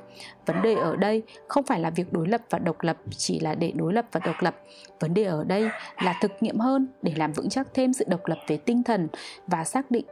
Vấn 0.47 0.63
đề 0.63 0.75
ở 0.75 0.97
đây 0.97 1.23
không 1.49 1.65
phải 1.65 1.81
là 1.81 1.91
việc 1.91 2.13
đối 2.13 2.29
lập 2.29 2.41
và 2.51 2.59
độc 2.59 2.77
lập, 2.81 2.97
chỉ 3.17 3.41
là 3.41 3.55
để 3.55 3.73
đối 3.77 3.93
lập 3.93 4.07
và 4.13 4.21
độc 4.25 4.37
lập. 4.41 4.57
Vấn 5.01 5.15
đề 5.15 5.25
ở 5.25 5.45
đây 5.45 5.69
là 6.03 6.15
thực 6.21 6.33
nghiệm 6.41 6.59
hơn, 6.59 6.89
để 7.03 7.13
làm 7.17 7.33
vững 7.33 7.49
chắc 7.49 7.69
thêm 7.75 7.93
sự 7.93 8.05
độc 8.09 8.27
lập 8.27 8.39
về 8.47 8.57
tinh 8.57 8.83
thần 8.83 9.09
và 9.47 9.65
xác 9.65 9.91
định, 9.91 10.07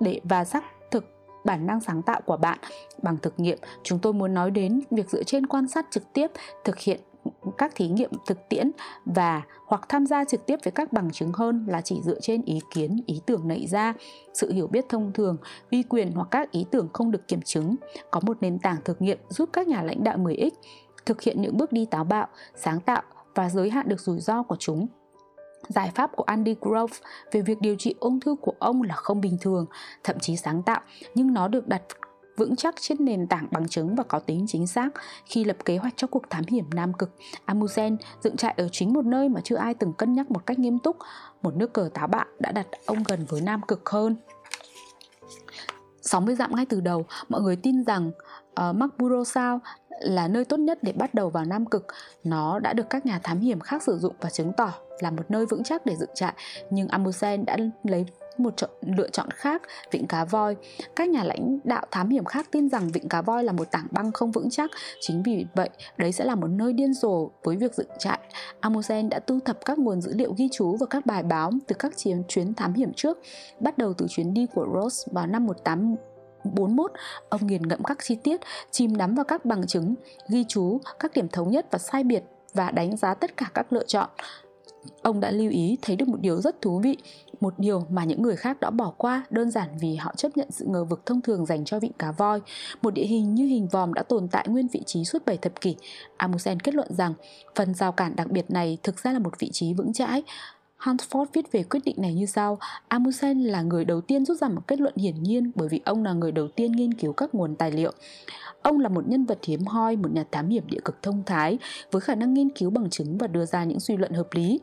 để, 0.00 0.20
và 0.24 0.44
xác 0.44 0.64
thực 0.90 1.04
bản 1.44 1.66
năng 1.66 1.80
sáng 1.80 2.02
tạo 2.02 2.20
của 2.20 2.36
bạn. 2.36 2.58
Bằng 3.02 3.16
thực 3.22 3.40
nghiệm, 3.40 3.58
chúng 3.82 3.98
tôi 3.98 4.12
muốn 4.12 4.34
nói 4.34 4.50
đến 4.50 4.80
việc 4.90 5.10
dựa 5.10 5.22
trên 5.22 5.46
quan 5.46 5.68
sát 5.68 5.86
trực 5.90 6.12
tiếp 6.12 6.30
thực 6.64 6.78
hiện 6.78 7.00
các 7.58 7.72
thí 7.74 7.88
nghiệm 7.88 8.10
thực 8.26 8.48
tiễn 8.48 8.70
và 9.04 9.42
hoặc 9.66 9.86
tham 9.88 10.06
gia 10.06 10.24
trực 10.24 10.46
tiếp 10.46 10.56
với 10.64 10.72
các 10.72 10.92
bằng 10.92 11.10
chứng 11.10 11.32
hơn 11.32 11.64
là 11.68 11.80
chỉ 11.80 12.00
dựa 12.04 12.20
trên 12.20 12.42
ý 12.42 12.60
kiến, 12.74 13.00
ý 13.06 13.20
tưởng 13.26 13.48
nảy 13.48 13.66
ra, 13.66 13.94
sự 14.34 14.52
hiểu 14.52 14.66
biết 14.66 14.84
thông 14.88 15.12
thường, 15.12 15.36
uy 15.70 15.82
quyền 15.82 16.12
hoặc 16.12 16.28
các 16.30 16.50
ý 16.50 16.66
tưởng 16.70 16.88
không 16.92 17.10
được 17.10 17.28
kiểm 17.28 17.42
chứng. 17.42 17.76
Có 18.10 18.20
một 18.22 18.36
nền 18.40 18.58
tảng 18.58 18.76
thực 18.84 19.02
nghiệm 19.02 19.18
giúp 19.28 19.48
các 19.52 19.68
nhà 19.68 19.82
lãnh 19.82 20.04
đạo 20.04 20.18
10X 20.18 20.50
thực 21.06 21.22
hiện 21.22 21.42
những 21.42 21.56
bước 21.56 21.72
đi 21.72 21.86
táo 21.90 22.04
bạo, 22.04 22.26
sáng 22.56 22.80
tạo 22.80 23.02
và 23.34 23.48
giới 23.48 23.70
hạn 23.70 23.88
được 23.88 24.00
rủi 24.00 24.20
ro 24.20 24.42
của 24.42 24.56
chúng 24.58 24.86
Giải 25.68 25.90
pháp 25.94 26.10
của 26.16 26.22
Andy 26.22 26.54
Grove 26.60 26.96
về 27.32 27.40
việc 27.40 27.60
điều 27.60 27.76
trị 27.76 27.94
ung 28.00 28.20
thư 28.20 28.36
của 28.40 28.52
ông 28.58 28.82
là 28.82 28.94
không 28.94 29.20
bình 29.20 29.38
thường, 29.40 29.66
thậm 30.04 30.18
chí 30.18 30.36
sáng 30.36 30.62
tạo, 30.62 30.80
nhưng 31.14 31.34
nó 31.34 31.48
được 31.48 31.68
đặt 31.68 31.82
vững 32.36 32.56
chắc 32.56 32.74
trên 32.80 33.04
nền 33.04 33.26
tảng 33.26 33.48
bằng 33.50 33.68
chứng 33.68 33.94
và 33.94 34.04
có 34.04 34.18
tính 34.18 34.44
chính 34.48 34.66
xác 34.66 34.88
khi 35.24 35.44
lập 35.44 35.56
kế 35.64 35.76
hoạch 35.76 35.94
cho 35.96 36.06
cuộc 36.06 36.30
thám 36.30 36.44
hiểm 36.48 36.64
Nam 36.74 36.92
Cực. 36.92 37.10
Amusen 37.44 37.96
dựng 38.22 38.36
trại 38.36 38.54
ở 38.56 38.68
chính 38.72 38.92
một 38.92 39.04
nơi 39.04 39.28
mà 39.28 39.40
chưa 39.44 39.56
ai 39.56 39.74
từng 39.74 39.92
cân 39.92 40.12
nhắc 40.12 40.30
một 40.30 40.46
cách 40.46 40.58
nghiêm 40.58 40.78
túc. 40.78 40.96
Một 41.42 41.56
nước 41.56 41.72
cờ 41.72 41.90
táo 41.94 42.06
bạo 42.06 42.24
đã 42.38 42.52
đặt 42.52 42.66
ông 42.86 43.02
gần 43.08 43.24
với 43.28 43.40
Nam 43.40 43.60
Cực 43.68 43.88
hơn. 43.88 44.16
60 46.02 46.34
dặm 46.34 46.54
ngay 46.56 46.66
từ 46.66 46.80
đầu, 46.80 47.06
mọi 47.28 47.40
người 47.40 47.56
tin 47.56 47.84
rằng 47.84 48.10
ờ, 48.54 48.70
uh, 48.70 48.76
Makburo 48.76 49.24
sao 49.24 49.60
là 50.00 50.28
nơi 50.28 50.44
tốt 50.44 50.56
nhất 50.56 50.78
để 50.82 50.92
bắt 50.92 51.14
đầu 51.14 51.30
vào 51.30 51.44
Nam 51.44 51.66
Cực. 51.66 51.86
Nó 52.24 52.58
đã 52.58 52.72
được 52.72 52.90
các 52.90 53.06
nhà 53.06 53.20
thám 53.22 53.40
hiểm 53.40 53.60
khác 53.60 53.82
sử 53.82 53.98
dụng 53.98 54.14
và 54.20 54.30
chứng 54.30 54.52
tỏ 54.56 54.72
là 55.00 55.10
một 55.10 55.30
nơi 55.30 55.46
vững 55.46 55.64
chắc 55.64 55.86
để 55.86 55.96
dựng 55.96 56.10
trại, 56.14 56.34
nhưng 56.70 56.88
Amusen 56.88 57.44
đã 57.44 57.56
lấy 57.84 58.06
một 58.40 58.56
chọn, 58.56 58.70
lựa 58.80 59.08
chọn 59.08 59.30
khác 59.30 59.62
vịnh 59.90 60.06
cá 60.06 60.24
voi. 60.24 60.56
Các 60.96 61.08
nhà 61.08 61.24
lãnh 61.24 61.58
đạo 61.64 61.86
thám 61.90 62.08
hiểm 62.08 62.24
khác 62.24 62.48
tin 62.50 62.68
rằng 62.68 62.88
vịnh 62.88 63.08
cá 63.08 63.22
voi 63.22 63.44
là 63.44 63.52
một 63.52 63.70
tảng 63.70 63.86
băng 63.90 64.12
không 64.12 64.32
vững 64.32 64.50
chắc. 64.50 64.70
Chính 65.00 65.22
vì 65.22 65.46
vậy 65.54 65.68
đấy 65.96 66.12
sẽ 66.12 66.24
là 66.24 66.34
một 66.34 66.48
nơi 66.48 66.72
điên 66.72 66.94
rồ 66.94 67.30
với 67.44 67.56
việc 67.56 67.74
dựng 67.74 67.90
trại. 67.98 68.18
Amundsen 68.60 69.08
đã 69.08 69.18
tu 69.18 69.40
thập 69.40 69.64
các 69.64 69.78
nguồn 69.78 70.00
dữ 70.00 70.14
liệu 70.14 70.34
ghi 70.36 70.48
chú 70.52 70.76
và 70.76 70.86
các 70.86 71.06
bài 71.06 71.22
báo 71.22 71.50
từ 71.66 71.76
các 71.78 71.96
chuyến, 71.96 72.22
chuyến 72.28 72.54
thám 72.54 72.74
hiểm 72.74 72.92
trước. 72.96 73.18
Bắt 73.60 73.78
đầu 73.78 73.92
từ 73.92 74.06
chuyến 74.08 74.34
đi 74.34 74.46
của 74.54 74.66
Ross 74.74 75.08
vào 75.12 75.26
năm 75.26 75.46
18 75.46 75.96
41, 76.54 76.92
ông 77.28 77.46
nghiền 77.46 77.62
ngẫm 77.68 77.82
các 77.82 77.98
chi 78.02 78.16
tiết, 78.22 78.40
chìm 78.70 78.96
đắm 78.96 79.14
vào 79.14 79.24
các 79.24 79.44
bằng 79.44 79.66
chứng, 79.66 79.94
ghi 80.28 80.44
chú 80.48 80.80
các 80.98 81.12
điểm 81.14 81.28
thống 81.28 81.50
nhất 81.50 81.66
và 81.70 81.78
sai 81.78 82.04
biệt 82.04 82.22
và 82.54 82.70
đánh 82.70 82.96
giá 82.96 83.14
tất 83.14 83.36
cả 83.36 83.46
các 83.54 83.72
lựa 83.72 83.84
chọn. 83.84 84.08
Ông 85.02 85.20
đã 85.20 85.30
lưu 85.30 85.50
ý 85.50 85.78
thấy 85.82 85.96
được 85.96 86.08
một 86.08 86.20
điều 86.20 86.40
rất 86.40 86.62
thú 86.62 86.78
vị 86.78 86.98
một 87.40 87.54
điều 87.58 87.86
mà 87.90 88.04
những 88.04 88.22
người 88.22 88.36
khác 88.36 88.60
đã 88.60 88.70
bỏ 88.70 88.92
qua 88.96 89.24
đơn 89.30 89.50
giản 89.50 89.68
vì 89.80 89.96
họ 89.96 90.14
chấp 90.16 90.36
nhận 90.36 90.50
sự 90.50 90.64
ngờ 90.68 90.84
vực 90.84 91.06
thông 91.06 91.20
thường 91.20 91.46
dành 91.46 91.64
cho 91.64 91.80
vịnh 91.80 91.92
cá 91.92 92.12
voi. 92.12 92.40
Một 92.82 92.94
địa 92.94 93.06
hình 93.06 93.34
như 93.34 93.46
hình 93.46 93.68
vòm 93.68 93.94
đã 93.94 94.02
tồn 94.02 94.28
tại 94.28 94.48
nguyên 94.48 94.68
vị 94.68 94.82
trí 94.86 95.04
suốt 95.04 95.26
7 95.26 95.36
thập 95.36 95.60
kỷ. 95.60 95.76
Amusen 96.16 96.60
kết 96.60 96.74
luận 96.74 96.88
rằng 96.90 97.14
phần 97.54 97.74
rào 97.74 97.92
cản 97.92 98.16
đặc 98.16 98.30
biệt 98.30 98.50
này 98.50 98.78
thực 98.82 98.98
ra 99.02 99.12
là 99.12 99.18
một 99.18 99.38
vị 99.38 99.50
trí 99.52 99.74
vững 99.74 99.92
chãi. 99.92 100.22
Huntford 100.80 101.26
viết 101.32 101.52
về 101.52 101.62
quyết 101.62 101.80
định 101.84 101.96
này 101.98 102.14
như 102.14 102.26
sau 102.26 102.58
Amundsen 102.88 103.40
là 103.40 103.62
người 103.62 103.84
đầu 103.84 104.00
tiên 104.00 104.24
rút 104.24 104.38
ra 104.40 104.48
một 104.48 104.62
kết 104.66 104.80
luận 104.80 104.94
hiển 104.96 105.22
nhiên 105.22 105.50
bởi 105.54 105.68
vì 105.68 105.80
ông 105.84 106.04
là 106.04 106.12
người 106.12 106.32
đầu 106.32 106.48
tiên 106.48 106.72
nghiên 106.72 106.94
cứu 106.94 107.12
các 107.12 107.34
nguồn 107.34 107.56
tài 107.56 107.70
liệu. 107.70 107.92
Ông 108.62 108.80
là 108.80 108.88
một 108.88 109.08
nhân 109.08 109.24
vật 109.24 109.38
hiếm 109.42 109.66
hoi, 109.66 109.96
một 109.96 110.12
nhà 110.12 110.24
thám 110.30 110.48
hiểm 110.48 110.66
địa 110.66 110.80
cực 110.84 111.02
thông 111.02 111.22
thái 111.26 111.58
với 111.90 112.00
khả 112.00 112.14
năng 112.14 112.34
nghiên 112.34 112.48
cứu 112.48 112.70
bằng 112.70 112.90
chứng 112.90 113.18
và 113.18 113.26
đưa 113.26 113.46
ra 113.46 113.64
những 113.64 113.80
suy 113.80 113.96
luận 113.96 114.12
hợp 114.12 114.28
lý. 114.32 114.60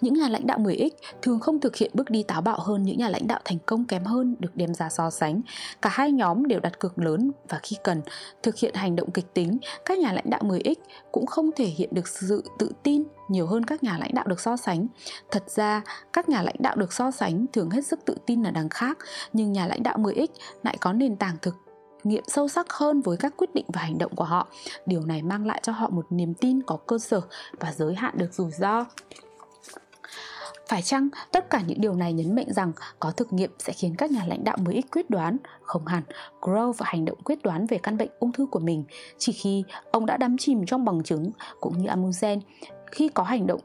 Những 0.00 0.14
nhà 0.14 0.28
lãnh 0.28 0.46
đạo 0.46 0.58
10X 0.58 0.90
thường 1.22 1.40
không 1.40 1.60
thực 1.60 1.76
hiện 1.76 1.90
bước 1.94 2.10
đi 2.10 2.22
táo 2.22 2.40
bạo 2.40 2.58
hơn 2.60 2.82
những 2.82 2.98
nhà 2.98 3.08
lãnh 3.08 3.26
đạo 3.26 3.40
thành 3.44 3.58
công 3.66 3.84
kém 3.84 4.04
hơn 4.04 4.36
được 4.38 4.56
đem 4.56 4.74
ra 4.74 4.88
so 4.88 5.10
sánh. 5.10 5.40
Cả 5.82 5.90
hai 5.92 6.12
nhóm 6.12 6.46
đều 6.46 6.60
đặt 6.60 6.78
cược 6.78 6.98
lớn 6.98 7.30
và 7.48 7.60
khi 7.62 7.76
cần 7.84 8.02
thực 8.42 8.56
hiện 8.56 8.74
hành 8.74 8.96
động 8.96 9.10
kịch 9.10 9.34
tính, 9.34 9.58
các 9.84 9.98
nhà 9.98 10.12
lãnh 10.12 10.30
đạo 10.30 10.40
10X 10.44 10.74
cũng 11.12 11.26
không 11.26 11.50
thể 11.56 11.64
hiện 11.64 11.88
được 11.92 12.08
sự 12.08 12.44
tự 12.58 12.70
tin 12.82 13.02
nhiều 13.28 13.46
hơn 13.46 13.64
các 13.64 13.82
nhà 13.82 13.98
lãnh 13.98 14.14
đạo 14.14 14.24
được 14.28 14.40
so 14.40 14.56
sánh. 14.56 14.86
Thật 15.30 15.50
ra, 15.50 15.82
các 16.12 16.28
nhà 16.28 16.42
lãnh 16.42 16.56
đạo 16.58 16.76
được 16.76 16.92
so 16.92 17.10
sánh 17.10 17.46
thường 17.52 17.70
hết 17.70 17.86
sức 17.86 18.00
tự 18.04 18.16
tin 18.26 18.42
là 18.42 18.50
đằng 18.50 18.68
khác, 18.68 18.98
nhưng 19.32 19.52
nhà 19.52 19.66
lãnh 19.66 19.82
đạo 19.82 19.98
10X 19.98 20.26
lại 20.62 20.76
có 20.80 20.92
nền 20.92 21.16
tảng 21.16 21.36
thực 21.42 21.54
nghiệm 22.04 22.24
sâu 22.26 22.48
sắc 22.48 22.72
hơn 22.72 23.00
với 23.00 23.16
các 23.16 23.34
quyết 23.36 23.54
định 23.54 23.64
và 23.72 23.80
hành 23.80 23.98
động 23.98 24.14
của 24.16 24.24
họ. 24.24 24.48
Điều 24.86 25.00
này 25.00 25.22
mang 25.22 25.46
lại 25.46 25.60
cho 25.62 25.72
họ 25.72 25.88
một 25.90 26.06
niềm 26.10 26.34
tin 26.34 26.62
có 26.62 26.76
cơ 26.76 26.98
sở 26.98 27.20
và 27.60 27.72
giới 27.72 27.94
hạn 27.94 28.14
được 28.16 28.34
rủi 28.34 28.50
ro. 28.50 28.84
Phải 30.72 30.82
chăng 30.82 31.08
tất 31.32 31.50
cả 31.50 31.62
những 31.66 31.80
điều 31.80 31.94
này 31.94 32.12
nhấn 32.12 32.34
mạnh 32.34 32.46
rằng 32.48 32.72
có 33.00 33.10
thực 33.10 33.32
nghiệm 33.32 33.50
sẽ 33.58 33.72
khiến 33.72 33.94
các 33.98 34.10
nhà 34.10 34.24
lãnh 34.26 34.44
đạo 34.44 34.56
mới 34.64 34.74
ít 34.74 34.84
quyết 34.92 35.10
đoán? 35.10 35.36
Không 35.62 35.86
hẳn, 35.86 36.02
Grove 36.42 36.78
hành 36.80 37.04
động 37.04 37.18
quyết 37.24 37.42
đoán 37.42 37.66
về 37.66 37.78
căn 37.78 37.96
bệnh 37.96 38.08
ung 38.18 38.32
thư 38.32 38.46
của 38.46 38.58
mình 38.58 38.84
chỉ 39.18 39.32
khi 39.32 39.64
ông 39.90 40.06
đã 40.06 40.16
đắm 40.16 40.38
chìm 40.38 40.66
trong 40.66 40.84
bằng 40.84 41.02
chứng 41.02 41.30
cũng 41.60 41.78
như 41.78 41.86
Amundsen 41.86 42.40
khi 42.92 43.08
có 43.08 43.22
hành 43.22 43.46
động 43.46 43.60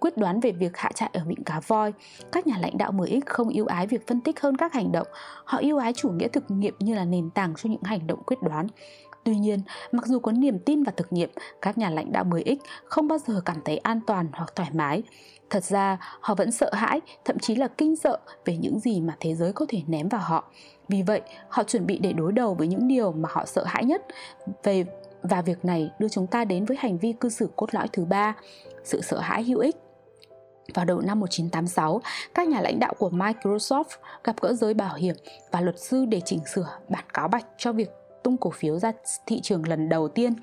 quyết 0.00 0.16
đoán 0.16 0.40
về 0.40 0.52
việc 0.52 0.76
hạ 0.76 0.90
trại 0.94 1.10
ở 1.12 1.24
vịnh 1.26 1.44
cá 1.44 1.60
voi. 1.66 1.92
Các 2.32 2.46
nhà 2.46 2.58
lãnh 2.58 2.78
đạo 2.78 2.92
mới 2.92 3.20
không 3.26 3.48
yêu 3.48 3.66
ái 3.66 3.86
việc 3.86 4.06
phân 4.06 4.20
tích 4.20 4.40
hơn 4.40 4.56
các 4.56 4.72
hành 4.72 4.92
động. 4.92 5.06
Họ 5.44 5.58
yêu 5.58 5.78
ái 5.78 5.92
chủ 5.92 6.08
nghĩa 6.08 6.28
thực 6.28 6.50
nghiệm 6.50 6.74
như 6.78 6.94
là 6.94 7.04
nền 7.04 7.30
tảng 7.30 7.54
cho 7.56 7.70
những 7.70 7.82
hành 7.82 8.06
động 8.06 8.22
quyết 8.26 8.42
đoán. 8.42 8.66
Tuy 9.24 9.36
nhiên, 9.36 9.60
mặc 9.92 10.06
dù 10.06 10.18
có 10.18 10.32
niềm 10.32 10.58
tin 10.58 10.82
và 10.82 10.92
thực 10.96 11.12
nghiệm, 11.12 11.30
các 11.62 11.78
nhà 11.78 11.90
lãnh 11.90 12.12
đạo 12.12 12.24
mới 12.24 12.42
ích 12.42 12.58
không 12.84 13.08
bao 13.08 13.18
giờ 13.18 13.40
cảm 13.44 13.56
thấy 13.64 13.76
an 13.76 14.00
toàn 14.06 14.28
hoặc 14.32 14.52
thoải 14.56 14.70
mái. 14.72 15.02
Thật 15.54 15.64
ra, 15.64 15.98
họ 16.20 16.34
vẫn 16.34 16.50
sợ 16.50 16.70
hãi, 16.72 17.00
thậm 17.24 17.38
chí 17.38 17.54
là 17.54 17.68
kinh 17.68 17.96
sợ 17.96 18.18
về 18.44 18.56
những 18.56 18.80
gì 18.80 19.00
mà 19.00 19.16
thế 19.20 19.34
giới 19.34 19.52
có 19.52 19.66
thể 19.68 19.82
ném 19.86 20.08
vào 20.08 20.20
họ. 20.20 20.44
Vì 20.88 21.02
vậy, 21.02 21.20
họ 21.48 21.62
chuẩn 21.62 21.86
bị 21.86 21.98
để 21.98 22.12
đối 22.12 22.32
đầu 22.32 22.54
với 22.54 22.66
những 22.66 22.88
điều 22.88 23.12
mà 23.12 23.28
họ 23.32 23.44
sợ 23.46 23.64
hãi 23.64 23.84
nhất 23.84 24.02
về 24.62 24.84
và 25.22 25.42
việc 25.42 25.64
này 25.64 25.90
đưa 25.98 26.08
chúng 26.08 26.26
ta 26.26 26.44
đến 26.44 26.64
với 26.64 26.76
hành 26.80 26.98
vi 26.98 27.12
cư 27.12 27.28
xử 27.28 27.48
cốt 27.56 27.74
lõi 27.74 27.88
thứ 27.92 28.04
ba, 28.04 28.34
sự 28.84 29.00
sợ 29.00 29.18
hãi 29.18 29.42
hữu 29.42 29.58
ích. 29.58 29.76
Vào 30.74 30.84
đầu 30.84 31.00
năm 31.00 31.20
1986, 31.20 32.00
các 32.34 32.48
nhà 32.48 32.60
lãnh 32.60 32.78
đạo 32.80 32.94
của 32.98 33.10
Microsoft 33.10 33.84
gặp 34.24 34.36
gỡ 34.40 34.52
giới 34.52 34.74
bảo 34.74 34.94
hiểm 34.94 35.16
và 35.50 35.60
luật 35.60 35.78
sư 35.78 36.04
để 36.04 36.20
chỉnh 36.24 36.40
sửa 36.54 36.78
bản 36.88 37.04
cáo 37.14 37.28
bạch 37.28 37.46
cho 37.58 37.72
việc 37.72 37.90
tung 38.24 38.36
cổ 38.36 38.50
phiếu 38.50 38.78
ra 38.78 38.92
thị 39.26 39.40
trường 39.40 39.68
lần 39.68 39.88
đầu 39.88 40.08
tiên 40.08 40.34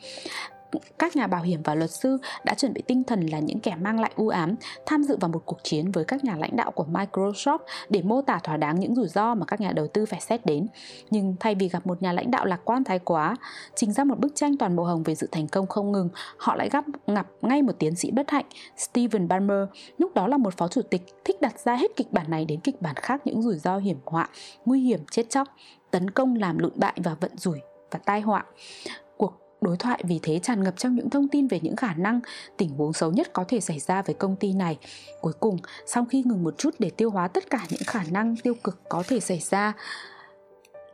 các 0.99 1.15
nhà 1.15 1.27
bảo 1.27 1.41
hiểm 1.41 1.62
và 1.63 1.75
luật 1.75 1.91
sư 1.91 2.17
đã 2.45 2.53
chuẩn 2.53 2.73
bị 2.73 2.81
tinh 2.88 3.03
thần 3.03 3.25
là 3.25 3.39
những 3.39 3.60
kẻ 3.60 3.75
mang 3.81 3.99
lại 3.99 4.12
u 4.15 4.27
ám 4.27 4.55
tham 4.86 5.03
dự 5.03 5.17
vào 5.17 5.29
một 5.29 5.41
cuộc 5.45 5.57
chiến 5.63 5.91
với 5.91 6.05
các 6.05 6.23
nhà 6.23 6.36
lãnh 6.36 6.55
đạo 6.55 6.71
của 6.71 6.86
Microsoft 6.91 7.60
để 7.89 8.01
mô 8.01 8.21
tả 8.21 8.39
thỏa 8.43 8.57
đáng 8.57 8.79
những 8.79 8.95
rủi 8.95 9.07
ro 9.07 9.36
mà 9.36 9.45
các 9.45 9.62
nhà 9.62 9.71
đầu 9.71 9.88
tư 9.88 10.05
phải 10.05 10.21
xét 10.21 10.45
đến. 10.45 10.67
Nhưng 11.10 11.36
thay 11.39 11.55
vì 11.55 11.69
gặp 11.69 11.88
một 11.88 12.01
nhà 12.01 12.13
lãnh 12.13 12.31
đạo 12.31 12.45
lạc 12.45 12.60
quan 12.65 12.84
thái 12.84 12.99
quá, 12.99 13.36
trình 13.75 13.93
ra 13.93 14.03
một 14.03 14.19
bức 14.19 14.36
tranh 14.36 14.57
toàn 14.57 14.75
màu 14.75 14.86
hồng 14.86 15.03
về 15.03 15.15
sự 15.15 15.27
thành 15.31 15.47
công 15.47 15.67
không 15.67 15.91
ngừng, 15.91 16.10
họ 16.38 16.55
lại 16.55 16.69
gặp 16.69 16.86
ngập 17.07 17.27
ngay 17.41 17.62
một 17.62 17.73
tiến 17.79 17.95
sĩ 17.95 18.12
bất 18.12 18.29
hạnh, 18.29 18.45
Stephen 18.77 19.27
Ballmer, 19.27 19.67
lúc 19.97 20.13
đó 20.13 20.27
là 20.27 20.38
một 20.38 20.57
phó 20.57 20.67
chủ 20.67 20.81
tịch 20.81 21.01
thích 21.25 21.41
đặt 21.41 21.60
ra 21.60 21.75
hết 21.75 21.91
kịch 21.95 22.12
bản 22.12 22.25
này 22.29 22.45
đến 22.45 22.60
kịch 22.60 22.81
bản 22.81 22.95
khác 22.95 23.21
những 23.25 23.41
rủi 23.41 23.57
ro 23.57 23.77
hiểm 23.77 23.97
họa, 24.05 24.29
nguy 24.65 24.81
hiểm 24.81 24.99
chết 25.12 25.29
chóc, 25.29 25.47
tấn 25.91 26.10
công 26.10 26.36
làm 26.36 26.57
lụn 26.57 26.71
bại 26.75 26.93
và 27.03 27.15
vận 27.21 27.38
rủi 27.38 27.60
và 27.91 27.99
tai 28.05 28.21
họa. 28.21 28.45
Đối 29.62 29.78
thoại 29.78 30.04
vì 30.08 30.19
thế 30.24 30.39
tràn 30.39 30.63
ngập 30.63 30.74
trong 30.78 30.95
những 30.95 31.10
thông 31.10 31.28
tin 31.28 31.47
về 31.47 31.60
những 31.63 31.76
khả 31.76 31.93
năng, 31.93 32.19
tình 32.58 32.69
huống 32.69 32.93
xấu 32.93 33.12
nhất 33.12 33.34
có 33.34 33.45
thể 33.47 33.60
xảy 33.60 33.80
ra 33.80 34.02
với 34.02 34.15
công 34.15 34.36
ty 34.36 34.54
này. 34.54 34.78
Cuối 35.21 35.34
cùng, 35.39 35.58
sau 35.86 36.06
khi 36.06 36.24
ngừng 36.26 36.43
một 36.43 36.58
chút 36.58 36.76
để 36.80 36.89
tiêu 36.89 37.10
hóa 37.10 37.28
tất 37.28 37.50
cả 37.50 37.65
những 37.69 37.82
khả 37.88 38.04
năng 38.12 38.36
tiêu 38.36 38.54
cực 38.63 38.82
có 38.89 39.04
thể 39.08 39.19
xảy 39.19 39.39
ra, 39.39 39.74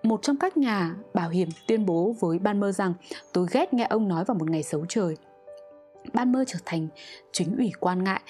một 0.03 0.21
trong 0.21 0.37
các 0.37 0.57
nhà 0.57 0.95
bảo 1.13 1.29
hiểm 1.29 1.49
tuyên 1.67 1.85
bố 1.85 2.15
với 2.19 2.39
Ban 2.39 2.59
Mơ 2.59 2.71
rằng 2.71 2.93
tôi 3.33 3.47
ghét 3.51 3.73
nghe 3.73 3.87
ông 3.89 4.07
nói 4.07 4.23
vào 4.25 4.35
một 4.35 4.49
ngày 4.49 4.63
xấu 4.63 4.85
trời. 4.89 5.17
Ban 6.13 6.31
Mơ 6.31 6.43
trở 6.47 6.59
thành 6.65 6.87
chính 7.31 7.57
ủy 7.57 7.71
quan 7.79 8.03
ngại 8.03 8.21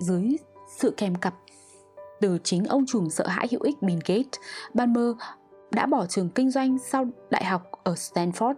dưới 0.00 0.36
sự 0.78 0.94
kèm 0.96 1.14
cặp 1.14 1.34
từ 2.20 2.38
chính 2.44 2.64
ông 2.64 2.84
trùm 2.86 3.08
sợ 3.08 3.26
hãi 3.26 3.48
hữu 3.50 3.60
ích 3.62 3.82
Bill 3.82 3.98
Gates. 4.06 4.40
Ban 4.74 4.92
Mơ 4.92 5.14
đã 5.70 5.86
bỏ 5.86 6.06
trường 6.06 6.28
kinh 6.28 6.50
doanh 6.50 6.78
sau 6.78 7.04
đại 7.30 7.44
học 7.44 7.69
ở 7.84 7.94
Stanford 7.94 8.54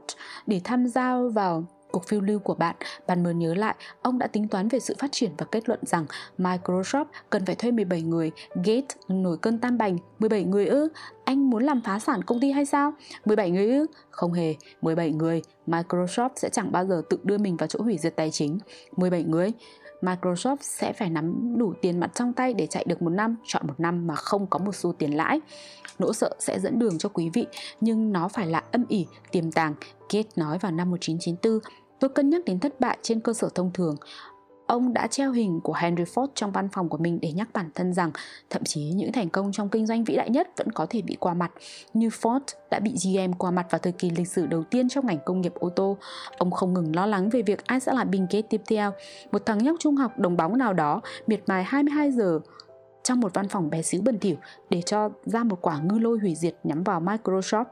để 0.46 0.60
tham 0.64 0.88
gia 0.88 1.16
vào 1.34 1.64
cuộc 1.92 2.06
phiêu 2.06 2.20
lưu 2.20 2.38
của 2.38 2.54
bạn, 2.54 2.76
bạn 3.06 3.22
mới 3.22 3.34
nhớ 3.34 3.54
lại, 3.54 3.74
ông 4.02 4.18
đã 4.18 4.26
tính 4.26 4.48
toán 4.48 4.68
về 4.68 4.80
sự 4.80 4.94
phát 4.98 5.12
triển 5.12 5.30
và 5.38 5.46
kết 5.52 5.68
luận 5.68 5.80
rằng 5.82 6.06
Microsoft 6.38 7.04
cần 7.30 7.46
phải 7.46 7.54
thuê 7.54 7.70
17 7.70 8.02
người, 8.02 8.30
Gates 8.54 8.96
nổi 9.08 9.36
cơn 9.42 9.58
tam 9.58 9.78
bành, 9.78 9.98
17 10.18 10.44
người 10.44 10.66
ư? 10.66 10.88
Anh 11.24 11.50
muốn 11.50 11.64
làm 11.64 11.80
phá 11.80 11.98
sản 11.98 12.22
công 12.22 12.40
ty 12.40 12.50
hay 12.50 12.66
sao? 12.66 12.92
17 13.24 13.50
người 13.50 13.70
ư? 13.70 13.86
Không 14.10 14.32
hề, 14.32 14.54
17 14.82 15.12
người, 15.12 15.42
Microsoft 15.66 16.30
sẽ 16.36 16.48
chẳng 16.48 16.72
bao 16.72 16.86
giờ 16.86 17.02
tự 17.10 17.18
đưa 17.22 17.38
mình 17.38 17.56
vào 17.56 17.66
chỗ 17.66 17.82
hủy 17.82 17.98
diệt 17.98 18.16
tài 18.16 18.30
chính. 18.30 18.58
17 18.96 19.22
người, 19.22 19.52
Microsoft 20.02 20.56
sẽ 20.60 20.92
phải 20.92 21.10
nắm 21.10 21.58
đủ 21.58 21.74
tiền 21.80 22.00
mặt 22.00 22.10
trong 22.14 22.32
tay 22.32 22.54
để 22.54 22.66
chạy 22.66 22.84
được 22.88 23.02
một 23.02 23.10
năm, 23.10 23.36
chọn 23.44 23.66
một 23.66 23.80
năm 23.80 24.06
mà 24.06 24.14
không 24.14 24.46
có 24.46 24.58
một 24.58 24.74
xu 24.74 24.92
tiền 24.92 25.16
lãi. 25.16 25.40
Nỗi 25.98 26.14
sợ 26.14 26.30
sẽ 26.38 26.60
dẫn 26.60 26.78
đường 26.78 26.98
cho 26.98 27.08
quý 27.08 27.30
vị, 27.34 27.46
nhưng 27.80 28.12
nó 28.12 28.28
phải 28.28 28.46
là 28.46 28.62
âm 28.72 28.84
ỉ, 28.88 29.06
tiềm 29.30 29.52
tàng, 29.52 29.74
Gates 30.12 30.38
nói 30.38 30.58
vào 30.58 30.72
năm 30.72 30.90
1994. 30.90 31.72
Tôi 32.00 32.08
cân 32.08 32.30
nhắc 32.30 32.44
đến 32.44 32.58
thất 32.58 32.80
bại 32.80 32.98
trên 33.02 33.20
cơ 33.20 33.32
sở 33.32 33.48
thông 33.54 33.70
thường. 33.74 33.96
Ông 34.72 34.94
đã 34.94 35.06
treo 35.06 35.32
hình 35.32 35.60
của 35.60 35.72
Henry 35.72 36.04
Ford 36.04 36.26
trong 36.34 36.52
văn 36.52 36.68
phòng 36.72 36.88
của 36.88 36.98
mình 36.98 37.18
để 37.22 37.32
nhắc 37.32 37.48
bản 37.52 37.70
thân 37.74 37.92
rằng 37.92 38.10
thậm 38.50 38.64
chí 38.64 38.82
những 38.82 39.12
thành 39.12 39.28
công 39.28 39.52
trong 39.52 39.68
kinh 39.68 39.86
doanh 39.86 40.04
vĩ 40.04 40.16
đại 40.16 40.30
nhất 40.30 40.48
vẫn 40.56 40.72
có 40.72 40.86
thể 40.90 41.02
bị 41.02 41.16
qua 41.20 41.34
mặt. 41.34 41.52
Như 41.94 42.08
Ford 42.08 42.40
đã 42.70 42.78
bị 42.78 42.94
GM 43.04 43.32
qua 43.32 43.50
mặt 43.50 43.66
vào 43.70 43.78
thời 43.78 43.92
kỳ 43.92 44.10
lịch 44.10 44.28
sử 44.28 44.46
đầu 44.46 44.64
tiên 44.64 44.88
trong 44.88 45.06
ngành 45.06 45.18
công 45.24 45.40
nghiệp 45.40 45.54
ô 45.54 45.68
tô. 45.68 45.96
Ông 46.38 46.50
không 46.50 46.74
ngừng 46.74 46.96
lo 46.96 47.06
lắng 47.06 47.28
về 47.30 47.42
việc 47.42 47.66
ai 47.66 47.80
sẽ 47.80 47.92
là 47.92 48.04
bình 48.04 48.26
kết 48.30 48.42
tiếp 48.50 48.60
theo. 48.66 48.92
Một 49.32 49.46
thằng 49.46 49.58
nhóc 49.58 49.76
trung 49.80 49.96
học 49.96 50.18
đồng 50.18 50.36
bóng 50.36 50.58
nào 50.58 50.72
đó 50.72 51.00
miệt 51.26 51.42
mài 51.46 51.64
22 51.64 52.10
giờ 52.10 52.40
trong 53.02 53.20
một 53.20 53.34
văn 53.34 53.48
phòng 53.48 53.70
bé 53.70 53.82
xíu 53.82 54.02
bẩn 54.02 54.18
thỉu 54.18 54.36
để 54.70 54.82
cho 54.82 55.10
ra 55.24 55.44
một 55.44 55.58
quả 55.60 55.78
ngư 55.78 55.98
lôi 55.98 56.18
hủy 56.18 56.34
diệt 56.34 56.54
nhắm 56.64 56.82
vào 56.82 57.00
Microsoft. 57.00 57.64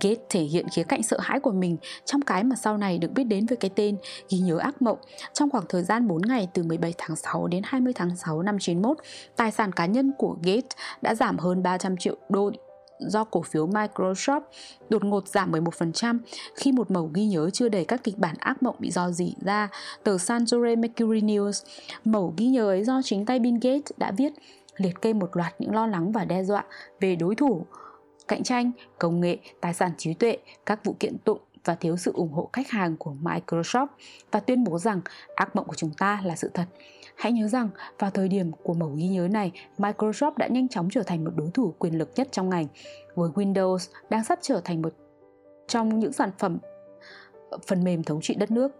Gates 0.00 0.18
thể 0.28 0.40
hiện 0.40 0.66
khía 0.68 0.82
cạnh 0.82 1.02
sợ 1.02 1.18
hãi 1.20 1.40
của 1.40 1.52
mình 1.52 1.76
trong 2.04 2.22
cái 2.22 2.44
mà 2.44 2.56
sau 2.56 2.76
này 2.76 2.98
được 2.98 3.12
biết 3.12 3.24
đến 3.24 3.46
với 3.46 3.56
cái 3.56 3.70
tên 3.74 3.96
ghi 4.30 4.38
nhớ 4.38 4.58
ác 4.58 4.82
mộng. 4.82 4.98
Trong 5.32 5.50
khoảng 5.50 5.64
thời 5.68 5.82
gian 5.82 6.08
4 6.08 6.22
ngày 6.22 6.48
từ 6.54 6.62
17 6.62 6.94
tháng 6.98 7.16
6 7.16 7.46
đến 7.46 7.62
20 7.64 7.92
tháng 7.92 8.16
6 8.16 8.42
năm 8.42 8.58
91, 8.58 8.98
tài 9.36 9.50
sản 9.50 9.72
cá 9.72 9.86
nhân 9.86 10.12
của 10.18 10.36
Gates 10.42 10.70
đã 11.02 11.14
giảm 11.14 11.38
hơn 11.38 11.62
300 11.62 11.96
triệu 11.96 12.16
đô 12.28 12.50
do 13.08 13.24
cổ 13.24 13.42
phiếu 13.42 13.66
Microsoft 13.66 14.40
đột 14.88 15.04
ngột 15.04 15.28
giảm 15.28 15.52
11% 15.52 16.18
khi 16.56 16.72
một 16.72 16.90
mẩu 16.90 17.10
ghi 17.14 17.26
nhớ 17.26 17.50
chưa 17.52 17.68
đầy 17.68 17.84
các 17.84 18.04
kịch 18.04 18.18
bản 18.18 18.34
ác 18.38 18.62
mộng 18.62 18.76
bị 18.78 18.90
do 18.90 19.10
dỉ 19.10 19.34
ra. 19.44 19.68
Tờ 20.04 20.18
San 20.18 20.44
Jose 20.44 20.78
Mercury 20.78 21.20
News, 21.20 21.64
mẩu 22.04 22.34
ghi 22.36 22.46
nhớ 22.46 22.66
ấy 22.66 22.84
do 22.84 23.00
chính 23.04 23.26
tay 23.26 23.38
Bill 23.38 23.56
Gates 23.62 23.92
đã 23.96 24.12
viết 24.16 24.32
liệt 24.76 25.02
kê 25.02 25.12
một 25.12 25.36
loạt 25.36 25.54
những 25.58 25.74
lo 25.74 25.86
lắng 25.86 26.12
và 26.12 26.24
đe 26.24 26.44
dọa 26.44 26.64
về 27.00 27.16
đối 27.16 27.34
thủ 27.34 27.66
cạnh 28.28 28.42
tranh, 28.42 28.72
công 28.98 29.20
nghệ, 29.20 29.38
tài 29.60 29.74
sản 29.74 29.90
trí 29.98 30.14
tuệ, 30.14 30.38
các 30.66 30.84
vụ 30.84 30.96
kiện 31.00 31.18
tụng 31.18 31.38
và 31.64 31.74
thiếu 31.74 31.96
sự 31.96 32.12
ủng 32.14 32.32
hộ 32.32 32.50
khách 32.52 32.70
hàng 32.70 32.96
của 32.96 33.14
Microsoft 33.22 33.86
và 34.30 34.40
tuyên 34.40 34.64
bố 34.64 34.78
rằng 34.78 35.00
ác 35.34 35.56
mộng 35.56 35.66
của 35.66 35.74
chúng 35.74 35.90
ta 35.98 36.22
là 36.24 36.36
sự 36.36 36.50
thật. 36.54 36.64
Hãy 37.16 37.32
nhớ 37.32 37.48
rằng 37.48 37.68
vào 37.98 38.10
thời 38.10 38.28
điểm 38.28 38.52
của 38.62 38.74
mẫu 38.74 38.88
ghi 38.96 39.08
nhớ 39.08 39.28
này, 39.28 39.52
Microsoft 39.78 40.32
đã 40.36 40.46
nhanh 40.46 40.68
chóng 40.68 40.88
trở 40.90 41.02
thành 41.02 41.24
một 41.24 41.30
đối 41.36 41.50
thủ 41.54 41.74
quyền 41.78 41.98
lực 41.98 42.10
nhất 42.16 42.28
trong 42.30 42.48
ngành, 42.48 42.66
với 43.14 43.30
Windows 43.30 43.90
đang 44.10 44.24
sắp 44.24 44.38
trở 44.42 44.60
thành 44.64 44.82
một 44.82 44.92
trong 45.68 45.98
những 45.98 46.12
sản 46.12 46.30
phẩm 46.38 46.58
phần 47.66 47.84
mềm 47.84 48.02
thống 48.02 48.20
trị 48.20 48.34
đất 48.34 48.50
nước. 48.50 48.72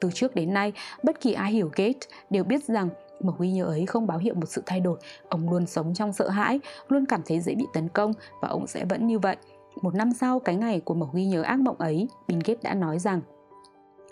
Từ 0.00 0.10
trước 0.14 0.34
đến 0.34 0.54
nay, 0.54 0.72
bất 1.02 1.20
kỳ 1.20 1.32
ai 1.32 1.52
hiểu 1.52 1.70
Gates 1.76 2.08
đều 2.30 2.44
biết 2.44 2.64
rằng 2.64 2.88
mà 3.20 3.32
ghi 3.38 3.50
nhớ 3.50 3.64
ấy 3.64 3.86
không 3.86 4.06
báo 4.06 4.18
hiệu 4.18 4.34
một 4.34 4.46
sự 4.46 4.62
thay 4.66 4.80
đổi, 4.80 4.98
ông 5.28 5.50
luôn 5.50 5.66
sống 5.66 5.94
trong 5.94 6.12
sợ 6.12 6.28
hãi, 6.28 6.60
luôn 6.88 7.06
cảm 7.06 7.22
thấy 7.26 7.40
dễ 7.40 7.54
bị 7.54 7.66
tấn 7.72 7.88
công 7.88 8.12
và 8.42 8.48
ông 8.48 8.66
sẽ 8.66 8.84
vẫn 8.84 9.06
như 9.06 9.18
vậy. 9.18 9.36
Một 9.82 9.94
năm 9.94 10.12
sau 10.12 10.40
cái 10.40 10.56
ngày 10.56 10.80
của 10.80 10.94
mẩu 10.94 11.10
ghi 11.12 11.26
nhớ 11.26 11.42
ác 11.42 11.60
mộng 11.60 11.76
ấy, 11.78 12.08
Bill 12.28 12.40
Gates 12.44 12.62
đã 12.62 12.74
nói 12.74 12.98
rằng 12.98 13.20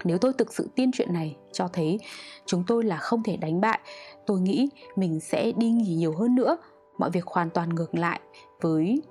nếu 0.05 0.19
tôi 0.19 0.33
thực 0.33 0.53
sự 0.53 0.69
tin 0.75 0.91
chuyện 0.93 1.13
này 1.13 1.37
cho 1.53 1.69
thấy 1.69 2.01
chúng 2.47 2.65
tôi 2.67 2.85
là 2.85 2.97
không 2.97 3.23
thể 3.23 3.37
đánh 3.37 3.61
bại, 3.61 3.81
tôi 4.27 4.41
nghĩ 4.41 4.69
mình 4.97 5.21
sẽ 5.21 5.53
đi 5.57 5.71
nghỉ 5.71 5.95
nhiều 5.95 6.15
hơn 6.17 6.35
nữa. 6.35 6.57
Mọi 6.99 7.11
việc 7.11 7.27
hoàn 7.27 7.51
toàn 7.51 7.69
ngược 7.69 7.95
lại 7.95 8.21
với 8.61 9.03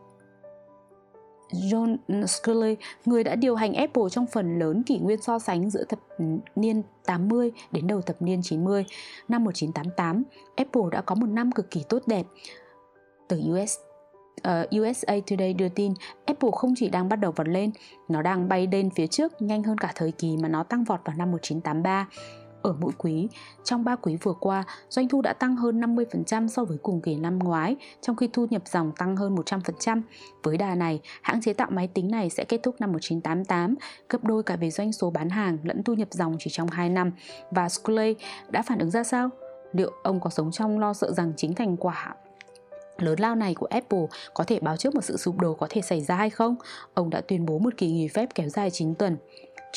John 1.51 1.97
Sculley, 2.25 2.75
người 3.05 3.23
đã 3.23 3.35
điều 3.35 3.55
hành 3.55 3.73
Apple 3.73 4.03
trong 4.11 4.25
phần 4.27 4.59
lớn 4.59 4.83
kỷ 4.83 4.97
nguyên 4.97 5.21
so 5.21 5.39
sánh 5.39 5.69
giữa 5.69 5.83
thập 5.83 5.99
niên 6.55 6.81
80 7.05 7.51
đến 7.71 7.87
đầu 7.87 8.01
thập 8.01 8.21
niên 8.21 8.41
90. 8.43 8.85
Năm 9.27 9.43
1988, 9.43 10.23
Apple 10.55 10.81
đã 10.91 11.01
có 11.01 11.15
một 11.15 11.27
năm 11.27 11.51
cực 11.51 11.71
kỳ 11.71 11.83
tốt 11.89 12.03
đẹp. 12.07 12.25
Từ 13.27 13.41
US 13.51 13.77
uh, 14.37 14.43
ờ, 14.43 14.67
USA 14.81 15.13
Today 15.29 15.53
đưa 15.53 15.69
tin 15.69 15.93
Apple 16.25 16.49
không 16.53 16.73
chỉ 16.77 16.89
đang 16.89 17.09
bắt 17.09 17.15
đầu 17.15 17.31
vọt 17.31 17.47
lên, 17.47 17.71
nó 18.07 18.21
đang 18.21 18.49
bay 18.49 18.67
lên 18.71 18.89
phía 18.89 19.07
trước 19.07 19.41
nhanh 19.41 19.63
hơn 19.63 19.77
cả 19.77 19.91
thời 19.95 20.11
kỳ 20.11 20.37
mà 20.37 20.47
nó 20.47 20.63
tăng 20.63 20.83
vọt 20.83 20.99
vào 21.05 21.15
năm 21.17 21.31
1983 21.31 22.07
ở 22.67 22.75
mỗi 22.79 22.91
quý. 22.97 23.27
Trong 23.63 23.83
3 23.83 23.95
quý 23.95 24.17
vừa 24.23 24.33
qua, 24.33 24.63
doanh 24.89 25.07
thu 25.07 25.21
đã 25.21 25.33
tăng 25.33 25.55
hơn 25.55 25.81
50% 25.81 26.47
so 26.47 26.65
với 26.65 26.77
cùng 26.77 27.01
kỳ 27.01 27.15
năm 27.15 27.39
ngoái, 27.39 27.75
trong 28.01 28.15
khi 28.15 28.29
thu 28.33 28.47
nhập 28.49 28.61
dòng 28.65 28.91
tăng 28.97 29.15
hơn 29.15 29.35
100%. 29.35 30.01
Với 30.43 30.57
đà 30.57 30.75
này, 30.75 31.01
hãng 31.21 31.41
chế 31.41 31.53
tạo 31.53 31.69
máy 31.71 31.87
tính 31.87 32.11
này 32.11 32.29
sẽ 32.29 32.43
kết 32.43 32.59
thúc 32.63 32.75
năm 32.79 32.91
1988, 32.91 33.75
gấp 34.09 34.23
đôi 34.23 34.43
cả 34.43 34.55
về 34.55 34.69
doanh 34.69 34.93
số 34.93 35.09
bán 35.09 35.29
hàng 35.29 35.57
lẫn 35.63 35.83
thu 35.83 35.93
nhập 35.93 36.07
dòng 36.11 36.35
chỉ 36.39 36.49
trong 36.49 36.69
2 36.69 36.89
năm. 36.89 37.11
Và 37.51 37.69
Scully 37.69 38.15
đã 38.49 38.61
phản 38.61 38.79
ứng 38.79 38.91
ra 38.91 39.03
sao? 39.03 39.29
Liệu 39.73 39.91
ông 40.03 40.19
có 40.19 40.29
sống 40.29 40.51
trong 40.51 40.79
lo 40.79 40.93
sợ 40.93 41.11
rằng 41.11 41.33
chính 41.37 41.53
thành 41.53 41.77
quả 41.77 42.15
lớn 43.01 43.19
lao 43.19 43.35
này 43.35 43.53
của 43.53 43.65
Apple 43.65 44.05
có 44.33 44.43
thể 44.43 44.59
báo 44.59 44.77
trước 44.77 44.95
một 44.95 45.01
sự 45.03 45.17
sụp 45.17 45.39
đổ 45.39 45.53
có 45.53 45.67
thể 45.69 45.81
xảy 45.81 46.01
ra 46.01 46.15
hay 46.15 46.29
không? 46.29 46.55
Ông 46.93 47.09
đã 47.09 47.21
tuyên 47.21 47.45
bố 47.45 47.59
một 47.59 47.73
kỳ 47.77 47.91
nghỉ 47.91 48.07
phép 48.07 48.29
kéo 48.35 48.49
dài 48.49 48.71
9 48.71 48.95
tuần. 48.95 49.17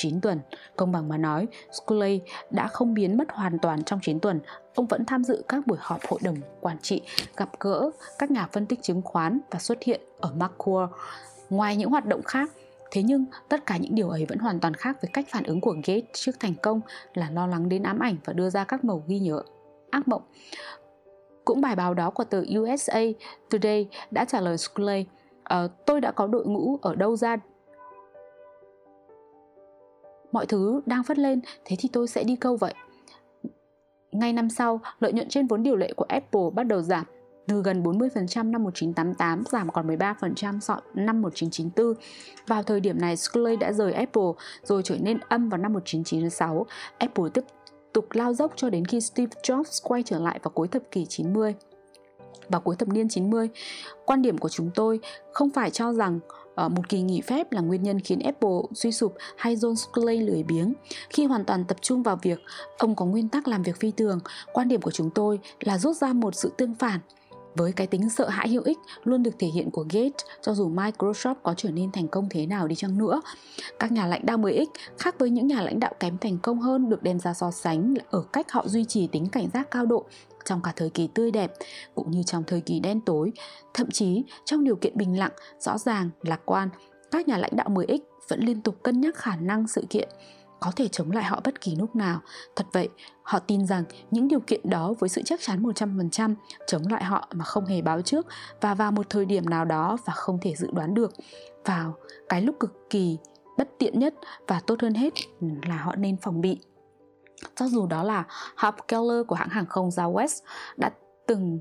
9 0.01 0.21
tuần. 0.21 0.41
Công 0.77 0.93
bằng 0.93 1.09
mà 1.09 1.17
nói, 1.17 1.47
Scully 1.73 2.21
đã 2.51 2.67
không 2.67 2.95
biến 2.95 3.17
mất 3.17 3.33
hoàn 3.33 3.59
toàn 3.59 3.85
trong 3.85 4.01
9 4.03 4.21
tuần. 4.21 4.41
Ông 4.75 4.87
vẫn 4.87 5.05
tham 5.05 5.25
dự 5.25 5.43
các 5.49 5.67
buổi 5.67 5.79
họp 5.81 6.01
hội 6.07 6.21
đồng 6.23 6.37
quản 6.61 6.79
trị, 6.79 7.03
gặp 7.37 7.51
gỡ 7.61 7.91
các 8.19 8.31
nhà 8.31 8.49
phân 8.53 8.67
tích 8.67 8.83
chứng 8.83 9.03
khoán 9.03 9.41
và 9.51 9.59
xuất 9.59 9.83
hiện 9.83 10.01
ở 10.21 10.33
Macquarie. 10.37 10.97
Ngoài 11.51 11.77
những 11.77 11.91
hoạt 11.91 12.07
động 12.07 12.23
khác, 12.23 12.51
Thế 12.91 13.03
nhưng 13.03 13.25
tất 13.49 13.67
cả 13.67 13.77
những 13.77 13.95
điều 13.95 14.09
ấy 14.09 14.27
vẫn 14.27 14.39
hoàn 14.39 14.61
toàn 14.61 14.75
khác 14.75 14.97
với 15.03 15.11
cách 15.13 15.27
phản 15.29 15.45
ứng 15.45 15.61
của 15.61 15.75
Gates 15.85 16.05
trước 16.13 16.33
thành 16.41 16.55
công 16.63 16.81
là 17.15 17.31
lo 17.31 17.47
lắng 17.47 17.69
đến 17.69 17.83
ám 17.83 17.99
ảnh 17.99 18.17
và 18.25 18.33
đưa 18.33 18.51
ra 18.51 18.65
các 18.65 18.85
mẩu 18.85 19.05
ghi 19.07 19.19
nhớ 19.19 19.43
ác 19.91 20.09
mộng. 20.09 20.23
Cũng 21.45 21.61
bài 21.61 21.77
báo 21.77 21.95
đó 21.95 22.11
của 22.11 22.25
tờ 22.25 22.43
USA 22.59 23.01
Today 23.51 23.89
đã 24.11 24.25
trả 24.25 24.41
lời 24.41 24.59
Scully 24.59 25.05
uh, 25.55 25.71
tôi 25.87 26.01
đã 26.01 26.13
có 26.13 26.27
đội 26.27 26.47
ngũ 26.47 26.79
ở 26.83 26.95
đâu 26.95 27.17
ra 27.17 27.37
mọi 30.33 30.47
thứ 30.47 30.81
đang 30.87 31.05
phất 31.05 31.19
lên 31.19 31.41
thế 31.65 31.77
thì 31.79 31.89
tôi 31.93 32.09
sẽ 32.09 32.25
đi 32.25 32.37
câu 32.37 32.57
vậy 32.57 32.75
ngay 34.13 34.33
năm 34.33 34.51
sau 34.51 34.81
lợi 35.01 35.13
nhuận 35.13 35.29
trên 35.29 35.47
vốn 35.47 35.63
điều 35.63 35.77
lệ 35.77 35.93
của 35.97 36.07
Apple 36.09 36.51
bắt 36.55 36.63
đầu 36.63 36.83
giảm 36.83 37.05
từ 37.51 37.63
gần 37.63 37.83
40% 37.83 38.51
năm 38.51 38.63
1988 38.63 39.45
giảm 39.51 39.71
còn 39.71 39.87
13% 39.87 40.61
so 40.61 40.81
năm 40.95 41.23
1994. 41.23 41.95
Vào 42.47 42.63
thời 42.63 42.81
điểm 42.81 43.01
này, 43.01 43.17
Sculley 43.17 43.57
đã 43.57 43.73
rời 43.73 43.93
Apple 43.93 44.33
rồi 44.63 44.83
trở 44.83 44.97
nên 45.01 45.19
âm 45.29 45.49
vào 45.49 45.59
năm 45.59 45.73
1996. 45.73 46.67
Apple 46.99 47.25
tiếp 47.35 47.45
tục 47.93 48.07
lao 48.13 48.35
dốc 48.35 48.53
cho 48.57 48.71
đến 48.71 48.85
khi 48.85 49.01
Steve 49.01 49.33
Jobs 49.43 49.81
quay 49.85 50.03
trở 50.03 50.19
lại 50.19 50.41
vào 50.43 50.51
cuối 50.51 50.69
thập 50.69 50.83
kỷ 50.91 51.07
90 51.07 51.55
vào 52.49 52.61
cuối 52.61 52.77
thập 52.77 52.89
niên 52.89 53.09
90. 53.09 53.49
Quan 54.07 54.23
điểm 54.23 54.39
của 54.39 54.49
chúng 54.49 54.71
tôi 54.75 55.01
không 55.33 55.51
phải 55.51 55.71
cho 55.71 55.93
rằng 55.93 56.21
Ờ, 56.61 56.69
một 56.69 56.89
kỳ 56.89 57.03
nghỉ 57.03 57.21
phép 57.21 57.53
là 57.53 57.61
nguyên 57.61 57.83
nhân 57.83 58.01
khiến 58.01 58.19
Apple 58.19 58.59
suy 58.75 58.93
sụp 58.93 59.15
hay 59.37 59.57
John 59.57 59.75
Sculley 59.75 60.19
lười 60.21 60.43
biếng. 60.43 60.75
Khi 61.11 61.25
hoàn 61.25 61.45
toàn 61.45 61.65
tập 61.65 61.77
trung 61.81 62.03
vào 62.03 62.19
việc 62.23 62.39
ông 62.79 62.95
có 62.95 63.05
nguyên 63.05 63.29
tắc 63.29 63.49
làm 63.49 63.63
việc 63.63 63.77
phi 63.77 63.91
thường, 63.91 64.19
quan 64.53 64.69
điểm 64.69 64.81
của 64.81 64.91
chúng 64.91 65.11
tôi 65.11 65.39
là 65.61 65.79
rút 65.79 65.97
ra 65.97 66.13
một 66.13 66.35
sự 66.35 66.53
tương 66.57 66.75
phản 66.75 67.01
với 67.55 67.73
cái 67.73 67.87
tính 67.87 68.11
sợ 68.11 68.29
hãi 68.29 68.49
hữu 68.49 68.63
ích 68.63 68.79
luôn 69.05 69.23
được 69.23 69.31
thể 69.39 69.47
hiện 69.47 69.71
của 69.71 69.85
Gates 69.91 70.25
cho 70.43 70.55
dù 70.55 70.71
Microsoft 70.71 71.35
có 71.43 71.55
trở 71.57 71.71
nên 71.71 71.93
thành 71.93 72.09
công 72.09 72.29
thế 72.31 72.47
nào 72.47 72.69
đi 72.69 72.75
chăng 72.75 72.99
nữa. 72.99 73.21
Các 73.79 73.93
nhà 73.93 74.07
lãnh 74.07 74.27
đạo 74.27 74.39
10X 74.39 74.67
khác 74.99 75.19
với 75.19 75.31
những 75.31 75.47
nhà 75.47 75.63
lãnh 75.63 75.81
đạo 75.81 75.93
kém 76.01 76.19
thành 76.19 76.39
công 76.39 76.61
hơn 76.61 76.89
được 76.89 77.03
đem 77.03 77.19
ra 77.19 77.35
so 77.35 77.51
sánh 77.51 77.95
ở 78.11 78.23
cách 78.33 78.53
họ 78.53 78.69
duy 78.69 78.85
trì 78.85 79.07
tính 79.07 79.29
cảnh 79.29 79.49
giác 79.55 79.71
cao 79.71 79.87
độ 79.87 80.05
trong 80.45 80.63
cả 80.63 80.73
thời 80.77 80.91
kỳ 80.91 81.07
tươi 81.07 81.31
đẹp 81.31 81.53
cũng 81.95 82.11
như 82.11 82.23
trong 82.23 82.45
thời 82.47 82.61
kỳ 82.61 82.81
đen 82.81 83.01
tối, 83.01 83.33
thậm 83.75 83.91
chí 83.91 84.25
trong 84.45 84.65
điều 84.65 84.77
kiện 84.77 84.97
bình 84.97 85.19
lặng, 85.19 85.33
rõ 85.59 85.79
ràng, 85.79 86.11
lạc 86.23 86.41
quan, 86.45 86.69
các 87.11 87.29
nhà 87.29 87.39
lãnh 87.39 87.57
đạo 87.57 87.69
10X 87.69 87.99
vẫn 88.29 88.41
liên 88.41 88.63
tục 88.63 88.83
cân 88.83 89.01
nhắc 89.01 89.17
khả 89.17 89.37
năng 89.37 89.69
sự 89.69 89.85
kiện 89.91 90.09
có 90.61 90.73
thể 90.77 90.89
chống 90.89 91.11
lại 91.11 91.25
họ 91.25 91.41
bất 91.45 91.61
kỳ 91.61 91.77
lúc 91.77 91.97
nào. 91.97 92.21
Thật 92.57 92.67
vậy, 92.73 92.89
họ 93.23 93.39
tin 93.39 93.67
rằng 93.67 93.85
những 94.11 94.29
điều 94.29 94.41
kiện 94.41 94.71
đó 94.71 94.95
với 94.99 95.09
sự 95.09 95.23
chắc 95.25 95.41
chắn 95.41 95.63
100% 95.63 96.35
chống 96.67 96.83
lại 96.91 97.05
họ 97.05 97.29
mà 97.35 97.45
không 97.45 97.67
hề 97.67 97.83
báo 97.83 98.03
trước 98.03 98.27
và 98.61 98.75
vào 98.75 98.93
một 98.93 99.11
thời 99.11 99.25
điểm 99.25 99.51
nào 99.51 99.65
đó 99.65 99.97
và 100.05 100.13
không 100.13 100.39
thể 100.43 100.55
dự 100.57 100.69
đoán 100.73 100.95
được. 100.95 101.13
Vào 101.65 101.95
cái 102.29 102.43
lúc 102.43 102.57
cực 102.61 102.91
kỳ 102.91 103.19
bất 103.59 103.69
tiện 103.79 103.99
nhất 103.99 104.15
và 104.49 104.61
tốt 104.67 104.83
hơn 104.83 104.95
hết 104.95 105.13
là 105.69 105.77
họ 105.77 105.97
nên 105.97 106.17
phòng 106.17 106.41
bị. 106.41 106.59
Cho 107.55 107.67
dù 107.67 107.87
đó 107.87 108.03
là 108.03 108.25
Hub 108.57 108.75
Keller 108.89 109.27
của 109.27 109.35
hãng 109.35 109.49
hàng 109.49 109.67
không 109.67 109.89
Southwest 109.89 110.41
đã 110.77 110.91
từng 111.27 111.59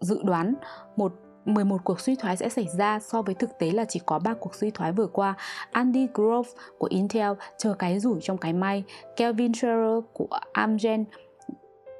dự 0.00 0.22
đoán 0.22 0.54
một 0.96 1.12
11 1.44 1.80
cuộc 1.84 2.00
suy 2.00 2.16
thoái 2.16 2.36
sẽ 2.36 2.48
xảy 2.48 2.68
ra 2.78 3.00
so 3.00 3.22
với 3.22 3.34
thực 3.34 3.58
tế 3.58 3.70
là 3.70 3.84
chỉ 3.88 4.00
có 4.06 4.18
3 4.18 4.34
cuộc 4.34 4.54
suy 4.54 4.70
thoái 4.70 4.92
vừa 4.92 5.06
qua. 5.06 5.34
Andy 5.72 6.06
Grove 6.14 6.50
của 6.78 6.88
Intel 6.90 7.32
chờ 7.58 7.74
cái 7.74 7.98
rủi 8.00 8.18
trong 8.22 8.38
cái 8.38 8.52
may, 8.52 8.84
Kelvin 9.16 9.54
Scherer 9.54 10.04
của 10.12 10.38
Amgen 10.52 11.04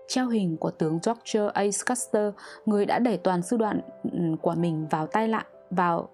treo 0.08 0.28
hình 0.28 0.56
của 0.56 0.70
tướng 0.70 0.98
George 1.06 1.50
A. 1.54 1.62
Custer, 1.88 2.34
người 2.66 2.86
đã 2.86 2.98
đẩy 2.98 3.16
toàn 3.16 3.42
sư 3.42 3.56
đoàn 3.56 3.80
ừ, 4.12 4.18
của 4.42 4.54
mình 4.56 4.86
vào 4.90 5.06
tay 5.06 5.28
lại 5.28 5.44
vào 5.70 6.08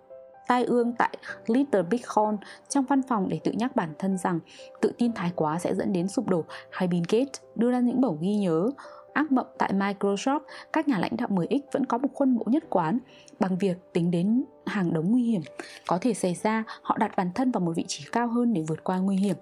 tai 0.46 0.64
ương 0.64 0.92
tại 0.98 1.16
Little 1.46 1.82
Big 1.82 2.00
Horn 2.06 2.36
trong 2.68 2.84
văn 2.84 3.02
phòng 3.02 3.28
để 3.28 3.40
tự 3.44 3.52
nhắc 3.52 3.76
bản 3.76 3.92
thân 3.98 4.18
rằng 4.18 4.40
tự 4.80 4.92
tin 4.98 5.12
thái 5.12 5.32
quá 5.36 5.58
sẽ 5.58 5.74
dẫn 5.74 5.92
đến 5.92 6.08
sụp 6.08 6.28
đổ 6.28 6.44
hay 6.70 6.88
Bill 6.88 7.04
Gates 7.08 7.40
đưa 7.54 7.70
ra 7.70 7.80
những 7.80 8.00
bổng 8.00 8.18
ghi 8.20 8.34
nhớ 8.34 8.70
ác 9.12 9.32
mộng 9.32 9.46
tại 9.58 9.72
Microsoft, 9.72 10.40
các 10.72 10.88
nhà 10.88 10.98
lãnh 10.98 11.16
đạo 11.16 11.28
10X 11.28 11.60
vẫn 11.72 11.86
có 11.86 11.98
một 11.98 12.08
khuôn 12.14 12.34
mẫu 12.34 12.44
nhất 12.46 12.64
quán 12.70 12.98
bằng 13.40 13.58
việc 13.58 13.76
tính 13.92 14.10
đến 14.10 14.44
hàng 14.66 14.92
đống 14.92 15.10
nguy 15.10 15.22
hiểm. 15.22 15.40
Có 15.86 15.98
thể 16.00 16.14
xảy 16.14 16.34
ra 16.34 16.64
họ 16.82 16.96
đặt 16.98 17.16
bản 17.16 17.30
thân 17.34 17.50
vào 17.50 17.60
một 17.60 17.72
vị 17.76 17.84
trí 17.88 18.04
cao 18.12 18.28
hơn 18.28 18.54
để 18.54 18.64
vượt 18.68 18.84
qua 18.84 18.98
nguy 18.98 19.16
hiểm. 19.16 19.36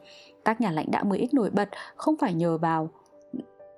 Các 0.45 0.61
nhà 0.61 0.71
lãnh 0.71 0.91
đạo 0.91 1.05
10X 1.05 1.29
nổi 1.33 1.51
bật 1.51 1.69
không 1.97 2.17
phải 2.21 2.35
nhờ 2.35 2.59
vào 2.59 2.91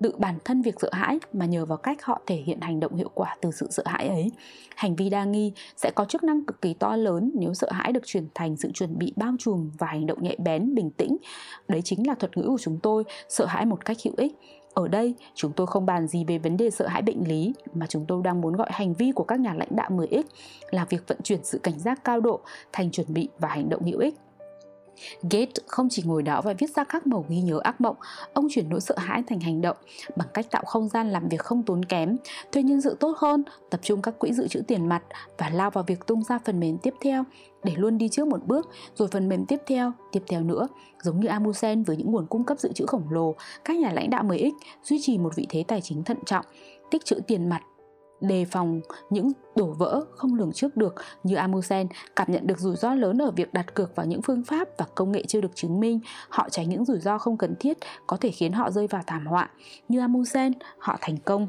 tự 0.02 0.12
bản 0.18 0.38
thân 0.44 0.62
việc 0.62 0.74
sợ 0.80 0.90
hãi 0.92 1.18
mà 1.32 1.46
nhờ 1.46 1.64
vào 1.64 1.78
cách 1.78 2.04
họ 2.04 2.20
thể 2.26 2.36
hiện 2.36 2.60
hành 2.60 2.80
động 2.80 2.94
hiệu 2.94 3.10
quả 3.14 3.36
từ 3.40 3.50
sự 3.50 3.66
sợ 3.70 3.82
hãi 3.86 4.08
ấy. 4.08 4.30
Hành 4.76 4.96
vi 4.96 5.10
đa 5.10 5.24
nghi 5.24 5.52
sẽ 5.76 5.90
có 5.94 6.04
chức 6.04 6.24
năng 6.24 6.44
cực 6.44 6.62
kỳ 6.62 6.74
to 6.74 6.96
lớn 6.96 7.30
nếu 7.34 7.54
sợ 7.54 7.68
hãi 7.70 7.92
được 7.92 8.06
chuyển 8.06 8.26
thành 8.34 8.56
sự 8.56 8.70
chuẩn 8.72 8.98
bị 8.98 9.12
bao 9.16 9.34
trùm 9.38 9.70
và 9.78 9.86
hành 9.86 10.06
động 10.06 10.22
nhạy 10.22 10.36
bén, 10.38 10.74
bình 10.74 10.90
tĩnh. 10.90 11.16
Đấy 11.68 11.82
chính 11.84 12.06
là 12.06 12.14
thuật 12.14 12.36
ngữ 12.36 12.46
của 12.46 12.58
chúng 12.60 12.78
tôi, 12.82 13.04
sợ 13.28 13.46
hãi 13.46 13.66
một 13.66 13.84
cách 13.84 13.96
hữu 14.04 14.14
ích. 14.16 14.32
Ở 14.74 14.88
đây, 14.88 15.14
chúng 15.34 15.52
tôi 15.52 15.66
không 15.66 15.86
bàn 15.86 16.06
gì 16.06 16.24
về 16.24 16.38
vấn 16.38 16.56
đề 16.56 16.70
sợ 16.70 16.86
hãi 16.86 17.02
bệnh 17.02 17.28
lý 17.28 17.52
mà 17.74 17.86
chúng 17.86 18.04
tôi 18.08 18.22
đang 18.24 18.40
muốn 18.40 18.56
gọi 18.56 18.68
hành 18.72 18.94
vi 18.94 19.12
của 19.12 19.24
các 19.24 19.40
nhà 19.40 19.54
lãnh 19.54 19.76
đạo 19.76 19.90
10X 19.90 20.22
là 20.70 20.84
việc 20.84 21.08
vận 21.08 21.18
chuyển 21.22 21.40
sự 21.44 21.58
cảnh 21.62 21.78
giác 21.78 22.04
cao 22.04 22.20
độ 22.20 22.40
thành 22.72 22.90
chuẩn 22.90 23.06
bị 23.14 23.28
và 23.38 23.48
hành 23.48 23.68
động 23.68 23.82
hữu 23.82 23.98
ích. 23.98 24.14
Gates 25.22 25.64
không 25.66 25.88
chỉ 25.90 26.02
ngồi 26.06 26.22
đó 26.22 26.40
và 26.44 26.54
viết 26.58 26.70
ra 26.76 26.84
các 26.84 27.06
mẩu 27.06 27.26
ghi 27.28 27.40
nhớ 27.40 27.60
ác 27.62 27.80
mộng, 27.80 27.96
ông 28.32 28.46
chuyển 28.50 28.68
nỗi 28.68 28.80
sợ 28.80 28.94
hãi 28.98 29.22
thành 29.28 29.40
hành 29.40 29.60
động 29.60 29.76
bằng 30.16 30.28
cách 30.34 30.50
tạo 30.50 30.62
không 30.66 30.88
gian 30.88 31.10
làm 31.10 31.28
việc 31.28 31.40
không 31.40 31.62
tốn 31.62 31.84
kém, 31.84 32.16
thuê 32.52 32.62
nhân 32.62 32.80
sự 32.80 32.96
tốt 33.00 33.16
hơn, 33.18 33.44
tập 33.70 33.80
trung 33.82 34.02
các 34.02 34.18
quỹ 34.18 34.32
dự 34.32 34.48
trữ 34.48 34.60
tiền 34.60 34.88
mặt 34.88 35.02
và 35.38 35.48
lao 35.48 35.70
vào 35.70 35.84
việc 35.84 36.06
tung 36.06 36.22
ra 36.22 36.38
phần 36.44 36.60
mềm 36.60 36.78
tiếp 36.78 36.94
theo 37.00 37.24
để 37.62 37.72
luôn 37.76 37.98
đi 37.98 38.08
trước 38.08 38.28
một 38.28 38.46
bước, 38.46 38.70
rồi 38.94 39.08
phần 39.08 39.28
mềm 39.28 39.46
tiếp 39.46 39.60
theo, 39.66 39.92
tiếp 40.12 40.22
theo 40.28 40.42
nữa. 40.42 40.68
Giống 41.02 41.20
như 41.20 41.28
Amusen 41.28 41.82
với 41.82 41.96
những 41.96 42.12
nguồn 42.12 42.26
cung 42.26 42.44
cấp 42.44 42.58
dự 42.60 42.72
trữ 42.72 42.86
khổng 42.86 43.10
lồ, 43.10 43.34
các 43.64 43.76
nhà 43.76 43.92
lãnh 43.92 44.10
đạo 44.10 44.24
10X 44.24 44.52
duy 44.82 44.98
trì 45.02 45.18
một 45.18 45.36
vị 45.36 45.46
thế 45.48 45.64
tài 45.68 45.80
chính 45.80 46.04
thận 46.04 46.18
trọng, 46.26 46.44
tích 46.90 47.04
trữ 47.04 47.20
tiền 47.26 47.48
mặt 47.48 47.62
đề 48.22 48.44
phòng 48.44 48.80
những 49.10 49.32
đổ 49.56 49.66
vỡ 49.78 50.04
không 50.16 50.34
lường 50.34 50.52
trước 50.52 50.76
được 50.76 50.94
như 51.22 51.36
Amusen 51.36 51.88
cảm 52.16 52.32
nhận 52.32 52.46
được 52.46 52.58
rủi 52.58 52.76
ro 52.76 52.94
lớn 52.94 53.22
ở 53.22 53.30
việc 53.30 53.52
đặt 53.52 53.74
cược 53.74 53.96
vào 53.96 54.06
những 54.06 54.22
phương 54.22 54.44
pháp 54.44 54.68
và 54.78 54.86
công 54.94 55.12
nghệ 55.12 55.24
chưa 55.28 55.40
được 55.40 55.50
chứng 55.54 55.80
minh. 55.80 56.00
Họ 56.28 56.48
tránh 56.50 56.68
những 56.68 56.84
rủi 56.84 57.00
ro 57.00 57.18
không 57.18 57.36
cần 57.36 57.54
thiết 57.60 57.78
có 58.06 58.16
thể 58.16 58.30
khiến 58.30 58.52
họ 58.52 58.70
rơi 58.70 58.86
vào 58.86 59.02
thảm 59.06 59.26
họa. 59.26 59.50
Như 59.88 60.00
Amusen, 60.00 60.52
họ 60.78 60.98
thành 61.00 61.16
công 61.16 61.48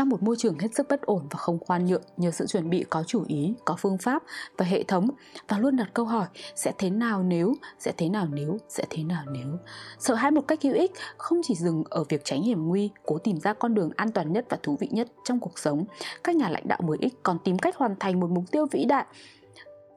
trong 0.00 0.08
một 0.08 0.22
môi 0.22 0.36
trường 0.38 0.58
hết 0.58 0.68
sức 0.74 0.86
bất 0.88 1.02
ổn 1.02 1.26
và 1.30 1.38
không 1.38 1.58
khoan 1.58 1.86
nhượng 1.86 2.02
nhờ 2.16 2.30
sự 2.30 2.46
chuẩn 2.46 2.70
bị 2.70 2.84
có 2.90 3.04
chủ 3.06 3.24
ý, 3.28 3.54
có 3.64 3.76
phương 3.78 3.98
pháp 3.98 4.22
và 4.56 4.64
hệ 4.64 4.82
thống 4.82 5.10
và 5.48 5.58
luôn 5.58 5.76
đặt 5.76 5.90
câu 5.94 6.04
hỏi 6.04 6.26
sẽ 6.54 6.72
thế 6.78 6.90
nào 6.90 7.22
nếu, 7.22 7.54
sẽ 7.78 7.92
thế 7.96 8.08
nào 8.08 8.26
nếu, 8.32 8.58
sẽ 8.68 8.84
thế 8.90 9.04
nào 9.04 9.24
nếu. 9.32 9.58
Sợ 9.98 10.14
hãi 10.14 10.30
một 10.30 10.40
cách 10.48 10.62
hữu 10.62 10.74
ích 10.74 10.92
không 11.16 11.40
chỉ 11.44 11.54
dừng 11.54 11.84
ở 11.90 12.04
việc 12.08 12.24
tránh 12.24 12.42
hiểm 12.42 12.68
nguy, 12.68 12.90
cố 13.06 13.18
tìm 13.18 13.40
ra 13.40 13.52
con 13.52 13.74
đường 13.74 13.90
an 13.96 14.12
toàn 14.12 14.32
nhất 14.32 14.46
và 14.48 14.58
thú 14.62 14.76
vị 14.80 14.88
nhất 14.90 15.08
trong 15.24 15.40
cuộc 15.40 15.58
sống. 15.58 15.84
Các 16.24 16.36
nhà 16.36 16.48
lãnh 16.48 16.68
đạo 16.68 16.80
mới 16.82 16.98
ích 17.00 17.14
còn 17.22 17.38
tìm 17.44 17.58
cách 17.58 17.76
hoàn 17.76 17.94
thành 18.00 18.20
một 18.20 18.30
mục 18.30 18.44
tiêu 18.50 18.66
vĩ 18.72 18.84
đại 18.84 19.06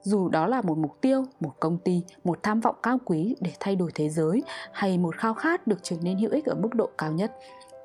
dù 0.04 0.30
đó 0.30 0.47
là 0.47 0.62
một 0.62 0.78
mục 0.78 1.01
tiêu, 1.01 1.26
một 1.39 1.51
công 1.60 1.78
ty, 1.78 2.01
một 2.24 2.39
tham 2.43 2.60
vọng 2.60 2.76
cao 2.84 2.99
quý 3.06 3.36
để 3.39 3.51
thay 3.60 3.76
đổi 3.76 3.91
thế 3.95 4.10
giới 4.10 4.43
hay 4.72 4.97
một 4.97 5.16
khao 5.16 5.34
khát 5.34 5.68
được 5.68 5.80
trở 5.84 5.95
nên 6.01 6.18
hữu 6.18 6.32
ích 6.32 6.45
ở 6.45 6.56
mức 6.56 6.76
độ 6.76 6.89
cao 6.97 7.12
nhất 7.12 7.32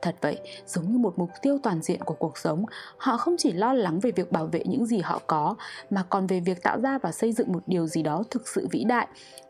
Thật 0.02 0.16
vậy, 0.20 0.38
giống 0.66 0.92
như 0.92 0.98
một 0.98 1.18
mục 1.18 1.30
tiêu 1.42 1.58
toàn 1.62 1.82
diện 1.82 2.00
của 2.04 2.14
cuộc 2.14 2.38
sống, 2.38 2.64
họ 2.96 3.16
không 3.16 3.36
chỉ 3.38 3.52
lo 3.52 3.72
lắng 3.72 4.00
về 4.00 4.10
việc 4.10 4.32
bảo 4.32 4.46
vệ 4.46 4.62
những 4.64 4.86
gì 4.86 4.98
họ 4.98 5.20
có, 5.26 5.54
mà 5.90 6.02
còn 6.08 6.26
về 6.26 6.40
việc 6.40 6.62
tạo 6.62 6.80
ra 6.80 6.98
và 6.98 7.12
xây 7.12 7.32
dựng 7.32 7.52
một 7.52 7.62
điều 7.66 7.86
gì 7.86 8.02
đó 8.02 8.22
thực 8.30 8.48
sự 8.48 8.68
vĩ 8.70 8.84
đại, 8.84 9.08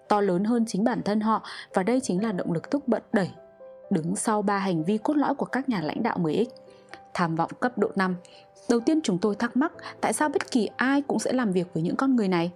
to 0.09 0.20
lớn 0.20 0.44
hơn 0.44 0.64
chính 0.68 0.84
bản 0.84 1.03
thân 1.03 1.20
họ 1.20 1.42
và 1.74 1.82
đây 1.82 2.01
chính 2.03 2.22
là 2.22 2.32
động 2.32 2.53
lực 2.53 2.70
thúc 2.70 2.88
bật 2.88 3.03
đẩy 3.12 3.30
đứng 3.90 4.16
sau 4.16 4.42
ba 4.42 4.59
hành 4.59 4.84
vi 4.84 4.99
cốt 4.99 5.16
lõi 5.16 5.34
của 5.34 5.46
các 5.46 5.68
nhà 5.68 5.80
lãnh 5.80 6.03
đạo 6.03 6.18
10X. 6.18 6.44
Tham 7.14 7.36
vọng 7.36 7.51
cấp 7.61 7.78
độ 7.78 7.90
5. 7.96 8.16
Đầu 8.70 8.80
tiên 8.80 9.01
chúng 9.03 9.18
tôi 9.18 9.34
thắc 9.34 9.57
mắc 9.57 9.72
tại 10.01 10.12
sao 10.12 10.28
bất 10.28 10.51
kỳ 10.51 10.68
ai 10.76 11.03
cũng 11.03 11.18
sẽ 11.18 11.32
làm 11.32 11.53
việc 11.53 11.66
với 11.74 11.82
những 11.82 11.96
con 11.96 12.16
người 12.16 12.28
này. 12.28 12.51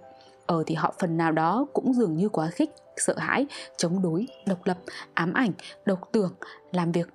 Ờ 0.45 0.63
thì 0.67 0.75
họ 0.75 0.93
phần 0.99 1.17
nào 1.17 1.31
đó 1.31 1.65
cũng 1.73 1.93
dường 1.93 2.15
như 2.15 2.29
quá 2.29 2.47
khích, 2.47 2.69
sợ 2.97 3.15
hãi, 3.17 3.45
chống 3.77 4.01
đối, 4.01 4.27
độc 4.45 4.59
lập, 4.63 4.77
ám 5.13 5.33
ảnh, 5.33 5.51
độc 5.85 6.09
tưởng, 6.11 6.33
làm 6.71 6.91
việc 6.91 7.09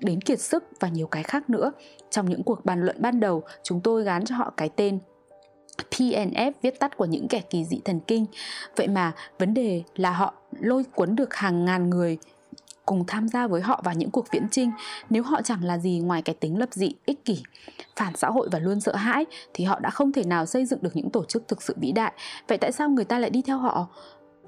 đến 0.00 0.20
kiệt 0.20 0.40
sức 0.40 0.64
và 0.80 0.88
nhiều 0.88 1.06
cái 1.06 1.22
khác 1.22 1.50
nữa. 1.50 1.72
Trong 2.10 2.30
những 2.30 2.42
cuộc 2.42 2.64
bàn 2.64 2.82
luận 2.82 2.96
ban 3.00 3.20
đầu, 3.20 3.42
chúng 3.62 3.80
tôi 3.80 4.04
gán 4.04 4.24
cho 4.24 4.36
họ 4.36 4.52
cái 4.56 4.68
tên 4.76 4.98
PNF 5.90 6.52
viết 6.62 6.80
tắt 6.80 6.96
của 6.96 7.04
những 7.04 7.28
kẻ 7.28 7.40
kỳ 7.50 7.64
dị 7.64 7.80
thần 7.84 8.00
kinh. 8.00 8.26
Vậy 8.76 8.88
mà 8.88 9.12
vấn 9.38 9.54
đề 9.54 9.82
là 9.96 10.12
họ 10.12 10.34
lôi 10.60 10.84
cuốn 10.84 11.16
được 11.16 11.34
hàng 11.34 11.64
ngàn 11.64 11.90
người 11.90 12.18
cùng 12.88 13.04
tham 13.06 13.28
gia 13.28 13.46
với 13.46 13.60
họ 13.60 13.80
vào 13.84 13.94
những 13.94 14.10
cuộc 14.10 14.26
viễn 14.30 14.48
trinh 14.50 14.70
nếu 15.10 15.22
họ 15.22 15.42
chẳng 15.42 15.64
là 15.64 15.78
gì 15.78 15.98
ngoài 15.98 16.22
cái 16.22 16.34
tính 16.34 16.58
lập 16.58 16.68
dị 16.72 16.94
ích 17.06 17.24
kỷ 17.24 17.42
phản 17.96 18.16
xã 18.16 18.28
hội 18.28 18.48
và 18.52 18.58
luôn 18.58 18.80
sợ 18.80 18.96
hãi 18.96 19.26
thì 19.54 19.64
họ 19.64 19.78
đã 19.78 19.90
không 19.90 20.12
thể 20.12 20.24
nào 20.24 20.46
xây 20.46 20.66
dựng 20.66 20.82
được 20.82 20.96
những 20.96 21.10
tổ 21.10 21.24
chức 21.24 21.48
thực 21.48 21.62
sự 21.62 21.74
vĩ 21.80 21.92
đại 21.92 22.12
vậy 22.48 22.58
tại 22.58 22.72
sao 22.72 22.90
người 22.90 23.04
ta 23.04 23.18
lại 23.18 23.30
đi 23.30 23.42
theo 23.42 23.58
họ 23.58 23.88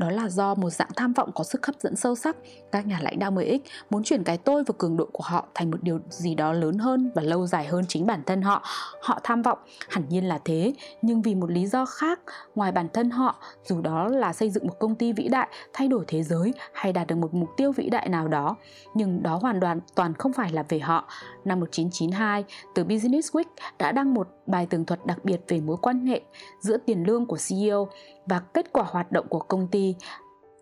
đó 0.01 0.11
là 0.11 0.28
do 0.28 0.55
một 0.55 0.70
dạng 0.70 0.88
tham 0.96 1.12
vọng 1.12 1.30
có 1.34 1.44
sức 1.44 1.66
hấp 1.66 1.76
dẫn 1.80 1.96
sâu 1.96 2.14
sắc. 2.14 2.36
Các 2.72 2.86
nhà 2.86 2.98
lãnh 3.03 3.18
đạo 3.18 3.30
10X 3.30 3.59
muốn 3.90 4.03
chuyển 4.03 4.24
cái 4.24 4.36
tôi 4.36 4.64
và 4.64 4.74
cường 4.78 4.96
độ 4.96 5.09
của 5.12 5.24
họ 5.24 5.46
thành 5.55 5.70
một 5.70 5.82
điều 5.82 6.01
gì 6.09 6.34
đó 6.34 6.53
lớn 6.53 6.78
hơn 6.78 7.11
và 7.14 7.22
lâu 7.22 7.46
dài 7.46 7.66
hơn 7.66 7.84
chính 7.88 8.07
bản 8.07 8.22
thân 8.26 8.42
họ. 8.42 8.62
Họ 9.03 9.20
tham 9.24 9.42
vọng, 9.42 9.59
hẳn 9.88 10.05
nhiên 10.09 10.24
là 10.24 10.38
thế, 10.44 10.74
nhưng 11.03 11.22
vì 11.22 11.34
một 11.34 11.51
lý 11.51 11.66
do 11.66 11.84
khác 11.86 12.20
ngoài 12.55 12.72
bản 12.72 12.88
thân 12.92 13.11
họ, 13.11 13.42
dù 13.64 13.80
đó 13.80 14.09
là 14.09 14.32
xây 14.32 14.51
dựng 14.51 14.66
một 14.66 14.74
công 14.80 14.94
ty 14.94 15.12
vĩ 15.12 15.28
đại, 15.28 15.48
thay 15.72 15.88
đổi 15.88 16.05
thế 16.07 16.22
giới 16.22 16.55
hay 16.72 16.92
đạt 16.92 17.07
được 17.07 17.16
một 17.16 17.34
mục 17.34 17.48
tiêu 17.57 17.72
vĩ 17.72 17.90
đại 17.90 18.09
nào 18.09 18.28
đó, 18.28 18.57
nhưng 18.94 19.22
đó 19.22 19.38
hoàn 19.42 19.61
toàn 19.61 19.80
toàn 19.94 20.14
không 20.14 20.32
phải 20.32 20.53
là 20.53 20.62
về 20.68 20.78
họ. 20.78 21.09
Năm 21.44 21.61
1992, 21.61 22.44
tờ 22.74 22.84
Business 22.84 23.32
Week 23.32 23.44
đã 23.78 23.92
đăng 23.92 24.14
một 24.14 24.28
bài 24.51 24.66
tường 24.66 24.84
thuật 24.84 25.07
đặc 25.07 25.24
biệt 25.24 25.40
về 25.48 25.61
mối 25.61 25.76
quan 25.82 26.07
hệ 26.07 26.20
giữa 26.61 26.76
tiền 26.76 27.05
lương 27.07 27.26
của 27.26 27.38
CEO 27.48 27.88
và 28.26 28.38
kết 28.38 28.72
quả 28.72 28.84
hoạt 28.88 29.12
động 29.12 29.26
của 29.28 29.38
công 29.38 29.68
ty. 29.68 29.94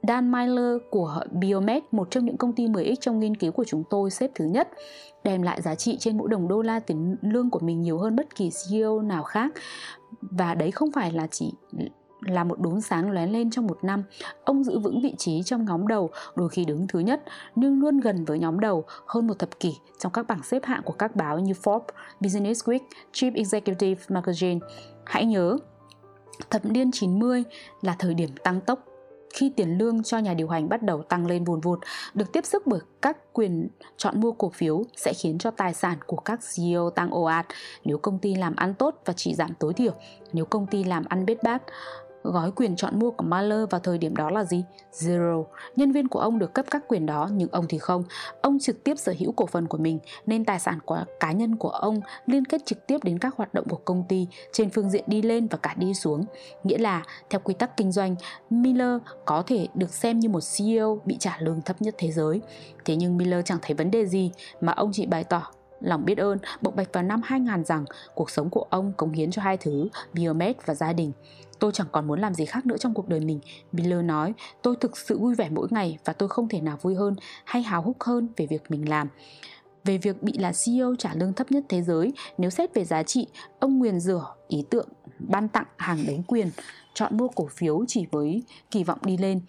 Dan 0.03 0.32
Miller 0.32 0.82
của 0.91 1.20
Biomed, 1.32 1.82
một 1.91 2.11
trong 2.11 2.24
những 2.24 2.36
công 2.36 2.53
ty 2.53 2.66
10X 2.66 2.95
trong 3.01 3.20
nghiên 3.20 3.36
cứu 3.36 3.53
của 3.53 3.64
chúng 3.64 3.84
tôi 3.91 4.11
xếp 4.11 4.30
thứ 4.34 4.45
nhất, 4.45 4.68
đem 5.24 5.43
lại 5.43 5.62
giá 5.62 5.74
trị 5.74 5.97
trên 6.01 6.18
mỗi 6.18 6.28
đồng 6.28 6.49
đô 6.49 6.62
la 6.62 6.80
tiền 6.80 7.16
lương 7.22 7.51
của 7.51 7.59
mình 7.59 7.80
nhiều 7.80 7.99
hơn 7.99 8.16
bất 8.16 8.34
kỳ 8.34 8.51
CEO 8.51 9.03
nào 9.03 9.22
khác. 9.22 9.53
Và 10.20 10.55
đấy 10.55 10.70
không 10.70 10.93
phải 10.93 11.12
là 11.12 11.26
chỉ 11.26 11.53
là 12.20 12.44
một 12.44 12.60
đốm 12.60 12.80
sáng 12.80 13.10
lóe 13.10 13.26
lên 13.26 13.50
trong 13.50 13.66
một 13.66 13.78
năm. 13.82 14.04
Ông 14.44 14.64
giữ 14.64 14.78
vững 14.78 15.00
vị 15.02 15.14
trí 15.18 15.42
trong 15.42 15.64
nhóm 15.64 15.86
đầu, 15.86 16.10
đôi 16.34 16.48
khi 16.48 16.64
đứng 16.64 16.86
thứ 16.86 16.98
nhất, 16.98 17.22
nhưng 17.54 17.80
luôn 17.80 18.00
gần 18.00 18.24
với 18.24 18.38
nhóm 18.38 18.60
đầu 18.60 18.84
hơn 19.06 19.26
một 19.26 19.38
thập 19.38 19.60
kỷ 19.60 19.76
trong 19.98 20.12
các 20.12 20.26
bảng 20.26 20.42
xếp 20.42 20.64
hạng 20.64 20.82
của 20.82 20.92
các 20.92 21.16
báo 21.16 21.38
như 21.38 21.52
Forbes, 21.52 21.80
Business 22.20 22.64
Week, 22.64 22.80
Chief 23.12 23.32
Executive 23.34 24.02
Magazine. 24.08 24.58
Hãy 25.04 25.24
nhớ, 25.24 25.56
thập 26.50 26.64
niên 26.64 26.90
90 26.92 27.44
là 27.82 27.96
thời 27.98 28.14
điểm 28.14 28.30
tăng 28.42 28.60
tốc 28.60 28.84
khi 29.34 29.52
tiền 29.56 29.78
lương 29.78 30.02
cho 30.02 30.18
nhà 30.18 30.34
điều 30.34 30.48
hành 30.48 30.68
bắt 30.68 30.82
đầu 30.82 31.02
tăng 31.02 31.26
lên 31.26 31.44
vùn 31.44 31.60
vụt, 31.60 31.78
được 32.14 32.32
tiếp 32.32 32.46
sức 32.46 32.66
bởi 32.66 32.80
các 33.02 33.32
quyền 33.32 33.68
chọn 33.96 34.20
mua 34.20 34.32
cổ 34.32 34.50
phiếu 34.50 34.84
sẽ 34.96 35.12
khiến 35.12 35.38
cho 35.38 35.50
tài 35.50 35.74
sản 35.74 35.98
của 36.06 36.16
các 36.16 36.40
CEO 36.54 36.90
tăng 36.90 37.10
ồ 37.10 37.22
ạt 37.22 37.46
nếu 37.84 37.98
công 37.98 38.18
ty 38.18 38.34
làm 38.34 38.56
ăn 38.56 38.74
tốt 38.74 39.02
và 39.04 39.12
chỉ 39.16 39.34
giảm 39.34 39.54
tối 39.54 39.72
thiểu 39.72 39.92
nếu 40.32 40.44
công 40.44 40.66
ty 40.66 40.84
làm 40.84 41.04
ăn 41.08 41.26
bết 41.26 41.42
bát 41.42 41.62
Gói 42.33 42.51
quyền 42.51 42.76
chọn 42.76 42.99
mua 42.99 43.11
của 43.11 43.24
Mahler 43.24 43.68
vào 43.70 43.81
thời 43.81 43.99
điểm 43.99 44.16
đó 44.16 44.31
là 44.31 44.45
gì? 44.45 44.64
Zero. 44.93 45.45
Nhân 45.76 45.93
viên 45.93 46.09
của 46.09 46.20
ông 46.20 46.39
được 46.39 46.55
cấp 46.55 46.66
các 46.70 46.89
quyền 46.89 47.07
đó 47.07 47.29
nhưng 47.33 47.49
ông 47.53 47.66
thì 47.68 47.79
không. 47.79 48.05
Ông 48.43 48.59
trực 48.59 48.85
tiếp 48.85 48.99
sở 48.99 49.14
hữu 49.18 49.33
cổ 49.33 49.47
phần 49.47 49.68
của 49.68 49.79
mình 49.79 49.99
nên 50.26 50.45
tài 50.45 50.61
sản 50.61 50.79
của 50.85 51.05
cá 51.20 51.33
nhân 51.33 51.57
của 51.57 51.68
ông 51.68 52.01
liên 52.26 52.45
kết 52.45 52.66
trực 52.66 52.87
tiếp 52.87 52.99
đến 53.05 53.18
các 53.18 53.35
hoạt 53.37 53.55
động 53.55 53.68
của 53.68 53.81
công 53.85 54.05
ty 54.09 54.26
trên 54.53 54.70
phương 54.70 54.91
diện 54.91 55.05
đi 55.07 55.22
lên 55.22 55.47
và 55.47 55.59
cả 55.59 55.74
đi 55.79 55.95
xuống. 55.95 56.24
Nghĩa 56.64 56.79
là 56.79 57.03
theo 57.31 57.41
quy 57.45 57.55
tắc 57.55 57.76
kinh 57.76 57.93
doanh, 57.93 58.16
Miller 58.51 59.01
có 59.24 59.43
thể 59.47 59.68
được 59.74 59.95
xem 59.95 60.18
như 60.18 60.29
một 60.29 60.43
CEO 60.57 61.01
bị 61.05 61.16
trả 61.20 61.37
lương 61.41 61.62
thấp 61.62 61.83
nhất 61.83 61.95
thế 61.99 62.11
giới. 62.11 62.41
Thế 62.85 62.97
nhưng 62.97 63.16
Miller 63.16 63.45
chẳng 63.45 63.59
thấy 63.62 63.74
vấn 63.74 63.91
đề 63.91 64.07
gì 64.07 64.31
mà 64.61 64.72
ông 64.72 64.91
chỉ 64.93 65.07
bày 65.07 65.24
tỏ 65.24 65.43
Lòng 65.81 66.05
biết 66.05 66.18
ơn 66.18 66.39
bộc 66.61 66.76
bạch 66.76 66.93
vào 66.93 67.03
năm 67.03 67.20
2000 67.24 67.64
rằng 67.64 67.85
cuộc 68.14 68.31
sống 68.31 68.51
của 68.51 68.66
ông 68.70 68.93
cống 68.97 69.12
hiến 69.12 69.31
cho 69.31 69.43
hai 69.43 69.57
thứ, 69.57 69.89
Biomed 70.12 70.57
và 70.66 70.74
gia 70.74 70.93
đình. 70.93 71.12
Tôi 71.59 71.72
chẳng 71.72 71.87
còn 71.93 72.07
muốn 72.07 72.20
làm 72.20 72.35
gì 72.35 72.45
khác 72.45 72.66
nữa 72.66 72.76
trong 72.76 72.95
cuộc 72.95 73.09
đời 73.09 73.20
mình. 73.20 73.41
Miller 73.72 74.05
nói, 74.05 74.35
tôi 74.62 74.76
thực 74.81 74.97
sự 74.97 75.18
vui 75.18 75.35
vẻ 75.35 75.49
mỗi 75.51 75.68
ngày 75.70 75.99
và 76.05 76.12
tôi 76.12 76.29
không 76.29 76.49
thể 76.49 76.61
nào 76.61 76.79
vui 76.83 76.95
hơn 76.95 77.16
hay 77.45 77.62
hào 77.62 77.83
hức 77.83 78.05
hơn 78.05 78.29
về 78.37 78.47
việc 78.47 78.62
mình 78.68 78.89
làm. 78.89 79.09
Về 79.85 79.99
việc 79.99 80.22
bị 80.22 80.33
là 80.33 80.53
CEO 80.64 80.95
trả 80.99 81.14
lương 81.14 81.33
thấp 81.33 81.51
nhất 81.51 81.64
thế 81.68 81.83
giới, 81.83 82.12
nếu 82.39 82.51
xét 82.51 82.74
về 82.74 82.85
giá 82.85 83.03
trị, 83.03 83.26
ông 83.59 83.79
nguyền 83.79 84.01
rủa 84.01 84.24
ý 84.49 84.64
tưởng 84.70 84.89
ban 85.18 85.49
tặng 85.49 85.66
hàng 85.76 86.05
đánh 86.07 86.22
quyền, 86.22 86.51
chọn 86.95 87.16
mua 87.16 87.29
cổ 87.29 87.49
phiếu 87.51 87.85
chỉ 87.89 88.07
với 88.11 88.43
kỳ 88.70 88.85
vọng 88.85 88.99
đi 89.03 89.16
lên 89.16 89.41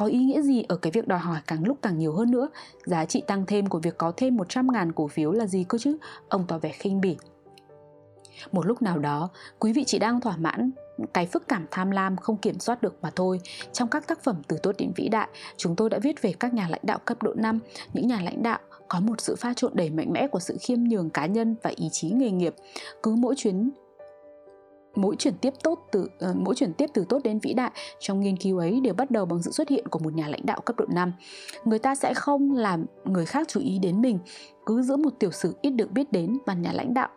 có 0.00 0.06
ý 0.06 0.18
nghĩa 0.18 0.42
gì 0.42 0.62
ở 0.68 0.76
cái 0.76 0.90
việc 0.90 1.08
đòi 1.08 1.18
hỏi 1.18 1.40
càng 1.46 1.64
lúc 1.64 1.78
càng 1.82 1.98
nhiều 1.98 2.12
hơn 2.12 2.30
nữa 2.30 2.48
giá 2.84 3.04
trị 3.04 3.22
tăng 3.26 3.46
thêm 3.46 3.66
của 3.66 3.78
việc 3.78 3.98
có 3.98 4.12
thêm 4.16 4.36
100.000 4.36 4.92
cổ 4.92 5.08
phiếu 5.08 5.32
là 5.32 5.46
gì 5.46 5.64
cơ 5.68 5.78
chứ 5.78 5.96
ông 6.28 6.44
tỏ 6.48 6.58
vẻ 6.58 6.72
khinh 6.72 7.00
bỉ 7.00 7.16
một 8.52 8.66
lúc 8.66 8.82
nào 8.82 8.98
đó 8.98 9.28
quý 9.58 9.72
vị 9.72 9.84
chỉ 9.84 9.98
đang 9.98 10.20
thỏa 10.20 10.36
mãn 10.36 10.70
cái 11.12 11.26
phức 11.26 11.48
cảm 11.48 11.66
tham 11.70 11.90
lam 11.90 12.16
không 12.16 12.36
kiểm 12.36 12.58
soát 12.58 12.82
được 12.82 12.94
mà 13.02 13.10
thôi. 13.16 13.40
Trong 13.72 13.88
các 13.88 14.06
tác 14.06 14.24
phẩm 14.24 14.36
từ 14.48 14.56
tốt 14.62 14.74
đến 14.78 14.92
vĩ 14.96 15.08
đại, 15.08 15.28
chúng 15.56 15.76
tôi 15.76 15.90
đã 15.90 15.98
viết 16.02 16.22
về 16.22 16.32
các 16.40 16.54
nhà 16.54 16.68
lãnh 16.68 16.82
đạo 16.82 16.98
cấp 17.04 17.22
độ 17.22 17.34
5, 17.36 17.58
những 17.92 18.06
nhà 18.06 18.20
lãnh 18.24 18.42
đạo 18.42 18.58
có 18.88 19.00
một 19.00 19.20
sự 19.20 19.36
pha 19.36 19.54
trộn 19.54 19.72
đầy 19.74 19.90
mạnh 19.90 20.12
mẽ 20.12 20.26
của 20.26 20.40
sự 20.40 20.56
khiêm 20.60 20.78
nhường 20.84 21.10
cá 21.10 21.26
nhân 21.26 21.56
và 21.62 21.72
ý 21.76 21.88
chí 21.92 22.10
nghề 22.10 22.30
nghiệp. 22.30 22.54
Cứ 23.02 23.14
mỗi 23.14 23.34
chuyến 23.36 23.70
mỗi 25.00 25.16
chuyển 25.16 25.34
tiếp 25.40 25.54
tốt 25.62 25.88
từ 25.92 26.02
uh, 26.02 26.36
mỗi 26.36 26.54
chuyển 26.54 26.72
tiếp 26.72 26.90
từ 26.94 27.04
tốt 27.08 27.18
đến 27.24 27.38
vĩ 27.38 27.52
đại 27.52 27.70
trong 28.00 28.20
nghiên 28.20 28.36
cứu 28.36 28.58
ấy 28.58 28.80
đều 28.80 28.94
bắt 28.94 29.10
đầu 29.10 29.26
bằng 29.26 29.42
sự 29.42 29.50
xuất 29.50 29.68
hiện 29.68 29.88
của 29.88 29.98
một 29.98 30.14
nhà 30.14 30.28
lãnh 30.28 30.46
đạo 30.46 30.60
cấp 30.60 30.76
độ 30.78 30.84
5. 30.94 31.12
Người 31.64 31.78
ta 31.78 31.94
sẽ 31.94 32.14
không 32.14 32.52
làm 32.52 32.86
người 33.04 33.26
khác 33.26 33.48
chú 33.50 33.60
ý 33.60 33.78
đến 33.78 34.02
mình, 34.02 34.18
cứ 34.66 34.82
giữ 34.82 34.96
một 34.96 35.10
tiểu 35.18 35.30
sử 35.30 35.54
ít 35.62 35.70
được 35.70 35.90
biết 35.90 36.12
đến 36.12 36.38
và 36.46 36.54
nhà 36.54 36.72
lãnh 36.72 36.94
đạo 36.94 37.08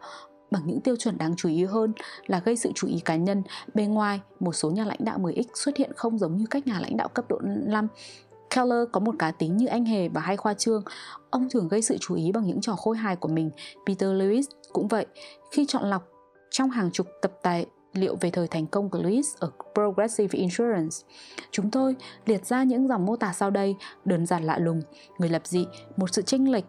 bằng 0.51 0.63
những 0.65 0.81
tiêu 0.81 0.95
chuẩn 0.95 1.17
đáng 1.17 1.35
chú 1.37 1.49
ý 1.49 1.63
hơn 1.63 1.93
là 2.27 2.41
gây 2.45 2.55
sự 2.55 2.71
chú 2.75 2.87
ý 2.87 2.99
cá 2.99 3.15
nhân. 3.15 3.43
Bên 3.73 3.93
ngoài, 3.93 4.21
một 4.39 4.53
số 4.53 4.71
nhà 4.71 4.85
lãnh 4.85 4.99
đạo 5.05 5.19
10X 5.19 5.43
xuất 5.53 5.77
hiện 5.77 5.91
không 5.95 6.17
giống 6.17 6.37
như 6.37 6.45
các 6.49 6.67
nhà 6.67 6.79
lãnh 6.79 6.97
đạo 6.97 7.07
cấp 7.07 7.25
độ 7.29 7.39
5 7.43 7.87
Keller 8.55 8.87
có 8.91 8.99
một 8.99 9.15
cá 9.19 9.31
tính 9.31 9.57
như 9.57 9.65
anh 9.67 9.85
hề 9.85 10.09
và 10.09 10.21
hay 10.21 10.37
khoa 10.37 10.53
trương. 10.53 10.83
Ông 11.29 11.49
thường 11.49 11.67
gây 11.67 11.81
sự 11.81 11.97
chú 12.01 12.15
ý 12.15 12.31
bằng 12.31 12.47
những 12.47 12.61
trò 12.61 12.75
khôi 12.75 12.97
hài 12.97 13.15
của 13.15 13.27
mình. 13.27 13.49
Peter 13.87 14.09
Lewis 14.09 14.43
cũng 14.73 14.87
vậy. 14.87 15.05
Khi 15.51 15.65
chọn 15.65 15.83
lọc 15.89 16.12
trong 16.53 16.69
hàng 16.69 16.91
chục 16.91 17.07
tập 17.21 17.31
tài 17.41 17.65
liệu 17.93 18.15
về 18.21 18.29
thời 18.29 18.47
thành 18.47 18.67
công 18.67 18.89
của 18.89 18.99
Lewis 18.99 19.35
ở 19.39 19.51
Progressive 19.73 20.39
Insurance. 20.39 20.97
Chúng 21.51 21.71
tôi 21.71 21.95
liệt 22.25 22.45
ra 22.45 22.63
những 22.63 22.87
dòng 22.87 23.05
mô 23.05 23.15
tả 23.15 23.33
sau 23.33 23.49
đây, 23.49 23.75
đơn 24.05 24.25
giản 24.25 24.43
lạ 24.43 24.57
lùng, 24.57 24.81
người 25.17 25.29
lập 25.29 25.41
dị, 25.45 25.65
một 25.97 26.13
sự 26.13 26.21
chênh 26.21 26.51
lệch 26.51 26.65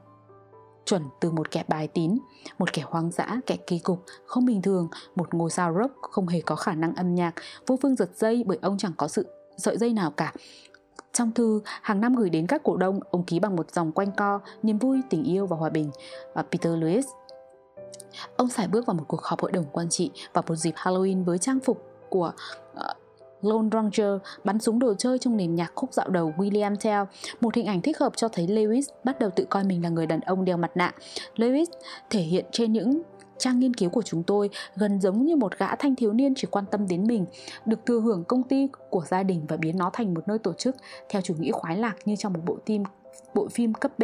chuẩn 0.84 1.02
từ 1.20 1.30
một 1.30 1.50
kẻ 1.50 1.64
bài 1.68 1.88
tín, 1.88 2.18
một 2.58 2.72
kẻ 2.72 2.82
hoang 2.86 3.10
dã, 3.10 3.40
kẻ 3.46 3.56
kỳ 3.66 3.78
cục, 3.78 4.04
không 4.26 4.44
bình 4.44 4.62
thường, 4.62 4.88
một 5.16 5.34
ngôi 5.34 5.50
sao 5.50 5.74
rock 5.78 5.94
không 6.02 6.26
hề 6.26 6.40
có 6.40 6.56
khả 6.56 6.72
năng 6.72 6.94
âm 6.94 7.14
nhạc, 7.14 7.34
vô 7.66 7.78
phương 7.82 7.96
giật 7.96 8.10
dây 8.16 8.44
bởi 8.46 8.58
ông 8.62 8.78
chẳng 8.78 8.92
có 8.96 9.08
sự 9.08 9.26
sợi 9.56 9.78
dây 9.78 9.92
nào 9.92 10.10
cả. 10.10 10.32
Trong 11.12 11.32
thư, 11.32 11.60
hàng 11.82 12.00
năm 12.00 12.14
gửi 12.16 12.30
đến 12.30 12.46
các 12.46 12.62
cổ 12.62 12.76
đông, 12.76 13.00
ông 13.10 13.24
ký 13.24 13.40
bằng 13.40 13.56
một 13.56 13.70
dòng 13.70 13.92
quanh 13.92 14.12
co, 14.16 14.40
niềm 14.62 14.78
vui, 14.78 15.00
tình 15.10 15.24
yêu 15.24 15.46
và 15.46 15.56
hòa 15.56 15.70
bình. 15.70 15.90
Và 16.34 16.42
Peter 16.42 16.72
Lewis 16.72 17.02
Ông 18.36 18.48
phải 18.48 18.68
bước 18.68 18.86
vào 18.86 18.94
một 18.94 19.04
cuộc 19.08 19.22
họp 19.22 19.40
hội 19.40 19.52
đồng 19.52 19.64
quản 19.72 19.88
trị 19.88 20.10
vào 20.32 20.44
một 20.48 20.56
dịp 20.56 20.74
Halloween 20.74 21.24
với 21.24 21.38
trang 21.38 21.60
phục 21.60 21.82
của 22.08 22.32
uh, 22.76 22.96
Lone 23.42 23.68
Ranger 23.72 24.22
bắn 24.44 24.58
súng 24.58 24.78
đồ 24.78 24.94
chơi 24.94 25.18
trong 25.18 25.36
nền 25.36 25.54
nhạc 25.54 25.72
khúc 25.74 25.92
dạo 25.92 26.08
đầu 26.08 26.34
William 26.36 26.76
Tell, 26.76 27.02
một 27.40 27.54
hình 27.54 27.66
ảnh 27.66 27.82
thích 27.82 27.98
hợp 27.98 28.12
cho 28.16 28.28
thấy 28.28 28.46
Lewis 28.46 28.82
bắt 29.04 29.18
đầu 29.18 29.30
tự 29.36 29.44
coi 29.50 29.64
mình 29.64 29.82
là 29.82 29.88
người 29.88 30.06
đàn 30.06 30.20
ông 30.20 30.44
đeo 30.44 30.56
mặt 30.56 30.70
nạ. 30.74 30.92
Lewis 31.36 31.66
thể 32.10 32.20
hiện 32.20 32.44
trên 32.52 32.72
những 32.72 33.02
trang 33.38 33.60
nghiên 33.60 33.74
cứu 33.74 33.90
của 33.90 34.02
chúng 34.02 34.22
tôi 34.22 34.50
gần 34.76 35.00
giống 35.00 35.24
như 35.24 35.36
một 35.36 35.58
gã 35.58 35.76
thanh 35.76 35.96
thiếu 35.96 36.12
niên 36.12 36.34
chỉ 36.34 36.46
quan 36.50 36.64
tâm 36.70 36.88
đến 36.88 37.06
mình, 37.06 37.26
được 37.66 37.86
thừa 37.86 38.00
hưởng 38.00 38.24
công 38.24 38.42
ty 38.42 38.68
của 38.90 39.04
gia 39.10 39.22
đình 39.22 39.46
và 39.48 39.56
biến 39.56 39.78
nó 39.78 39.90
thành 39.92 40.14
một 40.14 40.28
nơi 40.28 40.38
tổ 40.38 40.52
chức 40.52 40.76
theo 41.08 41.22
chủ 41.22 41.34
nghĩa 41.38 41.52
khoái 41.52 41.76
lạc 41.76 41.94
như 42.04 42.16
trong 42.18 42.32
một 42.32 42.40
bộ 42.46 42.58
phim 42.66 42.82
bộ 43.34 43.48
phim 43.48 43.74
cấp 43.74 43.98
B 43.98 44.02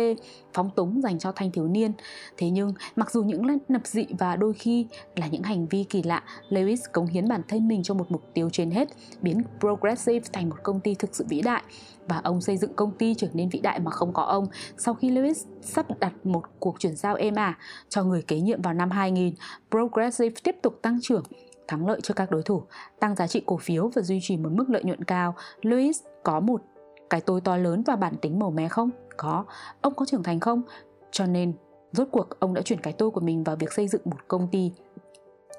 phóng 0.52 0.70
túng 0.76 1.02
dành 1.02 1.18
cho 1.18 1.32
thanh 1.32 1.50
thiếu 1.50 1.68
niên. 1.68 1.92
Thế 2.36 2.50
nhưng, 2.50 2.72
mặc 2.96 3.10
dù 3.10 3.22
những 3.22 3.58
nập 3.68 3.86
dị 3.86 4.06
và 4.18 4.36
đôi 4.36 4.52
khi 4.52 4.86
là 5.16 5.26
những 5.26 5.42
hành 5.42 5.66
vi 5.66 5.84
kỳ 5.84 6.02
lạ, 6.02 6.22
Lewis 6.48 6.76
cống 6.92 7.06
hiến 7.06 7.28
bản 7.28 7.42
thân 7.48 7.68
mình 7.68 7.82
cho 7.82 7.94
một 7.94 8.10
mục 8.10 8.22
tiêu 8.34 8.50
trên 8.52 8.70
hết, 8.70 8.88
biến 9.20 9.42
Progressive 9.60 10.26
thành 10.32 10.48
một 10.48 10.56
công 10.62 10.80
ty 10.80 10.94
thực 10.94 11.14
sự 11.14 11.24
vĩ 11.28 11.42
đại 11.42 11.62
và 12.08 12.20
ông 12.24 12.40
xây 12.40 12.56
dựng 12.56 12.74
công 12.74 12.90
ty 12.98 13.14
trở 13.14 13.28
nên 13.32 13.48
vĩ 13.48 13.60
đại 13.60 13.80
mà 13.80 13.90
không 13.90 14.12
có 14.12 14.22
ông 14.22 14.46
sau 14.78 14.94
khi 14.94 15.10
Lewis 15.10 15.44
sắp 15.62 16.00
đặt 16.00 16.12
một 16.24 16.42
cuộc 16.58 16.80
chuyển 16.80 16.96
giao 16.96 17.14
êm 17.14 17.34
ả 17.34 17.58
cho 17.88 18.04
người 18.04 18.22
kế 18.22 18.40
nhiệm 18.40 18.62
vào 18.62 18.74
năm 18.74 18.90
2000. 18.90 19.34
Progressive 19.70 20.34
tiếp 20.44 20.56
tục 20.62 20.78
tăng 20.82 20.98
trưởng 21.02 21.22
thắng 21.68 21.86
lợi 21.86 22.00
cho 22.02 22.14
các 22.14 22.30
đối 22.30 22.42
thủ, 22.42 22.62
tăng 23.00 23.16
giá 23.16 23.26
trị 23.26 23.42
cổ 23.46 23.56
phiếu 23.56 23.90
và 23.94 24.02
duy 24.02 24.18
trì 24.22 24.36
một 24.36 24.48
mức 24.52 24.70
lợi 24.70 24.84
nhuận 24.84 25.04
cao. 25.04 25.34
Lewis 25.62 25.92
có 26.22 26.40
một 26.40 26.62
cái 27.10 27.20
tôi 27.20 27.40
to 27.40 27.56
lớn 27.56 27.82
và 27.86 27.96
bản 27.96 28.16
tính 28.16 28.38
màu 28.38 28.50
mè 28.50 28.68
không? 28.68 28.90
Có. 29.16 29.44
Ông 29.80 29.94
có 29.94 30.06
trưởng 30.06 30.22
thành 30.22 30.40
không? 30.40 30.62
Cho 31.10 31.26
nên, 31.26 31.52
rốt 31.92 32.08
cuộc 32.10 32.40
ông 32.40 32.54
đã 32.54 32.62
chuyển 32.62 32.80
cái 32.80 32.92
tôi 32.92 33.10
của 33.10 33.20
mình 33.20 33.44
vào 33.44 33.56
việc 33.56 33.72
xây 33.72 33.88
dựng 33.88 34.02
một 34.04 34.28
công 34.28 34.48
ty 34.48 34.72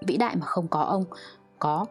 vĩ 0.06 0.18
đại 0.18 0.36
mà 0.36 0.46
không 0.46 0.68
có 0.68 0.82
ông. 0.82 1.06
Có. 1.60 1.86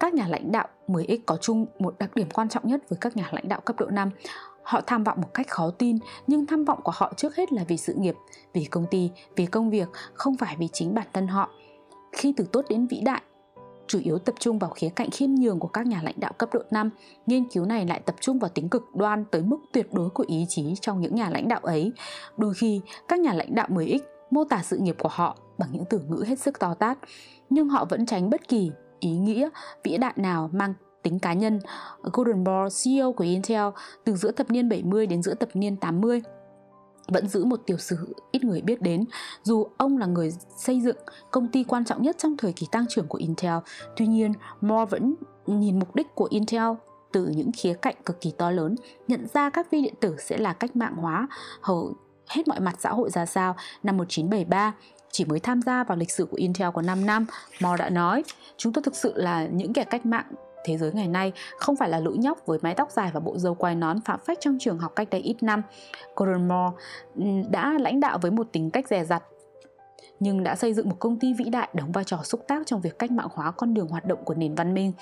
Các 0.00 0.14
nhà 0.14 0.26
lãnh 0.28 0.52
đạo 0.52 0.68
10X 0.88 1.18
có 1.26 1.36
chung 1.36 1.66
một 1.78 1.98
đặc 1.98 2.14
điểm 2.14 2.28
quan 2.30 2.48
trọng 2.48 2.66
nhất 2.66 2.88
với 2.88 2.98
các 3.00 3.16
nhà 3.16 3.28
lãnh 3.32 3.48
đạo 3.48 3.60
cấp 3.60 3.76
độ 3.78 3.86
5. 3.86 4.10
Họ 4.62 4.80
tham 4.86 5.04
vọng 5.04 5.20
một 5.20 5.34
cách 5.34 5.48
khó 5.48 5.70
tin, 5.78 5.98
nhưng 6.26 6.46
tham 6.46 6.64
vọng 6.64 6.80
của 6.82 6.92
họ 6.94 7.12
trước 7.16 7.36
hết 7.36 7.52
là 7.52 7.64
vì 7.68 7.76
sự 7.76 7.94
nghiệp, 7.94 8.14
vì 8.52 8.64
công 8.64 8.86
ty, 8.90 9.10
vì 9.36 9.46
công 9.46 9.70
việc, 9.70 9.88
không 10.14 10.36
phải 10.36 10.56
vì 10.58 10.68
chính 10.72 10.94
bản 10.94 11.06
thân 11.12 11.28
họ. 11.28 11.50
Khi 12.12 12.34
từ 12.36 12.44
tốt 12.52 12.64
đến 12.68 12.86
vĩ 12.86 13.00
đại, 13.00 13.22
chủ 13.90 13.98
yếu 14.04 14.18
tập 14.18 14.34
trung 14.38 14.58
vào 14.58 14.70
khía 14.70 14.88
cạnh 14.88 15.10
khiêm 15.10 15.30
nhường 15.34 15.58
của 15.58 15.68
các 15.68 15.86
nhà 15.86 16.00
lãnh 16.02 16.20
đạo 16.20 16.32
cấp 16.38 16.48
độ 16.52 16.60
5. 16.70 16.90
Nghiên 17.26 17.44
cứu 17.44 17.64
này 17.64 17.86
lại 17.86 18.00
tập 18.06 18.14
trung 18.20 18.38
vào 18.38 18.48
tính 18.48 18.68
cực 18.68 18.96
đoan 18.96 19.24
tới 19.24 19.42
mức 19.42 19.58
tuyệt 19.72 19.94
đối 19.94 20.10
của 20.10 20.24
ý 20.28 20.46
chí 20.48 20.74
trong 20.80 21.00
những 21.00 21.14
nhà 21.14 21.30
lãnh 21.30 21.48
đạo 21.48 21.60
ấy. 21.62 21.92
Đôi 22.36 22.54
khi, 22.54 22.80
các 23.08 23.20
nhà 23.20 23.32
lãnh 23.32 23.54
đạo 23.54 23.68
10X 23.70 23.98
mô 24.30 24.44
tả 24.44 24.62
sự 24.62 24.78
nghiệp 24.78 24.96
của 24.98 25.08
họ 25.12 25.36
bằng 25.58 25.68
những 25.72 25.84
từ 25.90 25.98
ngữ 25.98 26.24
hết 26.26 26.38
sức 26.38 26.58
to 26.58 26.74
tát, 26.74 26.98
nhưng 27.50 27.68
họ 27.68 27.84
vẫn 27.84 28.06
tránh 28.06 28.30
bất 28.30 28.48
kỳ 28.48 28.70
ý 29.00 29.10
nghĩa 29.10 29.48
vĩ 29.84 29.98
đại 29.98 30.12
nào 30.16 30.50
mang 30.52 30.74
tính 31.02 31.18
cá 31.18 31.32
nhân. 31.32 31.60
Gordon 32.02 32.44
Moore, 32.44 32.76
CEO 32.84 33.12
của 33.12 33.24
Intel, 33.24 33.64
từ 34.04 34.16
giữa 34.16 34.32
thập 34.32 34.50
niên 34.50 34.68
70 34.68 35.06
đến 35.06 35.22
giữa 35.22 35.34
thập 35.34 35.56
niên 35.56 35.76
80, 35.76 36.22
vẫn 37.10 37.28
giữ 37.28 37.44
một 37.44 37.60
tiểu 37.66 37.76
sử 37.76 38.14
ít 38.30 38.44
người 38.44 38.60
biết 38.60 38.82
đến 38.82 39.04
dù 39.42 39.66
ông 39.76 39.98
là 39.98 40.06
người 40.06 40.32
xây 40.56 40.80
dựng 40.80 40.96
công 41.30 41.48
ty 41.48 41.64
quan 41.64 41.84
trọng 41.84 42.02
nhất 42.02 42.16
trong 42.18 42.36
thời 42.36 42.52
kỳ 42.52 42.66
tăng 42.72 42.86
trưởng 42.88 43.08
của 43.08 43.18
Intel. 43.18 43.54
Tuy 43.96 44.06
nhiên, 44.06 44.32
Moore 44.60 44.90
vẫn 44.90 45.14
nhìn 45.46 45.78
mục 45.78 45.94
đích 45.94 46.14
của 46.14 46.28
Intel 46.30 46.70
từ 47.12 47.26
những 47.26 47.50
khía 47.56 47.74
cạnh 47.74 47.94
cực 48.04 48.20
kỳ 48.20 48.32
to 48.38 48.50
lớn, 48.50 48.74
nhận 49.08 49.26
ra 49.34 49.50
các 49.50 49.70
vi 49.70 49.82
điện 49.82 49.94
tử 50.00 50.16
sẽ 50.18 50.38
là 50.38 50.52
cách 50.52 50.76
mạng 50.76 50.96
hóa 50.96 51.28
hầu 51.60 51.94
hết 52.28 52.48
mọi 52.48 52.60
mặt 52.60 52.74
xã 52.78 52.90
hội 52.90 53.10
ra 53.10 53.26
sao. 53.26 53.56
Năm 53.82 53.96
1973, 53.96 54.74
chỉ 55.12 55.24
mới 55.24 55.40
tham 55.40 55.62
gia 55.62 55.84
vào 55.84 55.98
lịch 55.98 56.10
sử 56.10 56.24
của 56.24 56.36
Intel 56.36 56.68
có 56.74 56.82
5 56.82 57.06
năm, 57.06 57.26
Moore 57.62 57.84
đã 57.84 57.90
nói, 57.90 58.24
chúng 58.56 58.72
tôi 58.72 58.82
thực 58.82 58.96
sự 58.96 59.12
là 59.16 59.46
những 59.46 59.72
kẻ 59.72 59.84
cách 59.84 60.06
mạng 60.06 60.26
thế 60.64 60.76
giới 60.76 60.92
ngày 60.92 61.08
nay 61.08 61.32
không 61.58 61.76
phải 61.76 61.88
là 61.88 62.00
lũ 62.00 62.12
nhóc 62.18 62.46
với 62.46 62.58
mái 62.62 62.74
tóc 62.74 62.90
dài 62.90 63.10
và 63.14 63.20
bộ 63.20 63.38
râu 63.38 63.54
quai 63.54 63.74
nón 63.74 64.00
phạm 64.00 64.20
phách 64.26 64.38
trong 64.40 64.58
trường 64.60 64.78
học 64.78 64.92
cách 64.96 65.10
đây 65.10 65.20
ít 65.20 65.42
năm. 65.42 65.62
Gordon 66.16 66.48
Moore 66.48 66.76
đã 67.50 67.74
lãnh 67.80 68.00
đạo 68.00 68.18
với 68.22 68.30
một 68.30 68.48
tính 68.52 68.70
cách 68.70 68.88
dè 68.88 69.04
dặt 69.04 69.22
nhưng 70.20 70.42
đã 70.42 70.56
xây 70.56 70.72
dựng 70.72 70.88
một 70.88 70.96
công 70.98 71.18
ty 71.18 71.34
vĩ 71.34 71.44
đại 71.44 71.68
đóng 71.72 71.92
vai 71.92 72.04
trò 72.04 72.22
xúc 72.22 72.44
tác 72.48 72.66
trong 72.66 72.80
việc 72.80 72.98
cách 72.98 73.10
mạng 73.10 73.28
hóa 73.32 73.50
con 73.50 73.74
đường 73.74 73.88
hoạt 73.88 74.04
động 74.04 74.24
của 74.24 74.34
nền 74.34 74.54
văn 74.54 74.74
minh. 74.74 74.92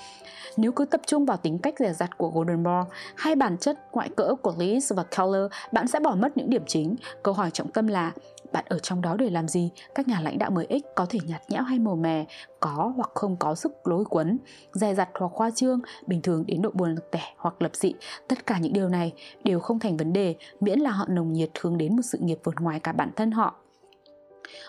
Nếu 0.57 0.71
cứ 0.71 0.85
tập 0.85 1.01
trung 1.07 1.25
vào 1.25 1.37
tính 1.37 1.59
cách 1.59 1.73
dè 1.79 1.93
dặt 1.93 2.17
của 2.17 2.29
Golden 2.29 2.63
Moore 2.63 2.89
hay 3.15 3.35
bản 3.35 3.57
chất 3.57 3.77
ngoại 3.91 4.09
cỡ 4.09 4.35
của 4.41 4.53
Lewis 4.57 4.95
và 4.95 5.03
Keller, 5.03 5.51
bạn 5.71 5.87
sẽ 5.87 5.99
bỏ 5.99 6.15
mất 6.15 6.37
những 6.37 6.49
điểm 6.49 6.63
chính. 6.67 6.95
Câu 7.23 7.33
hỏi 7.33 7.51
trọng 7.51 7.71
tâm 7.71 7.87
là 7.87 8.11
bạn 8.51 8.65
ở 8.67 8.79
trong 8.79 9.01
đó 9.01 9.15
để 9.15 9.29
làm 9.29 9.47
gì? 9.47 9.71
Các 9.95 10.07
nhà 10.07 10.21
lãnh 10.21 10.37
đạo 10.37 10.51
mới 10.51 10.67
x 10.69 10.85
có 10.95 11.05
thể 11.09 11.19
nhạt 11.25 11.41
nhẽo 11.49 11.63
hay 11.63 11.79
mồm 11.79 12.01
mè, 12.01 12.25
có 12.59 12.93
hoặc 12.95 13.11
không 13.13 13.37
có 13.37 13.55
sức 13.55 13.87
lối 13.87 14.05
quấn, 14.05 14.37
dè 14.73 14.93
dặt 14.95 15.09
hoặc 15.19 15.31
khoa 15.33 15.51
trương, 15.51 15.79
bình 16.07 16.21
thường 16.21 16.45
đến 16.47 16.61
độ 16.61 16.69
buồn 16.73 16.95
tẻ 17.11 17.21
hoặc 17.37 17.61
lập 17.61 17.75
dị. 17.75 17.93
Tất 18.27 18.45
cả 18.45 18.57
những 18.59 18.73
điều 18.73 18.89
này 18.89 19.13
đều 19.43 19.59
không 19.59 19.79
thành 19.79 19.97
vấn 19.97 20.13
đề 20.13 20.35
miễn 20.59 20.79
là 20.79 20.91
họ 20.91 21.05
nồng 21.09 21.33
nhiệt 21.33 21.49
hướng 21.61 21.77
đến 21.77 21.95
một 21.95 22.01
sự 22.03 22.17
nghiệp 22.17 22.39
vượt 22.43 22.55
ngoài 22.61 22.79
cả 22.79 22.91
bản 22.91 23.11
thân 23.15 23.31
họ. 23.31 23.55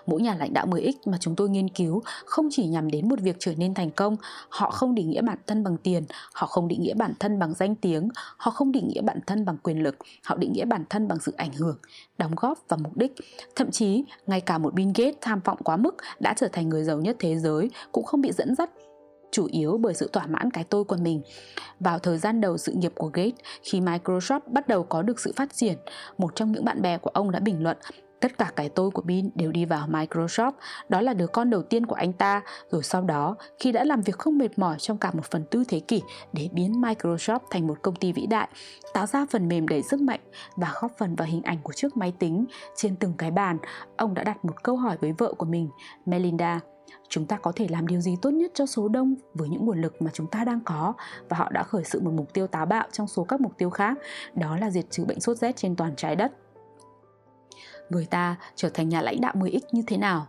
Mỗi 0.07 0.23
nhà 0.23 0.35
lãnh 0.35 0.53
đạo 0.53 0.67
10X 0.67 0.93
mà 1.07 1.19
chúng 1.21 1.37
tôi 1.37 1.49
nghiên 1.49 1.69
cứu 1.69 2.03
không 2.25 2.49
chỉ 2.51 2.67
nhằm 2.67 2.91
đến 2.91 3.09
một 3.09 3.21
việc 3.21 3.37
trở 3.39 3.55
nên 3.55 3.75
thành 3.75 3.91
công, 3.91 4.17
họ 4.49 4.71
không 4.71 4.95
định 4.95 5.11
nghĩa 5.11 5.23
bản 5.23 5.39
thân 5.47 5.65
bằng 5.65 5.77
tiền, 5.77 6.05
họ 6.33 6.47
không 6.47 6.69
định 6.69 6.83
nghĩa 6.83 6.95
bản 6.95 7.13
thân 7.21 7.39
bằng 7.39 7.55
danh 7.55 7.75
tiếng, 7.75 8.09
họ 8.37 8.51
không 8.51 8.73
định 8.73 8.89
nghĩa 8.89 9.03
bản 9.03 9.19
thân 9.27 9.45
bằng 9.45 9.57
quyền 9.63 9.83
lực, 9.83 9.97
họ 10.25 10.37
định 10.37 10.53
nghĩa 10.53 10.65
bản 10.65 10.85
thân 10.91 11.09
bằng 11.09 11.19
sự 11.21 11.35
ảnh 11.37 11.53
hưởng, 11.53 11.79
đóng 12.19 12.33
góp 12.37 12.59
và 12.69 12.77
mục 12.77 12.97
đích. 12.97 13.13
Thậm 13.57 13.71
chí, 13.71 14.05
ngay 14.27 14.41
cả 14.41 14.59
một 14.59 14.75
Bill 14.75 14.91
Gates 14.95 15.15
tham 15.21 15.41
vọng 15.45 15.59
quá 15.65 15.77
mức 15.77 15.97
đã 16.21 16.35
trở 16.37 16.49
thành 16.49 16.69
người 16.69 16.85
giàu 16.85 16.99
nhất 16.99 17.17
thế 17.19 17.39
giới 17.39 17.71
cũng 17.93 18.05
không 18.05 18.21
bị 18.21 18.33
dẫn 18.33 18.55
dắt 18.55 18.71
chủ 19.31 19.49
yếu 19.53 19.79
bởi 19.79 19.95
sự 19.95 20.11
thỏa 20.13 20.27
mãn 20.27 20.51
cái 20.51 20.65
tôi 20.65 20.85
của 20.85 20.97
mình. 20.97 21.23
Vào 21.81 21.99
thời 21.99 22.19
gian 22.19 22.41
đầu 22.41 22.59
sự 22.59 22.73
nghiệp 22.73 22.93
của 22.95 23.11
Gates, 23.13 23.41
khi 23.63 23.81
Microsoft 23.81 24.41
bắt 24.47 24.69
đầu 24.69 24.83
có 24.85 25.03
được 25.03 25.21
sự 25.21 25.33
phát 25.37 25.55
triển, 25.55 25.79
một 26.19 26.35
trong 26.35 26.53
những 26.53 26.65
bạn 26.65 26.83
bè 26.83 26.99
của 26.99 27.11
ông 27.11 27.31
đã 27.31 27.41
bình 27.41 27.63
luận 27.63 27.77
Tất 28.21 28.39
cả 28.39 28.53
cái 28.57 28.69
tôi 28.69 28.91
của 28.91 29.03
Bin 29.03 29.31
đều 29.35 29.53
đi 29.53 29.65
vào 29.65 29.87
Microsoft, 29.89 30.53
đó 30.89 31.01
là 31.01 31.15
đứa 31.15 31.27
con 31.27 31.51
đầu 31.51 31.63
tiên 31.63 31.87
của 31.87 31.95
anh 31.95 32.13
ta, 32.13 32.43
rồi 32.71 32.83
sau 32.83 33.03
đó, 33.03 33.37
khi 33.59 33.73
đã 33.73 33.85
làm 33.85 34.01
việc 34.01 34.19
không 34.19 34.39
mệt 34.39 34.59
mỏi 34.59 34.77
trong 34.79 34.99
cả 34.99 35.11
một 35.15 35.25
phần 35.31 35.45
tư 35.51 35.65
thế 35.69 35.81
kỷ 35.81 36.03
để 36.33 36.49
biến 36.53 36.81
Microsoft 36.81 37.41
thành 37.51 37.67
một 37.67 37.83
công 37.83 37.95
ty 37.95 38.13
vĩ 38.13 38.27
đại, 38.27 38.49
tạo 38.95 39.07
ra 39.07 39.27
phần 39.31 39.49
mềm 39.49 39.69
đầy 39.69 39.83
sức 39.83 40.01
mạnh 40.01 40.21
và 40.57 40.73
góp 40.81 40.93
phần 40.99 41.15
vào 41.15 41.29
hình 41.29 41.43
ảnh 41.43 41.59
của 41.63 41.73
chiếc 41.73 41.97
máy 41.97 42.13
tính 42.19 42.45
trên 42.77 42.97
từng 42.97 43.15
cái 43.19 43.31
bàn, 43.31 43.59
ông 43.97 44.15
đã 44.15 44.25
đặt 44.25 44.45
một 44.45 44.63
câu 44.63 44.77
hỏi 44.77 44.97
với 45.01 45.13
vợ 45.19 45.33
của 45.39 45.47
mình, 45.47 45.69
Melinda. 46.07 46.61
Chúng 47.09 47.27
ta 47.27 47.37
có 47.37 47.53
thể 47.57 47.67
làm 47.71 47.87
điều 47.87 48.01
gì 48.01 48.17
tốt 48.23 48.31
nhất 48.31 48.51
cho 48.55 48.67
số 48.67 48.89
đông 48.89 49.15
với 49.35 49.49
những 49.49 49.67
nguồn 49.67 49.81
lực 49.81 50.03
mà 50.03 50.11
chúng 50.15 50.27
ta 50.27 50.45
đang 50.45 50.61
có? 50.65 50.95
Và 51.29 51.37
họ 51.37 51.51
đã 51.51 51.63
khởi 51.63 51.85
sự 51.85 52.01
một 52.01 52.13
mục 52.15 52.33
tiêu 52.33 52.47
táo 52.47 52.67
bạo 52.67 52.87
trong 52.93 53.07
số 53.07 53.25
các 53.25 53.41
mục 53.41 53.53
tiêu 53.59 53.71
khác, 53.71 53.99
đó 54.35 54.57
là 54.57 54.71
diệt 54.71 54.85
trừ 54.91 55.05
bệnh 55.05 55.21
sốt 55.21 55.37
rét 55.37 55.57
trên 55.57 55.77
toàn 55.77 55.97
trái 55.97 56.17
đất 56.17 56.33
người 57.91 58.07
ta 58.07 58.37
trở 58.57 58.69
thành 58.69 58.89
nhà 58.89 59.03
lãnh 59.03 59.21
đạo 59.21 59.35
10X 59.37 59.61
như 59.73 59.83
thế 59.87 59.97
nào? 59.97 60.27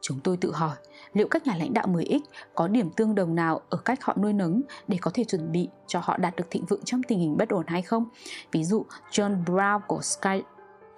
Chúng 0.00 0.20
tôi 0.20 0.36
tự 0.36 0.52
hỏi, 0.52 0.76
liệu 1.12 1.28
các 1.28 1.46
nhà 1.46 1.56
lãnh 1.58 1.72
đạo 1.72 1.86
10X 1.86 2.20
có 2.54 2.68
điểm 2.68 2.90
tương 2.90 3.14
đồng 3.14 3.34
nào 3.34 3.60
ở 3.70 3.78
cách 3.78 4.04
họ 4.04 4.16
nuôi 4.22 4.32
nấng 4.32 4.62
để 4.88 4.98
có 5.00 5.10
thể 5.14 5.24
chuẩn 5.24 5.52
bị 5.52 5.68
cho 5.86 6.00
họ 6.02 6.16
đạt 6.16 6.36
được 6.36 6.50
thịnh 6.50 6.64
vượng 6.64 6.84
trong 6.84 7.02
tình 7.02 7.18
hình 7.18 7.36
bất 7.36 7.48
ổn 7.48 7.66
hay 7.66 7.82
không? 7.82 8.04
Ví 8.52 8.64
dụ, 8.64 8.84
John 9.10 9.44
Brown 9.44 9.80
của 9.86 10.02
Sky 10.02 10.42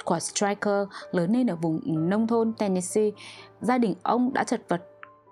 của 0.04 0.18
Striker 0.18 0.88
lớn 1.12 1.32
lên 1.32 1.46
ở 1.46 1.56
vùng 1.56 2.08
nông 2.10 2.26
thôn 2.26 2.52
Tennessee, 2.58 3.10
gia 3.60 3.78
đình 3.78 3.94
ông 4.02 4.32
đã 4.32 4.44
chật 4.44 4.60
vật 4.68 4.82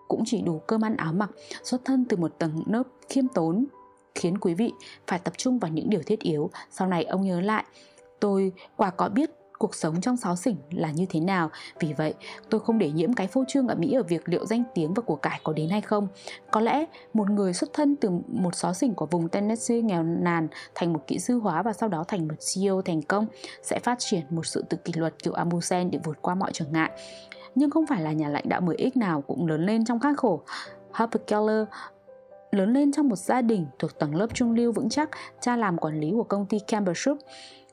cũng 0.09 0.23
chỉ 0.27 0.43
đủ 0.43 0.59
cơm 0.67 0.85
ăn 0.85 0.97
áo 0.97 1.13
mặc, 1.13 1.31
xuất 1.63 1.85
thân 1.85 2.05
từ 2.09 2.17
một 2.17 2.35
tầng 2.39 2.63
lớp 2.67 2.83
khiêm 3.09 3.29
tốn 3.29 3.67
khiến 4.15 4.39
quý 4.39 4.55
vị 4.55 4.73
phải 5.07 5.19
tập 5.19 5.35
trung 5.37 5.59
vào 5.59 5.71
những 5.71 5.91
điều 5.91 6.03
thiết 6.03 6.21
yếu. 6.21 6.51
Sau 6.71 6.89
này 6.89 7.05
ông 7.05 7.23
nhớ 7.23 7.41
lại, 7.41 7.65
tôi 8.21 8.53
quả 8.77 8.91
có 8.91 9.09
biết 9.09 9.31
cuộc 9.59 9.75
sống 9.75 10.01
trong 10.01 10.17
xáo 10.17 10.37
xỉnh 10.37 10.57
là 10.71 10.91
như 10.91 11.07
thế 11.09 11.21
nào. 11.21 11.51
Vì 11.81 11.93
vậy 11.93 12.15
tôi 12.51 12.61
không 12.61 12.79
để 12.79 12.91
nhiễm 12.91 13.13
cái 13.13 13.27
phô 13.27 13.45
trương 13.49 13.69
ở 13.69 13.75
mỹ 13.75 13.93
ở 13.93 14.03
việc 14.03 14.29
liệu 14.29 14.47
danh 14.47 14.63
tiếng 14.75 14.95
và 14.95 15.03
của 15.07 15.17
cải 15.17 15.41
có 15.45 15.53
đến 15.53 15.69
hay 15.71 15.81
không. 15.81 16.09
Có 16.51 16.61
lẽ 16.61 16.85
một 17.13 17.31
người 17.31 17.55
xuất 17.55 17.73
thân 17.73 17.97
từ 17.97 18.11
một 18.29 18.55
xó 18.55 18.73
xỉnh 18.73 18.95
của 18.95 19.07
vùng 19.07 19.29
tennessee 19.29 19.81
nghèo 19.81 20.03
nàn 20.03 20.49
thành 20.75 20.93
một 20.93 21.07
kỹ 21.07 21.19
sư 21.19 21.39
hóa 21.39 21.63
và 21.63 21.73
sau 21.73 21.89
đó 21.89 22.05
thành 22.09 22.29
một 22.29 22.35
ceo 22.55 22.83
thành 22.83 23.03
công 23.03 23.27
sẽ 23.63 23.79
phát 23.79 23.99
triển 23.99 24.23
một 24.31 24.47
sự 24.47 24.65
tự 24.69 24.77
kỷ 24.77 24.93
luật 24.97 25.23
kiểu 25.23 25.33
amusen 25.33 25.91
để 25.91 25.99
vượt 26.05 26.23
qua 26.23 26.35
mọi 26.35 26.51
trở 26.53 26.65
ngại. 26.65 26.91
Nhưng 27.55 27.71
không 27.71 27.87
phải 27.87 28.03
là 28.03 28.13
nhà 28.13 28.29
lãnh 28.29 28.49
đạo 28.49 28.61
10X 28.61 28.91
nào 28.95 29.21
cũng 29.21 29.47
lớn 29.47 29.67
lên 29.67 29.85
trong 29.85 30.01
khắc 30.01 30.19
khổ. 30.19 30.43
Harper 30.93 31.23
Keller 31.27 31.67
lớn 32.51 32.73
lên 32.73 32.93
trong 32.93 33.09
một 33.09 33.17
gia 33.17 33.43
đình 33.43 33.67
thuộc 33.79 33.99
tầng 33.99 34.15
lớp 34.15 34.27
trung 34.35 34.55
lưu 34.55 34.73
vững 34.73 34.89
chắc, 34.89 35.11
cha 35.41 35.57
làm 35.57 35.79
quản 35.79 36.01
lý 36.01 36.11
của 36.11 36.23
công 36.23 36.47
ty 36.47 36.59
Campbell 36.59 36.95
Soup, 36.97 37.19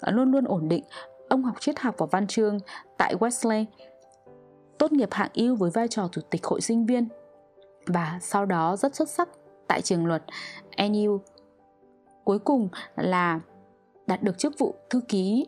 luôn 0.08 0.32
luôn 0.32 0.46
ổn 0.46 0.70
định 0.70 0.84
Ông 1.32 1.44
học 1.44 1.56
triết 1.60 1.80
học 1.80 1.96
và 1.98 2.06
văn 2.12 2.28
chương 2.28 2.60
tại 2.98 3.16
Wesley, 3.16 3.66
tốt 4.78 4.92
nghiệp 4.92 5.10
hạng 5.12 5.30
ưu 5.34 5.56
với 5.56 5.72
vai 5.72 5.88
trò 5.88 6.10
chủ 6.12 6.22
tịch 6.30 6.46
hội 6.46 6.62
sinh 6.62 6.86
viên 6.86 7.08
và 7.88 8.20
sau 8.22 8.46
đó 8.46 8.76
rất 8.76 8.96
xuất 8.96 9.10
sắc 9.10 9.30
tại 9.68 9.82
trường 9.82 10.06
luật 10.06 10.24
NU. 10.78 11.22
Cuối 12.24 12.40
cùng 12.40 12.70
là 12.96 13.40
đạt 14.08 14.24
được 14.24 14.38
chức 14.38 14.60
vụ 14.60 14.76
thư 14.90 15.02
ký 15.08 15.48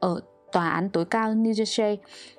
ở 0.00 0.20
tòa 0.52 0.68
án 0.68 0.90
tối 0.90 1.04
cao 1.04 1.34
New 1.34 1.52
Jersey. 1.52 1.96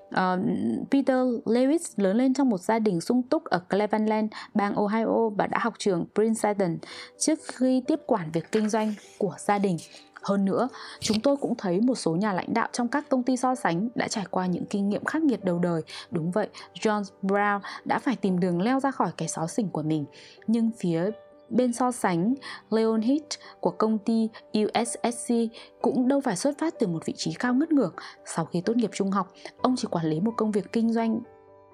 Uh, 0.07 0.89
Peter 0.91 1.17
Lewis 1.45 1.93
lớn 1.95 2.17
lên 2.17 2.33
trong 2.33 2.49
một 2.49 2.61
gia 2.61 2.79
đình 2.79 3.01
sung 3.01 3.23
túc 3.23 3.45
ở 3.45 3.59
Cleveland, 3.69 4.33
bang 4.53 4.75
Ohio 4.75 5.29
và 5.29 5.47
đã 5.47 5.59
học 5.61 5.73
trường 5.79 6.05
Princeton 6.15 6.77
trước 7.17 7.39
khi 7.53 7.83
tiếp 7.88 7.99
quản 8.05 8.31
việc 8.31 8.51
kinh 8.51 8.69
doanh 8.69 8.93
của 9.17 9.36
gia 9.38 9.57
đình. 9.57 9.77
Hơn 10.26 10.45
nữa, 10.45 10.69
chúng 10.99 11.19
tôi 11.19 11.38
cũng 11.38 11.55
thấy 11.55 11.82
một 11.82 11.95
số 11.95 12.15
nhà 12.15 12.34
lãnh 12.34 12.53
đạo 12.53 12.67
trong 12.71 12.88
các 12.88 13.09
công 13.09 13.23
ty 13.23 13.38
so 13.38 13.55
sánh 13.55 13.89
đã 13.95 14.07
trải 14.07 14.26
qua 14.30 14.45
những 14.45 14.65
kinh 14.65 14.89
nghiệm 14.89 15.05
khắc 15.05 15.23
nghiệt 15.23 15.43
đầu 15.43 15.59
đời. 15.59 15.82
Đúng 16.11 16.32
vậy, 16.32 16.47
John 16.73 17.03
Brown 17.21 17.59
đã 17.86 17.99
phải 17.99 18.15
tìm 18.15 18.39
đường 18.39 18.61
leo 18.61 18.80
ra 18.80 18.91
khỏi 18.91 19.11
cái 19.17 19.28
xó 19.28 19.47
xỉnh 19.47 19.69
của 19.69 19.84
mình. 19.84 20.05
Nhưng 20.47 20.71
phía 20.80 21.09
bên 21.49 21.73
so 21.73 21.91
sánh, 21.91 22.34
Leon 22.69 23.01
Heath 23.01 23.30
của 23.59 23.71
công 23.71 23.97
ty 23.97 24.30
USSC 24.63 25.34
cũng 25.82 26.07
đâu 26.07 26.21
phải 26.21 26.36
xuất 26.36 26.57
phát 26.59 26.73
từ 26.80 26.88
một 26.88 27.05
vị 27.05 27.13
trí 27.17 27.34
cao 27.34 27.53
ngất 27.53 27.71
ngược 27.71 27.95
Sau 28.26 28.45
khi 28.45 28.61
tốt 28.61 28.78
nghiệp 28.78 28.91
trung 28.93 29.11
học, 29.11 29.34
ông 29.61 29.76
chỉ 29.78 29.88
quản 29.91 30.05
lý 30.05 30.19
một 30.19 30.34
công 30.38 30.51
việc 30.51 30.71
kinh 30.71 30.93
doanh 30.93 31.19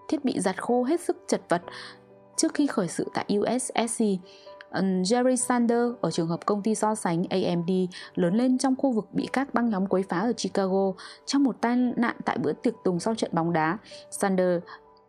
thiết 0.10 0.26
bị 0.26 0.40
giặt 0.40 0.64
khô 0.64 0.84
hết 0.84 1.02
sức 1.02 1.18
chật 1.28 1.42
vật 1.50 1.62
trước 2.38 2.54
khi 2.54 2.68
khởi 2.68 2.88
sự 2.88 3.08
tại 3.14 3.26
USSC. 3.38 4.04
Jerry 4.80 5.36
Sander 5.36 5.92
ở 6.02 6.12
trường 6.12 6.28
hợp 6.28 6.46
công 6.46 6.64
ty 6.64 6.76
so 6.76 6.96
sánh 6.96 7.24
AMD 7.30 7.72
lớn 8.16 8.36
lên 8.36 8.58
trong 8.58 8.76
khu 8.76 8.92
vực 8.92 9.08
bị 9.14 9.28
các 9.34 9.54
băng 9.54 9.70
nhóm 9.70 9.88
quấy 9.88 10.04
phá 10.10 10.20
ở 10.20 10.34
Chicago 10.34 10.94
trong 11.26 11.44
một 11.44 11.56
tai 11.62 11.76
nạn 11.76 12.16
tại 12.26 12.38
bữa 12.38 12.54
tiệc 12.54 12.74
tùng 12.84 13.00
sau 13.00 13.16
trận 13.16 13.32
bóng 13.34 13.54
đá. 13.54 13.78
Sander 14.12 14.60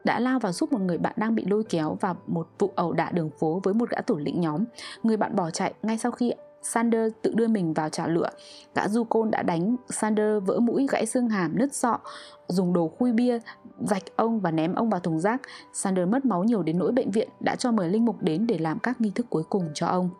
đã 0.04 0.20
lao 0.20 0.38
vào 0.38 0.52
giúp 0.52 0.72
một 0.72 0.80
người 0.80 0.98
bạn 0.98 1.14
đang 1.16 1.34
bị 1.34 1.44
lôi 1.46 1.64
kéo 1.68 1.96
vào 2.00 2.16
một 2.26 2.48
vụ 2.58 2.72
ẩu 2.76 2.92
đả 2.92 3.10
đường 3.10 3.30
phố 3.38 3.60
với 3.64 3.74
một 3.74 3.90
gã 3.90 4.00
thủ 4.00 4.16
lĩnh 4.16 4.40
nhóm. 4.40 4.64
Người 5.02 5.16
bạn 5.16 5.36
bỏ 5.36 5.50
chạy 5.50 5.74
ngay 5.82 5.98
sau 5.98 6.12
khi 6.12 6.32
Sander 6.62 7.12
tự 7.22 7.32
đưa 7.34 7.48
mình 7.48 7.74
vào 7.74 7.88
trả 7.88 8.06
lửa. 8.06 8.28
Gã 8.74 8.88
du 8.88 9.04
côn 9.04 9.30
đã 9.30 9.42
đánh 9.42 9.76
Sander 9.88 10.42
vỡ 10.44 10.60
mũi 10.60 10.86
gãy 10.90 11.06
xương 11.06 11.28
hàm 11.28 11.58
nứt 11.58 11.74
sọ, 11.74 11.98
dùng 12.48 12.72
đồ 12.72 12.88
khui 12.98 13.12
bia 13.12 13.38
rạch 13.80 14.16
ông 14.16 14.40
và 14.40 14.50
ném 14.50 14.74
ông 14.74 14.90
vào 14.90 15.00
thùng 15.00 15.20
rác. 15.20 15.40
Sander 15.72 16.08
mất 16.08 16.24
máu 16.24 16.44
nhiều 16.44 16.62
đến 16.62 16.78
nỗi 16.78 16.92
bệnh 16.92 17.10
viện 17.10 17.28
đã 17.40 17.56
cho 17.56 17.72
mời 17.72 17.88
linh 17.88 18.04
mục 18.04 18.22
đến 18.22 18.46
để 18.46 18.58
làm 18.58 18.78
các 18.78 19.00
nghi 19.00 19.12
thức 19.14 19.26
cuối 19.30 19.42
cùng 19.48 19.68
cho 19.74 19.86
ông. 19.86 20.10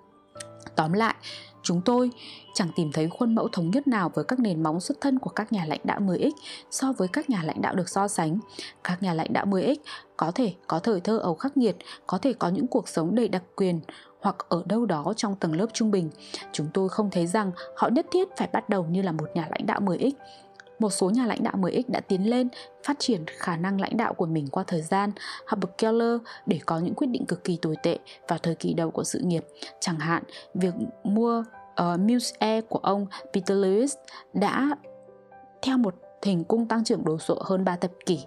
Tóm 0.76 0.93
lại, 0.93 1.14
chúng 1.62 1.80
tôi 1.84 2.11
chẳng 2.55 2.68
tìm 2.76 2.93
thấy 2.93 3.09
khuôn 3.09 3.34
mẫu 3.34 3.49
thống 3.49 3.70
nhất 3.70 3.88
nào 3.88 4.11
với 4.14 4.24
các 4.24 4.38
nền 4.38 4.62
móng 4.62 4.80
xuất 4.80 5.01
thân 5.01 5.18
của 5.18 5.30
các 5.30 5.53
nhà 5.53 5.64
lãnh 5.64 5.80
đạo 5.84 6.01
10X 6.01 6.30
so 6.70 6.93
với 6.93 7.09
các 7.09 7.30
nhà 7.30 7.43
lãnh 7.45 7.62
đạo 7.62 7.74
được 7.74 7.88
so 7.88 8.09
sánh. 8.09 8.38
Các 8.84 9.03
nhà 9.03 9.14
lãnh 9.14 9.32
đạo 9.32 9.47
10X 9.47 9.76
có 10.16 10.30
thể 10.34 10.55
có 10.66 10.78
thời 10.78 11.01
thơ 11.01 11.18
ấu 11.18 11.34
khắc 11.34 11.57
nghiệt, 11.57 11.76
có 12.07 12.18
thể 12.18 12.32
có 12.32 12.49
những 12.49 12.66
cuộc 12.66 12.88
sống 12.88 13.14
đầy 13.14 13.28
đặc 13.28 13.43
quyền 13.57 13.80
hoặc 14.23 14.37
ở 14.49 14.62
đâu 14.66 14.87
đó 14.87 15.12
trong 15.16 15.37
tầng 15.37 15.57
lớp 15.57 15.66
trung 15.73 15.91
bình. 15.91 16.11
Chúng 16.53 16.66
tôi 16.75 16.89
không 16.89 17.11
thấy 17.11 17.27
rằng 17.27 17.53
họ 17.77 17.89
nhất 17.89 18.07
thiết 18.11 18.29
phải 18.37 18.49
bắt 18.53 18.68
đầu 18.68 18.85
như 18.85 19.03
là 19.03 19.12
một 19.12 19.27
nhà 19.35 19.47
lãnh 19.51 19.66
đạo 19.66 19.81
10X 19.81 20.12
một 20.83 20.91
số 20.91 21.11
nhà 21.11 21.27
lãnh 21.27 21.43
đạo 21.43 21.55
10X 21.57 21.83
đã 21.89 22.01
tiến 22.01 22.31
lên 22.31 22.49
phát 22.85 22.97
triển 22.99 23.25
khả 23.27 23.57
năng 23.57 23.81
lãnh 23.81 23.97
đạo 23.97 24.14
của 24.14 24.27
mình 24.27 24.49
qua 24.49 24.64
thời 24.66 24.83
gian. 24.83 25.12
Herbert 25.49 25.73
Keller 25.79 26.20
để 26.47 26.61
có 26.66 26.79
những 26.79 26.95
quyết 26.95 27.07
định 27.07 27.27
cực 27.27 27.45
kỳ 27.45 27.59
tồi 27.62 27.77
tệ 27.83 27.99
vào 28.29 28.39
thời 28.39 28.55
kỳ 28.55 28.75
đầu 28.75 28.91
của 28.91 29.05
sự 29.05 29.20
nghiệp. 29.20 29.45
Chẳng 29.81 29.99
hạn, 29.99 30.23
việc 30.55 30.75
mua 31.05 31.45
uh, 31.83 32.01
Muse 32.01 32.37
Air 32.39 32.64
của 32.68 32.79
ông 32.79 33.07
Peter 33.33 33.59
Lewis 33.59 33.97
đã 34.33 34.77
theo 35.62 35.79
một 35.79 35.95
hình 36.23 36.45
cung 36.45 36.66
tăng 36.66 36.85
trưởng 36.85 37.05
đồ 37.05 37.18
sộ 37.18 37.39
hơn 37.45 37.64
3 37.64 37.77
thập 37.77 37.91
kỷ 38.07 38.25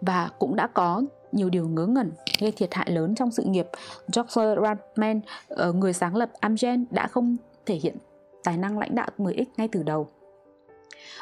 và 0.00 0.30
cũng 0.38 0.56
đã 0.56 0.66
có 0.66 1.02
nhiều 1.32 1.50
điều 1.50 1.68
ngớ 1.68 1.86
ngẩn 1.86 2.12
gây 2.40 2.52
thiệt 2.52 2.74
hại 2.74 2.90
lớn 2.90 3.14
trong 3.14 3.30
sự 3.30 3.44
nghiệp. 3.44 3.66
George 4.14 4.62
Ratman, 4.62 5.20
ờ, 5.48 5.72
người 5.72 5.92
sáng 5.92 6.16
lập 6.16 6.30
Amgen 6.40 6.84
đã 6.90 7.06
không 7.06 7.36
thể 7.66 7.74
hiện 7.74 7.96
tài 8.44 8.56
năng 8.56 8.78
lãnh 8.78 8.94
đạo 8.94 9.08
10X 9.18 9.44
ngay 9.56 9.68
từ 9.72 9.82
đầu. 9.82 10.08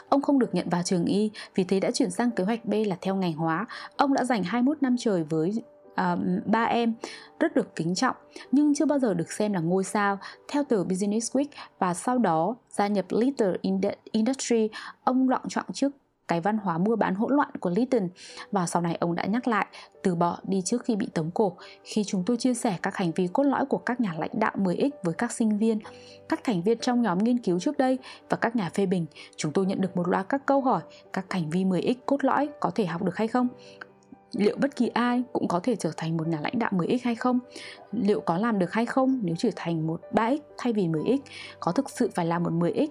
Ông 0.08 0.22
không 0.22 0.38
được 0.38 0.54
nhận 0.54 0.68
vào 0.68 0.82
trường 0.82 1.04
y, 1.04 1.30
vì 1.54 1.64
thế 1.64 1.80
đã 1.80 1.90
chuyển 1.90 2.10
sang 2.10 2.30
kế 2.30 2.44
hoạch 2.44 2.64
B 2.64 2.74
là 2.86 2.96
theo 3.00 3.14
ngành 3.14 3.32
hóa. 3.32 3.66
Ông 3.96 4.14
đã 4.14 4.24
dành 4.24 4.44
21 4.44 4.82
năm 4.82 4.96
trời 4.98 5.22
với 5.22 5.62
uh, 5.90 6.46
ba 6.46 6.64
em 6.64 6.94
rất 7.40 7.54
được 7.54 7.76
kính 7.76 7.94
trọng 7.94 8.16
nhưng 8.52 8.74
chưa 8.74 8.86
bao 8.86 8.98
giờ 8.98 9.14
được 9.14 9.32
xem 9.32 9.52
là 9.52 9.60
ngôi 9.60 9.84
sao 9.84 10.18
theo 10.48 10.64
tờ 10.64 10.84
Business 10.84 11.36
Week 11.36 11.46
và 11.78 11.94
sau 11.94 12.18
đó 12.18 12.56
gia 12.70 12.86
nhập 12.86 13.04
Little 13.10 13.52
Industry 14.12 14.68
ông 15.04 15.28
loạn 15.28 15.42
trọng 15.48 15.66
trước 15.72 15.92
cái 16.30 16.40
văn 16.40 16.58
hóa 16.58 16.78
mua 16.78 16.96
bán 16.96 17.14
hỗn 17.14 17.34
loạn 17.34 17.50
của 17.60 17.70
Lytton 17.70 18.08
và 18.52 18.66
sau 18.66 18.82
này 18.82 18.96
ông 19.00 19.14
đã 19.14 19.24
nhắc 19.24 19.48
lại 19.48 19.66
từ 20.02 20.14
bỏ 20.14 20.38
đi 20.42 20.62
trước 20.64 20.84
khi 20.84 20.96
bị 20.96 21.08
tống 21.14 21.30
cổ 21.30 21.56
khi 21.84 22.04
chúng 22.04 22.24
tôi 22.26 22.36
chia 22.36 22.54
sẻ 22.54 22.78
các 22.82 22.96
hành 22.96 23.12
vi 23.12 23.28
cốt 23.32 23.42
lõi 23.42 23.66
của 23.66 23.78
các 23.78 24.00
nhà 24.00 24.14
lãnh 24.18 24.30
đạo 24.32 24.52
10X 24.56 24.90
với 25.02 25.14
các 25.14 25.32
sinh 25.32 25.58
viên, 25.58 25.78
các 26.28 26.40
thành 26.44 26.62
viên 26.62 26.78
trong 26.78 27.02
nhóm 27.02 27.18
nghiên 27.18 27.38
cứu 27.38 27.60
trước 27.60 27.78
đây 27.78 27.98
và 28.28 28.36
các 28.36 28.56
nhà 28.56 28.70
phê 28.74 28.86
bình. 28.86 29.06
Chúng 29.36 29.52
tôi 29.52 29.66
nhận 29.66 29.80
được 29.80 29.96
một 29.96 30.08
loạt 30.08 30.28
các 30.28 30.46
câu 30.46 30.60
hỏi 30.60 30.82
các 31.12 31.32
hành 31.32 31.50
vi 31.50 31.64
10X 31.64 31.94
cốt 32.06 32.24
lõi 32.24 32.48
có 32.60 32.70
thể 32.74 32.86
học 32.86 33.02
được 33.02 33.16
hay 33.16 33.28
không? 33.28 33.48
liệu 34.32 34.56
bất 34.60 34.76
kỳ 34.76 34.88
ai 34.88 35.22
cũng 35.32 35.48
có 35.48 35.60
thể 35.62 35.76
trở 35.76 35.90
thành 35.96 36.16
một 36.16 36.28
nhà 36.28 36.40
lãnh 36.40 36.58
đạo 36.58 36.70
10x 36.74 36.98
hay 37.04 37.14
không? 37.14 37.38
Liệu 37.92 38.20
có 38.20 38.38
làm 38.38 38.58
được 38.58 38.72
hay 38.72 38.86
không 38.86 39.20
nếu 39.22 39.36
trở 39.38 39.50
thành 39.56 39.86
một 39.86 40.00
3x 40.12 40.38
thay 40.58 40.72
vì 40.72 40.88
10x? 40.88 41.18
Có 41.60 41.72
thực 41.72 41.90
sự 41.90 42.10
phải 42.14 42.26
là 42.26 42.38
một 42.38 42.52
10x? 42.52 42.88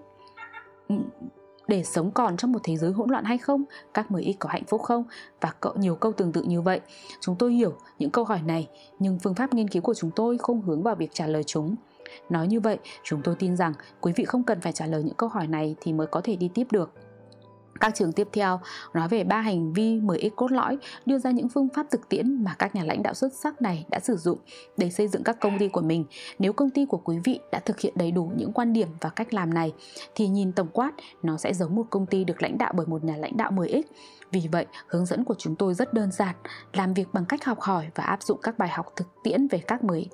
Để 1.70 1.84
sống 1.84 2.12
còn 2.12 2.38
trong 2.38 2.52
một 2.52 2.60
thế 2.64 2.78
giới 2.78 2.92
hỗn 2.92 3.10
loạn 3.10 3.24
hay 3.24 3.38
không? 3.38 3.64
Các 3.94 4.12
mới 4.12 4.24
ít 4.24 4.36
có 4.40 4.50
hạnh 4.50 4.64
phúc 4.68 4.82
không? 4.82 5.04
Và 5.42 5.54
cậu 5.60 5.74
nhiều 5.76 5.96
câu 5.96 6.12
tương 6.12 6.32
tự 6.32 6.42
như 6.42 6.62
vậy. 6.62 6.80
Chúng 7.22 7.36
tôi 7.36 7.54
hiểu 7.54 7.74
những 8.00 8.10
câu 8.10 8.24
hỏi 8.24 8.42
này, 8.46 8.68
nhưng 9.00 9.20
phương 9.20 9.36
pháp 9.36 9.54
nghiên 9.54 9.68
cứu 9.68 9.82
của 9.82 9.94
chúng 9.94 10.12
tôi 10.12 10.38
không 10.38 10.62
hướng 10.62 10.84
vào 10.84 10.96
việc 10.96 11.10
trả 11.14 11.28
lời 11.28 11.44
chúng. 11.44 11.76
Nói 12.30 12.48
như 12.48 12.60
vậy, 12.60 12.78
chúng 13.04 13.22
tôi 13.22 13.36
tin 13.36 13.58
rằng 13.58 13.74
quý 14.02 14.14
vị 14.16 14.26
không 14.26 14.44
cần 14.44 14.62
phải 14.62 14.72
trả 14.72 14.86
lời 14.86 15.04
những 15.04 15.16
câu 15.16 15.30
hỏi 15.30 15.48
này 15.48 15.76
thì 15.82 15.94
mới 15.94 16.08
có 16.08 16.22
thể 16.22 16.36
đi 16.36 16.50
tiếp 16.54 16.68
được 16.72 16.94
các 17.80 17.96
trường 17.96 18.12
tiếp 18.12 18.28
theo 18.34 18.60
nói 18.94 19.08
về 19.08 19.24
ba 19.24 19.42
hành 19.42 19.74
vi 19.74 20.00
10x 20.00 20.30
cốt 20.36 20.52
lõi 20.52 20.78
đưa 21.06 21.18
ra 21.18 21.32
những 21.32 21.50
phương 21.50 21.68
pháp 21.76 21.86
thực 21.92 22.10
tiễn 22.10 22.44
mà 22.44 22.56
các 22.60 22.76
nhà 22.76 22.84
lãnh 22.84 23.04
đạo 23.04 23.14
xuất 23.14 23.34
sắc 23.34 23.62
này 23.62 23.86
đã 23.90 24.00
sử 24.00 24.16
dụng 24.16 24.40
để 24.78 24.90
xây 24.90 25.08
dựng 25.08 25.24
các 25.24 25.40
công 25.40 25.60
ty 25.60 25.68
của 25.68 25.82
mình. 25.82 26.06
Nếu 26.40 26.54
công 26.54 26.70
ty 26.70 26.86
của 26.86 26.98
quý 26.98 27.18
vị 27.24 27.40
đã 27.52 27.60
thực 27.60 27.80
hiện 27.80 27.94
đầy 27.96 28.12
đủ 28.12 28.32
những 28.36 28.54
quan 28.54 28.74
điểm 28.74 28.88
và 29.02 29.10
cách 29.10 29.34
làm 29.34 29.54
này 29.54 29.74
thì 30.16 30.28
nhìn 30.28 30.52
tổng 30.52 30.68
quát 30.74 30.92
nó 31.24 31.38
sẽ 31.38 31.54
giống 31.54 31.76
một 31.76 31.86
công 31.90 32.06
ty 32.06 32.24
được 32.24 32.42
lãnh 32.42 32.58
đạo 32.58 32.74
bởi 32.76 32.86
một 32.86 33.04
nhà 33.04 33.18
lãnh 33.18 33.38
đạo 33.38 33.52
10x. 33.52 33.84
Vì 34.32 34.42
vậy, 34.52 34.66
hướng 34.88 35.06
dẫn 35.06 35.24
của 35.24 35.36
chúng 35.38 35.56
tôi 35.56 35.74
rất 35.74 35.94
đơn 35.94 36.12
giản, 36.12 36.36
làm 36.74 36.94
việc 36.94 37.08
bằng 37.14 37.26
cách 37.26 37.46
học 37.46 37.60
hỏi 37.60 37.90
và 37.96 38.04
áp 38.04 38.24
dụng 38.24 38.40
các 38.42 38.58
bài 38.58 38.70
học 38.70 38.94
thực 38.96 39.08
tiễn 39.24 39.48
về 39.48 39.60
các 39.60 39.84
10 39.84 40.06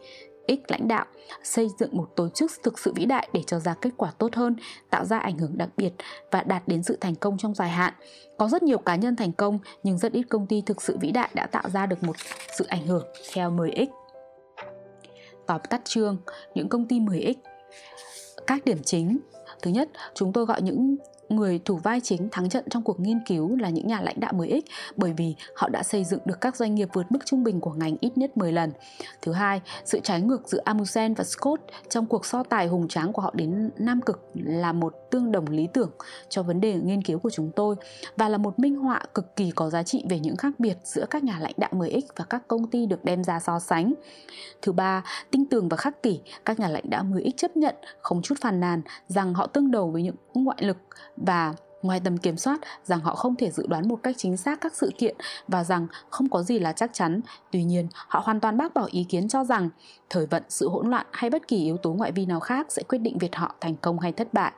X 0.47 0.59
lãnh 0.67 0.87
đạo 0.87 1.05
xây 1.43 1.69
dựng 1.79 1.97
một 1.97 2.09
tổ 2.15 2.29
chức 2.29 2.51
thực 2.63 2.79
sự 2.79 2.93
vĩ 2.95 3.05
đại 3.05 3.29
để 3.33 3.41
cho 3.47 3.59
ra 3.59 3.73
kết 3.81 3.89
quả 3.97 4.11
tốt 4.17 4.35
hơn, 4.35 4.55
tạo 4.89 5.05
ra 5.05 5.19
ảnh 5.19 5.37
hưởng 5.37 5.57
đặc 5.57 5.69
biệt 5.77 5.93
và 6.31 6.43
đạt 6.43 6.67
đến 6.67 6.83
sự 6.83 6.97
thành 7.01 7.15
công 7.15 7.37
trong 7.37 7.55
dài 7.55 7.69
hạn. 7.69 7.93
Có 8.37 8.47
rất 8.47 8.63
nhiều 8.63 8.77
cá 8.77 8.95
nhân 8.95 9.15
thành 9.15 9.31
công 9.31 9.59
nhưng 9.83 9.97
rất 9.97 10.11
ít 10.11 10.23
công 10.29 10.47
ty 10.47 10.61
thực 10.61 10.81
sự 10.81 10.97
vĩ 10.97 11.11
đại 11.11 11.29
đã 11.33 11.47
tạo 11.47 11.69
ra 11.69 11.85
được 11.85 12.03
một 12.03 12.15
sự 12.57 12.65
ảnh 12.67 12.87
hưởng 12.87 13.05
theo 13.33 13.51
10X. 13.51 13.87
Tóm 15.47 15.61
tắt 15.69 15.81
chương, 15.85 16.17
những 16.55 16.69
công 16.69 16.87
ty 16.87 16.99
10X 16.99 17.33
các 18.47 18.65
điểm 18.65 18.83
chính 18.83 19.19
Thứ 19.61 19.71
nhất, 19.71 19.89
chúng 20.13 20.33
tôi 20.33 20.45
gọi 20.45 20.61
những 20.61 20.95
người 21.29 21.59
thủ 21.65 21.75
vai 21.75 22.01
chính 22.01 22.29
thắng 22.31 22.49
trận 22.49 22.65
trong 22.69 22.83
cuộc 22.83 22.99
nghiên 22.99 23.19
cứu 23.27 23.55
là 23.55 23.69
những 23.69 23.87
nhà 23.87 24.01
lãnh 24.01 24.19
đạo 24.19 24.33
10X 24.33 24.61
bởi 24.95 25.13
vì 25.17 25.35
họ 25.55 25.69
đã 25.69 25.83
xây 25.83 26.03
dựng 26.03 26.19
được 26.25 26.41
các 26.41 26.55
doanh 26.55 26.75
nghiệp 26.75 26.89
vượt 26.93 27.05
mức 27.09 27.19
trung 27.25 27.43
bình 27.43 27.59
của 27.61 27.73
ngành 27.73 27.97
ít 28.01 28.17
nhất 28.17 28.37
10 28.37 28.51
lần. 28.51 28.71
Thứ 29.21 29.31
hai, 29.31 29.61
sự 29.85 29.99
trái 30.03 30.21
ngược 30.21 30.49
giữa 30.49 30.61
Amundsen 30.65 31.13
và 31.13 31.23
Scott 31.23 31.61
trong 31.89 32.05
cuộc 32.05 32.25
so 32.25 32.43
tài 32.43 32.67
hùng 32.67 32.87
tráng 32.87 33.13
của 33.13 33.21
họ 33.21 33.31
đến 33.35 33.69
Nam 33.77 34.01
Cực 34.01 34.29
là 34.33 34.73
một 34.73 34.93
tương 35.15 35.31
đồng 35.31 35.47
lý 35.47 35.67
tưởng 35.73 35.91
cho 36.29 36.43
vấn 36.43 36.61
đề 36.61 36.73
nghiên 36.73 37.01
cứu 37.01 37.19
của 37.19 37.29
chúng 37.29 37.51
tôi 37.55 37.75
và 38.17 38.29
là 38.29 38.37
một 38.37 38.59
minh 38.59 38.75
họa 38.75 39.01
cực 39.13 39.35
kỳ 39.35 39.51
có 39.51 39.69
giá 39.69 39.83
trị 39.83 40.03
về 40.09 40.19
những 40.19 40.37
khác 40.37 40.53
biệt 40.59 40.77
giữa 40.83 41.05
các 41.09 41.23
nhà 41.23 41.39
lãnh 41.39 41.53
đạo 41.57 41.69
10X 41.73 42.01
và 42.15 42.25
các 42.29 42.47
công 42.47 42.69
ty 42.69 42.85
được 42.85 43.05
đem 43.05 43.23
ra 43.23 43.39
so 43.39 43.59
sánh. 43.59 43.93
Thứ 44.61 44.71
ba, 44.71 45.03
tinh 45.31 45.45
tường 45.45 45.69
và 45.69 45.77
khắc 45.77 46.03
kỷ, 46.03 46.21
các 46.45 46.59
nhà 46.59 46.67
lãnh 46.67 46.89
đạo 46.89 47.03
10X 47.03 47.31
chấp 47.37 47.57
nhận 47.57 47.75
không 48.01 48.21
chút 48.21 48.35
phàn 48.41 48.59
nàn 48.59 48.81
rằng 49.07 49.33
họ 49.33 49.47
tương 49.47 49.71
đầu 49.71 49.91
với 49.91 50.03
những 50.03 50.15
ngoại 50.33 50.57
lực 50.61 50.77
và 51.17 51.53
ngoài 51.81 52.01
tầm 52.03 52.17
kiểm 52.17 52.37
soát 52.37 52.59
rằng 52.83 52.99
họ 52.99 53.15
không 53.15 53.35
thể 53.35 53.51
dự 53.51 53.67
đoán 53.67 53.87
một 53.87 53.99
cách 54.03 54.15
chính 54.17 54.37
xác 54.37 54.61
các 54.61 54.75
sự 54.75 54.91
kiện 54.97 55.15
và 55.47 55.63
rằng 55.63 55.87
không 56.09 56.29
có 56.29 56.43
gì 56.43 56.59
là 56.59 56.73
chắc 56.73 56.93
chắn. 56.93 57.21
Tuy 57.51 57.63
nhiên, 57.63 57.87
họ 57.93 58.21
hoàn 58.25 58.39
toàn 58.39 58.57
bác 58.57 58.73
bỏ 58.73 58.87
ý 58.91 59.03
kiến 59.03 59.27
cho 59.27 59.43
rằng 59.43 59.69
thời 60.09 60.25
vận, 60.25 60.43
sự 60.49 60.69
hỗn 60.69 60.89
loạn 60.89 61.05
hay 61.11 61.29
bất 61.29 61.47
kỳ 61.47 61.63
yếu 61.63 61.77
tố 61.77 61.93
ngoại 61.93 62.11
vi 62.11 62.25
nào 62.25 62.39
khác 62.39 62.67
sẽ 62.69 62.83
quyết 62.83 62.97
định 62.97 63.17
việc 63.17 63.35
họ 63.35 63.55
thành 63.61 63.75
công 63.75 63.99
hay 63.99 64.11
thất 64.11 64.33
bại. 64.33 64.51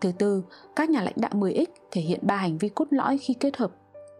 Thứ 0.00 0.12
tư, 0.18 0.42
các 0.76 0.90
nhà 0.90 1.02
lãnh 1.02 1.14
đạo 1.16 1.30
10X 1.34 1.66
thể 1.90 2.00
hiện 2.00 2.20
ba 2.22 2.36
hành 2.36 2.58
vi 2.58 2.68
cốt 2.68 2.86
lõi 2.90 3.18
khi 3.18 3.34
kết 3.34 3.56
hợp 3.56 3.70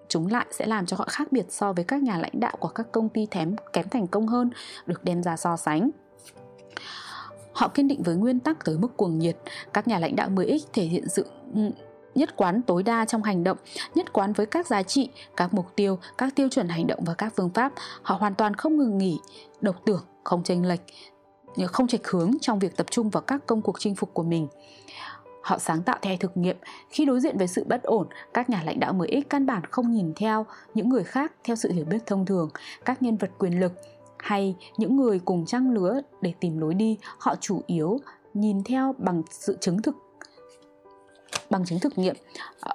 chúng 0.09 0.27
lại 0.27 0.47
sẽ 0.51 0.67
làm 0.67 0.87
cho 0.87 0.97
họ 0.97 1.05
khác 1.09 1.33
biệt 1.33 1.47
so 1.49 1.73
với 1.73 1.85
các 1.85 2.03
nhà 2.03 2.19
lãnh 2.19 2.41
đạo 2.41 2.57
của 2.59 2.69
các 2.69 2.93
công 2.93 3.09
ty 3.09 3.27
thém 3.27 3.57
kém 3.73 3.89
thành 3.89 4.07
công 4.07 4.27
hơn 4.27 4.51
được 4.87 5.05
đem 5.05 5.23
ra 5.23 5.37
so 5.37 5.57
sánh. 5.57 5.91
Họ 7.53 7.69
kiên 7.69 7.89
định 7.89 8.03
với 8.03 8.15
nguyên 8.15 8.41
tắc 8.41 8.65
tới 8.65 8.79
mức 8.79 8.97
cuồng 8.97 9.19
nhiệt. 9.19 9.37
Các 9.73 9.89
nhà 9.89 9.99
lãnh 9.99 10.17
đạo 10.17 10.29
10X 10.29 10.59
thể 10.73 10.83
hiện 10.83 11.09
sự 11.09 11.27
ừ, 11.55 11.61
nhất 12.15 12.37
quán 12.37 12.63
tối 12.63 12.83
đa 12.83 13.05
trong 13.05 13.23
hành 13.23 13.45
động, 13.45 13.59
nhất 13.95 14.13
quán 14.13 14.33
với 14.33 14.47
các 14.47 14.67
giá 14.67 14.83
trị, 14.83 15.09
các 15.37 15.55
mục 15.55 15.67
tiêu, 15.77 15.99
các 16.19 16.35
tiêu 16.35 16.49
chuẩn 16.49 16.69
hành 16.69 16.87
động 16.87 17.01
và 17.07 17.15
các 17.15 17.33
phương 17.37 17.51
pháp. 17.51 17.73
Họ 18.03 18.15
hoàn 18.15 18.35
toàn 18.35 18.55
không 18.55 18.77
ngừng 18.77 18.99
nghỉ, 18.99 19.19
độc 19.61 19.77
tưởng, 19.87 20.05
không 20.25 20.43
chênh 20.43 20.69
lệch, 20.69 20.81
không 21.67 21.89
chệch 21.89 22.09
hướng 22.09 22.31
trong 22.41 22.59
việc 22.59 22.77
tập 22.77 22.87
trung 22.91 23.11
vào 23.11 23.21
các 23.21 23.47
công 23.47 23.63
cuộc 23.63 23.81
chinh 23.81 23.95
phục 23.95 24.15
của 24.15 24.23
mình. 24.23 24.49
Họ 25.49 25.59
sáng 25.59 25.83
tạo 25.83 25.99
theo 26.03 26.17
thực 26.21 26.37
nghiệm. 26.37 26.57
Khi 26.91 27.05
đối 27.05 27.21
diện 27.21 27.39
với 27.39 27.47
sự 27.47 27.65
bất 27.69 27.83
ổn, 27.83 28.09
các 28.35 28.51
nhà 28.51 28.63
lãnh 28.63 28.81
đạo 28.81 28.93
mới 28.93 29.23
x 29.25 29.31
căn 29.31 29.47
bản 29.47 29.63
không 29.71 29.91
nhìn 29.91 30.13
theo 30.17 30.47
những 30.75 30.89
người 30.89 31.05
khác 31.05 31.33
theo 31.45 31.57
sự 31.57 31.73
hiểu 31.73 31.85
biết 31.85 31.99
thông 32.07 32.27
thường, 32.27 32.49
các 32.85 33.03
nhân 33.03 33.17
vật 33.17 33.31
quyền 33.39 33.61
lực, 33.61 33.73
hay 34.19 34.57
những 34.77 34.97
người 34.97 35.19
cùng 35.19 35.47
trang 35.47 35.71
lứa 35.71 36.01
để 36.21 36.33
tìm 36.41 36.59
lối 36.59 36.75
đi. 36.75 36.99
Họ 37.19 37.35
chủ 37.41 37.63
yếu 37.67 37.99
nhìn 38.35 38.65
theo 38.65 38.95
bằng 38.99 39.23
sự 39.31 39.57
chứng 39.61 39.83
thực 39.83 39.97
bằng 41.51 41.65
chứng 41.65 41.79
thực 41.79 41.99
nghiệm. 41.99 42.15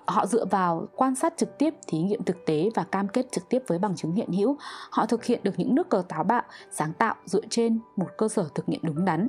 Họ 0.06 0.26
dựa 0.26 0.46
vào 0.46 0.88
quan 0.96 1.16
sát 1.16 1.34
trực 1.38 1.58
tiếp 1.58 1.74
thí 1.88 1.98
nghiệm 1.98 2.24
thực 2.24 2.46
tế 2.46 2.70
và 2.76 2.84
cam 2.84 3.08
kết 3.08 3.32
trực 3.32 3.50
tiếp 3.50 3.64
với 3.68 3.80
bằng 3.80 3.96
chứng 3.96 4.12
hiện 4.12 4.32
hữu. 4.32 4.58
Họ 4.90 5.06
thực 5.06 5.24
hiện 5.24 5.40
được 5.44 5.54
những 5.58 5.76
nước 5.76 5.90
cờ 5.90 6.04
táo 6.10 6.24
bạo 6.24 6.44
sáng 6.72 6.94
tạo 6.94 7.16
dựa 7.26 7.42
trên 7.50 7.80
một 7.96 8.08
cơ 8.18 8.28
sở 8.28 8.50
thực 8.56 8.70
nghiệm 8.70 8.82
đúng 8.84 9.06
đắn 9.06 9.28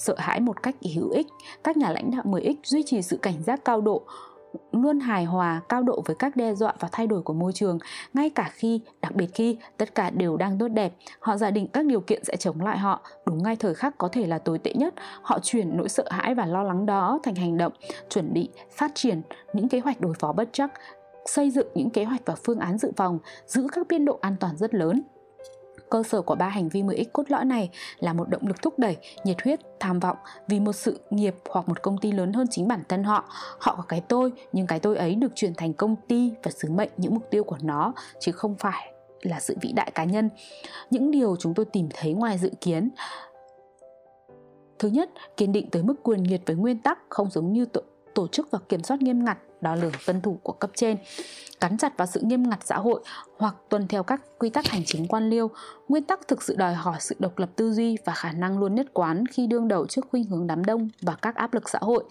sợ 0.00 0.14
hãi 0.18 0.40
một 0.40 0.62
cách 0.62 0.76
hữu 0.94 1.10
ích. 1.10 1.26
Các 1.64 1.76
nhà 1.76 1.90
lãnh 1.90 2.10
đạo 2.10 2.22
10x 2.24 2.54
duy 2.64 2.82
trì 2.86 3.02
sự 3.02 3.16
cảnh 3.16 3.42
giác 3.42 3.64
cao 3.64 3.80
độ, 3.80 4.02
luôn 4.72 5.00
hài 5.00 5.24
hòa 5.24 5.60
cao 5.68 5.82
độ 5.82 6.02
với 6.06 6.16
các 6.16 6.36
đe 6.36 6.54
dọa 6.54 6.74
và 6.80 6.88
thay 6.92 7.06
đổi 7.06 7.22
của 7.22 7.32
môi 7.32 7.52
trường. 7.52 7.78
Ngay 8.14 8.30
cả 8.30 8.50
khi, 8.52 8.80
đặc 9.02 9.14
biệt 9.14 9.26
khi 9.34 9.56
tất 9.76 9.94
cả 9.94 10.10
đều 10.10 10.36
đang 10.36 10.58
tốt 10.58 10.68
đẹp, 10.68 10.92
họ 11.20 11.36
giả 11.36 11.50
định 11.50 11.66
các 11.66 11.86
điều 11.86 12.00
kiện 12.00 12.24
sẽ 12.24 12.36
chống 12.36 12.60
lại 12.60 12.78
họ. 12.78 13.00
Đúng 13.26 13.42
ngay 13.42 13.56
thời 13.56 13.74
khắc 13.74 13.98
có 13.98 14.08
thể 14.08 14.26
là 14.26 14.38
tồi 14.38 14.58
tệ 14.58 14.72
nhất, 14.74 14.94
họ 15.22 15.38
chuyển 15.42 15.76
nỗi 15.76 15.88
sợ 15.88 16.04
hãi 16.10 16.34
và 16.34 16.46
lo 16.46 16.62
lắng 16.62 16.86
đó 16.86 17.18
thành 17.22 17.34
hành 17.34 17.56
động, 17.58 17.72
chuẩn 18.08 18.32
bị 18.32 18.48
phát 18.70 18.90
triển 18.94 19.22
những 19.52 19.68
kế 19.68 19.80
hoạch 19.80 20.00
đối 20.00 20.14
phó 20.14 20.32
bất 20.32 20.48
chắc, 20.52 20.72
xây 21.26 21.50
dựng 21.50 21.66
những 21.74 21.90
kế 21.90 22.04
hoạch 22.04 22.20
và 22.24 22.34
phương 22.34 22.58
án 22.58 22.78
dự 22.78 22.92
phòng, 22.96 23.18
giữ 23.46 23.66
các 23.72 23.86
biên 23.88 24.04
độ 24.04 24.18
an 24.20 24.36
toàn 24.40 24.56
rất 24.56 24.74
lớn. 24.74 25.02
Cơ 25.90 26.02
sở 26.02 26.22
của 26.22 26.34
ba 26.34 26.48
hành 26.48 26.68
vi 26.68 26.82
10x 26.82 27.04
cốt 27.12 27.30
lõi 27.30 27.44
này 27.44 27.70
là 27.98 28.12
một 28.12 28.28
động 28.28 28.46
lực 28.46 28.62
thúc 28.62 28.78
đẩy, 28.78 28.96
nhiệt 29.24 29.36
huyết, 29.44 29.60
tham 29.80 30.00
vọng 30.00 30.16
vì 30.48 30.60
một 30.60 30.72
sự 30.72 31.00
nghiệp 31.10 31.34
hoặc 31.50 31.68
một 31.68 31.82
công 31.82 31.98
ty 31.98 32.12
lớn 32.12 32.32
hơn 32.32 32.46
chính 32.50 32.68
bản 32.68 32.82
thân 32.88 33.04
họ. 33.04 33.24
Họ 33.58 33.74
có 33.76 33.82
cái 33.82 34.00
tôi, 34.08 34.32
nhưng 34.52 34.66
cái 34.66 34.80
tôi 34.80 34.96
ấy 34.96 35.14
được 35.14 35.32
chuyển 35.34 35.54
thành 35.54 35.72
công 35.72 35.96
ty 36.08 36.32
và 36.42 36.50
sứ 36.50 36.70
mệnh 36.70 36.90
những 36.96 37.14
mục 37.14 37.30
tiêu 37.30 37.44
của 37.44 37.58
nó 37.62 37.92
chứ 38.20 38.32
không 38.32 38.54
phải 38.54 38.92
là 39.22 39.40
sự 39.40 39.56
vĩ 39.60 39.72
đại 39.72 39.90
cá 39.90 40.04
nhân. 40.04 40.30
Những 40.90 41.10
điều 41.10 41.36
chúng 41.36 41.54
tôi 41.54 41.66
tìm 41.66 41.88
thấy 41.94 42.12
ngoài 42.12 42.38
dự 42.38 42.50
kiến 42.60 42.90
Thứ 44.78 44.88
nhất, 44.88 45.10
kiên 45.36 45.52
định 45.52 45.70
tới 45.70 45.82
mức 45.82 45.94
quyền 46.02 46.22
nhiệt 46.22 46.40
với 46.46 46.56
nguyên 46.56 46.78
tắc 46.78 46.98
không 47.08 47.30
giống 47.30 47.52
như 47.52 47.64
tổ, 47.64 47.80
tổ 48.14 48.26
chức 48.26 48.50
và 48.50 48.58
kiểm 48.68 48.82
soát 48.82 49.02
nghiêm 49.02 49.24
ngặt 49.24 49.38
đo 49.60 49.74
lường 49.74 49.92
tuân 50.06 50.20
thủ 50.20 50.38
của 50.42 50.52
cấp 50.52 50.70
trên 50.74 50.96
cắn 51.60 51.76
chặt 51.76 51.96
vào 51.96 52.06
sự 52.06 52.20
nghiêm 52.22 52.48
ngặt 52.48 52.58
xã 52.64 52.76
hội 52.76 53.02
hoặc 53.38 53.54
tuân 53.68 53.88
theo 53.88 54.02
các 54.02 54.20
quy 54.38 54.50
tắc 54.50 54.66
hành 54.66 54.82
chính 54.86 55.06
quan 55.06 55.30
liêu. 55.30 55.50
Nguyên 55.88 56.04
tắc 56.04 56.28
thực 56.28 56.42
sự 56.42 56.56
đòi 56.56 56.74
hỏi 56.74 56.96
sự 57.00 57.16
độc 57.18 57.38
lập 57.38 57.50
tư 57.56 57.72
duy 57.72 57.96
và 58.04 58.12
khả 58.12 58.32
năng 58.32 58.58
luôn 58.58 58.74
nhất 58.74 58.86
quán 58.92 59.26
khi 59.26 59.46
đương 59.46 59.68
đầu 59.68 59.86
trước 59.86 60.06
khuynh 60.10 60.24
hướng 60.24 60.46
đám 60.46 60.64
đông 60.64 60.88
và 61.02 61.14
các 61.22 61.34
áp 61.34 61.54
lực 61.54 61.68
xã 61.68 61.78
hội. 61.82 62.04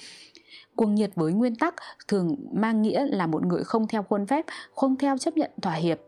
Cuồng 0.76 0.96
nhiệt 0.96 1.12
với 1.16 1.34
nguyên 1.34 1.56
tắc 1.56 1.76
thường 2.08 2.36
mang 2.54 2.82
nghĩa 2.82 3.06
là 3.06 3.28
một 3.28 3.46
người 3.46 3.64
không 3.64 3.88
theo 3.88 4.04
khuôn 4.04 4.26
phép 4.26 4.46
không 4.76 4.96
theo 4.96 5.18
chấp 5.18 5.38
nhận 5.38 5.52
thỏa 5.62 5.74
hiệp. 5.74 6.00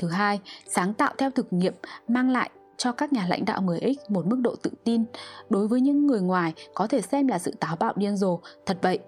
Thứ 0.00 0.08
hai 0.08 0.40
sáng 0.68 0.94
tạo 0.94 1.12
theo 1.18 1.30
thực 1.30 1.52
nghiệm 1.52 1.74
mang 2.08 2.30
lại 2.30 2.50
cho 2.76 2.92
các 2.92 3.12
nhà 3.12 3.26
lãnh 3.28 3.44
đạo 3.44 3.60
10X 3.60 3.94
một 4.08 4.26
mức 4.26 4.38
độ 4.40 4.56
tự 4.62 4.70
tin. 4.84 5.04
Đối 5.50 5.68
với 5.68 5.80
những 5.80 6.06
người 6.06 6.20
ngoài 6.20 6.52
có 6.74 6.86
thể 6.86 7.00
xem 7.00 7.28
là 7.28 7.38
sự 7.38 7.54
táo 7.60 7.76
bạo 7.76 7.92
điên 7.96 8.16
rồ. 8.16 8.40
Thật 8.66 8.78
vậy, 8.82 8.98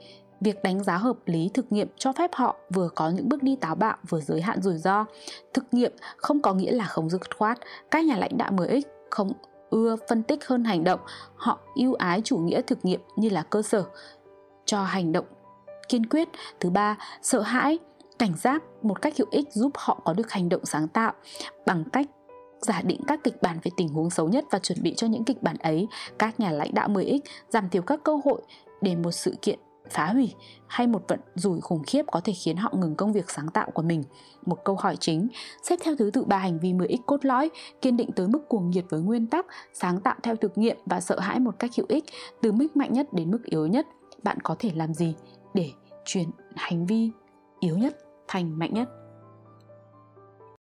việc 0.41 0.63
đánh 0.63 0.85
giá 0.85 0.97
hợp 0.97 1.17
lý 1.27 1.51
thực 1.55 1.73
nghiệm 1.73 1.89
cho 1.97 2.13
phép 2.13 2.31
họ 2.35 2.57
vừa 2.71 2.89
có 2.89 3.11
những 3.11 3.29
bước 3.29 3.43
đi 3.43 3.57
táo 3.57 3.75
bạo 3.75 3.97
vừa 4.09 4.21
giới 4.21 4.41
hạn 4.41 4.63
rủi 4.63 4.77
ro. 4.77 5.05
Thực 5.55 5.65
nghiệm 5.73 5.93
không 6.17 6.43
có 6.43 6.55
nghĩa 6.55 6.73
là 6.73 6.85
không 6.85 7.11
dứt 7.11 7.37
khoát. 7.37 7.59
Các 7.91 8.05
nhà 8.05 8.17
lãnh 8.17 8.39
đạo 8.39 8.51
10X 8.53 8.83
không 9.11 9.33
ưa 9.71 9.97
phân 10.09 10.23
tích 10.23 10.47
hơn 10.47 10.65
hành 10.65 10.85
động, 10.85 11.01
họ 11.35 11.59
ưu 11.75 11.95
ái 11.95 12.21
chủ 12.25 12.39
nghĩa 12.39 12.61
thực 12.63 12.85
nghiệm 12.85 13.01
như 13.17 13.29
là 13.29 13.43
cơ 13.43 13.63
sở 13.63 13.85
cho 14.65 14.83
hành 14.83 15.13
động 15.13 15.27
kiên 15.89 16.07
quyết. 16.07 16.29
Thứ 16.61 16.71
ba, 16.71 16.97
sợ 17.23 17.41
hãi, 17.41 17.79
cảnh 18.19 18.33
giác 18.37 18.63
một 18.83 19.03
cách 19.03 19.15
hữu 19.19 19.29
ích 19.31 19.53
giúp 19.53 19.73
họ 19.75 20.01
có 20.05 20.13
được 20.13 20.31
hành 20.31 20.49
động 20.49 20.65
sáng 20.65 20.89
tạo 20.89 21.13
bằng 21.67 21.85
cách 21.93 22.07
giả 22.61 22.83
định 22.83 23.01
các 23.07 23.21
kịch 23.25 23.43
bản 23.43 23.59
về 23.63 23.71
tình 23.77 23.89
huống 23.89 24.11
xấu 24.11 24.29
nhất 24.29 24.45
và 24.51 24.59
chuẩn 24.59 24.83
bị 24.83 24.95
cho 24.95 25.07
những 25.07 25.25
kịch 25.25 25.43
bản 25.43 25.57
ấy, 25.59 25.89
các 26.19 26.41
nhà 26.41 26.51
lãnh 26.51 26.75
đạo 26.75 26.89
10X 26.89 27.21
giảm 27.49 27.69
thiểu 27.69 27.83
các 27.83 28.01
cơ 28.05 28.19
hội 28.25 28.43
để 28.81 28.97
một 28.97 29.13
sự 29.13 29.35
kiện 29.43 29.59
phá 29.91 30.07
hủy 30.07 30.35
hay 30.67 30.87
một 30.87 31.05
vận 31.09 31.21
rủi 31.35 31.61
khủng 31.61 31.83
khiếp 31.87 32.03
có 32.07 32.21
thể 32.21 32.33
khiến 32.33 32.57
họ 32.57 32.73
ngừng 32.75 32.95
công 32.95 33.13
việc 33.13 33.31
sáng 33.31 33.49
tạo 33.49 33.71
của 33.71 33.83
mình. 33.83 34.05
Một 34.47 34.65
câu 34.65 34.77
hỏi 34.77 34.97
chính, 34.97 35.29
xếp 35.63 35.77
theo 35.85 35.97
thứ 35.97 36.11
tự 36.11 36.25
ba 36.25 36.39
hành 36.39 36.59
vi 36.59 36.73
10x 36.73 36.99
cốt 37.07 37.25
lõi, 37.25 37.51
kiên 37.83 37.97
định 37.97 38.11
tới 38.17 38.29
mức 38.29 38.49
cuồng 38.49 38.71
nhiệt 38.71 38.85
với 38.89 39.01
nguyên 39.01 39.27
tắc, 39.27 39.47
sáng 39.73 40.01
tạo 40.01 40.15
theo 40.23 40.37
thực 40.37 40.59
nghiệm 40.59 40.77
và 40.87 41.01
sợ 41.01 41.19
hãi 41.19 41.41
một 41.41 41.59
cách 41.59 41.71
hữu 41.77 41.87
ích, 41.89 42.05
từ 42.41 42.53
mức 42.53 42.77
mạnh 42.77 42.93
nhất 42.93 43.13
đến 43.13 43.31
mức 43.31 43.45
yếu 43.45 43.67
nhất, 43.67 43.87
bạn 44.23 44.39
có 44.41 44.57
thể 44.59 44.71
làm 44.75 44.95
gì 44.95 45.15
để 45.55 45.71
chuyển 46.05 46.31
hành 46.57 46.87
vi 46.87 47.11
yếu 47.61 47.79
nhất 47.79 47.97
thành 48.29 48.59
mạnh 48.59 48.75
nhất? 48.75 48.89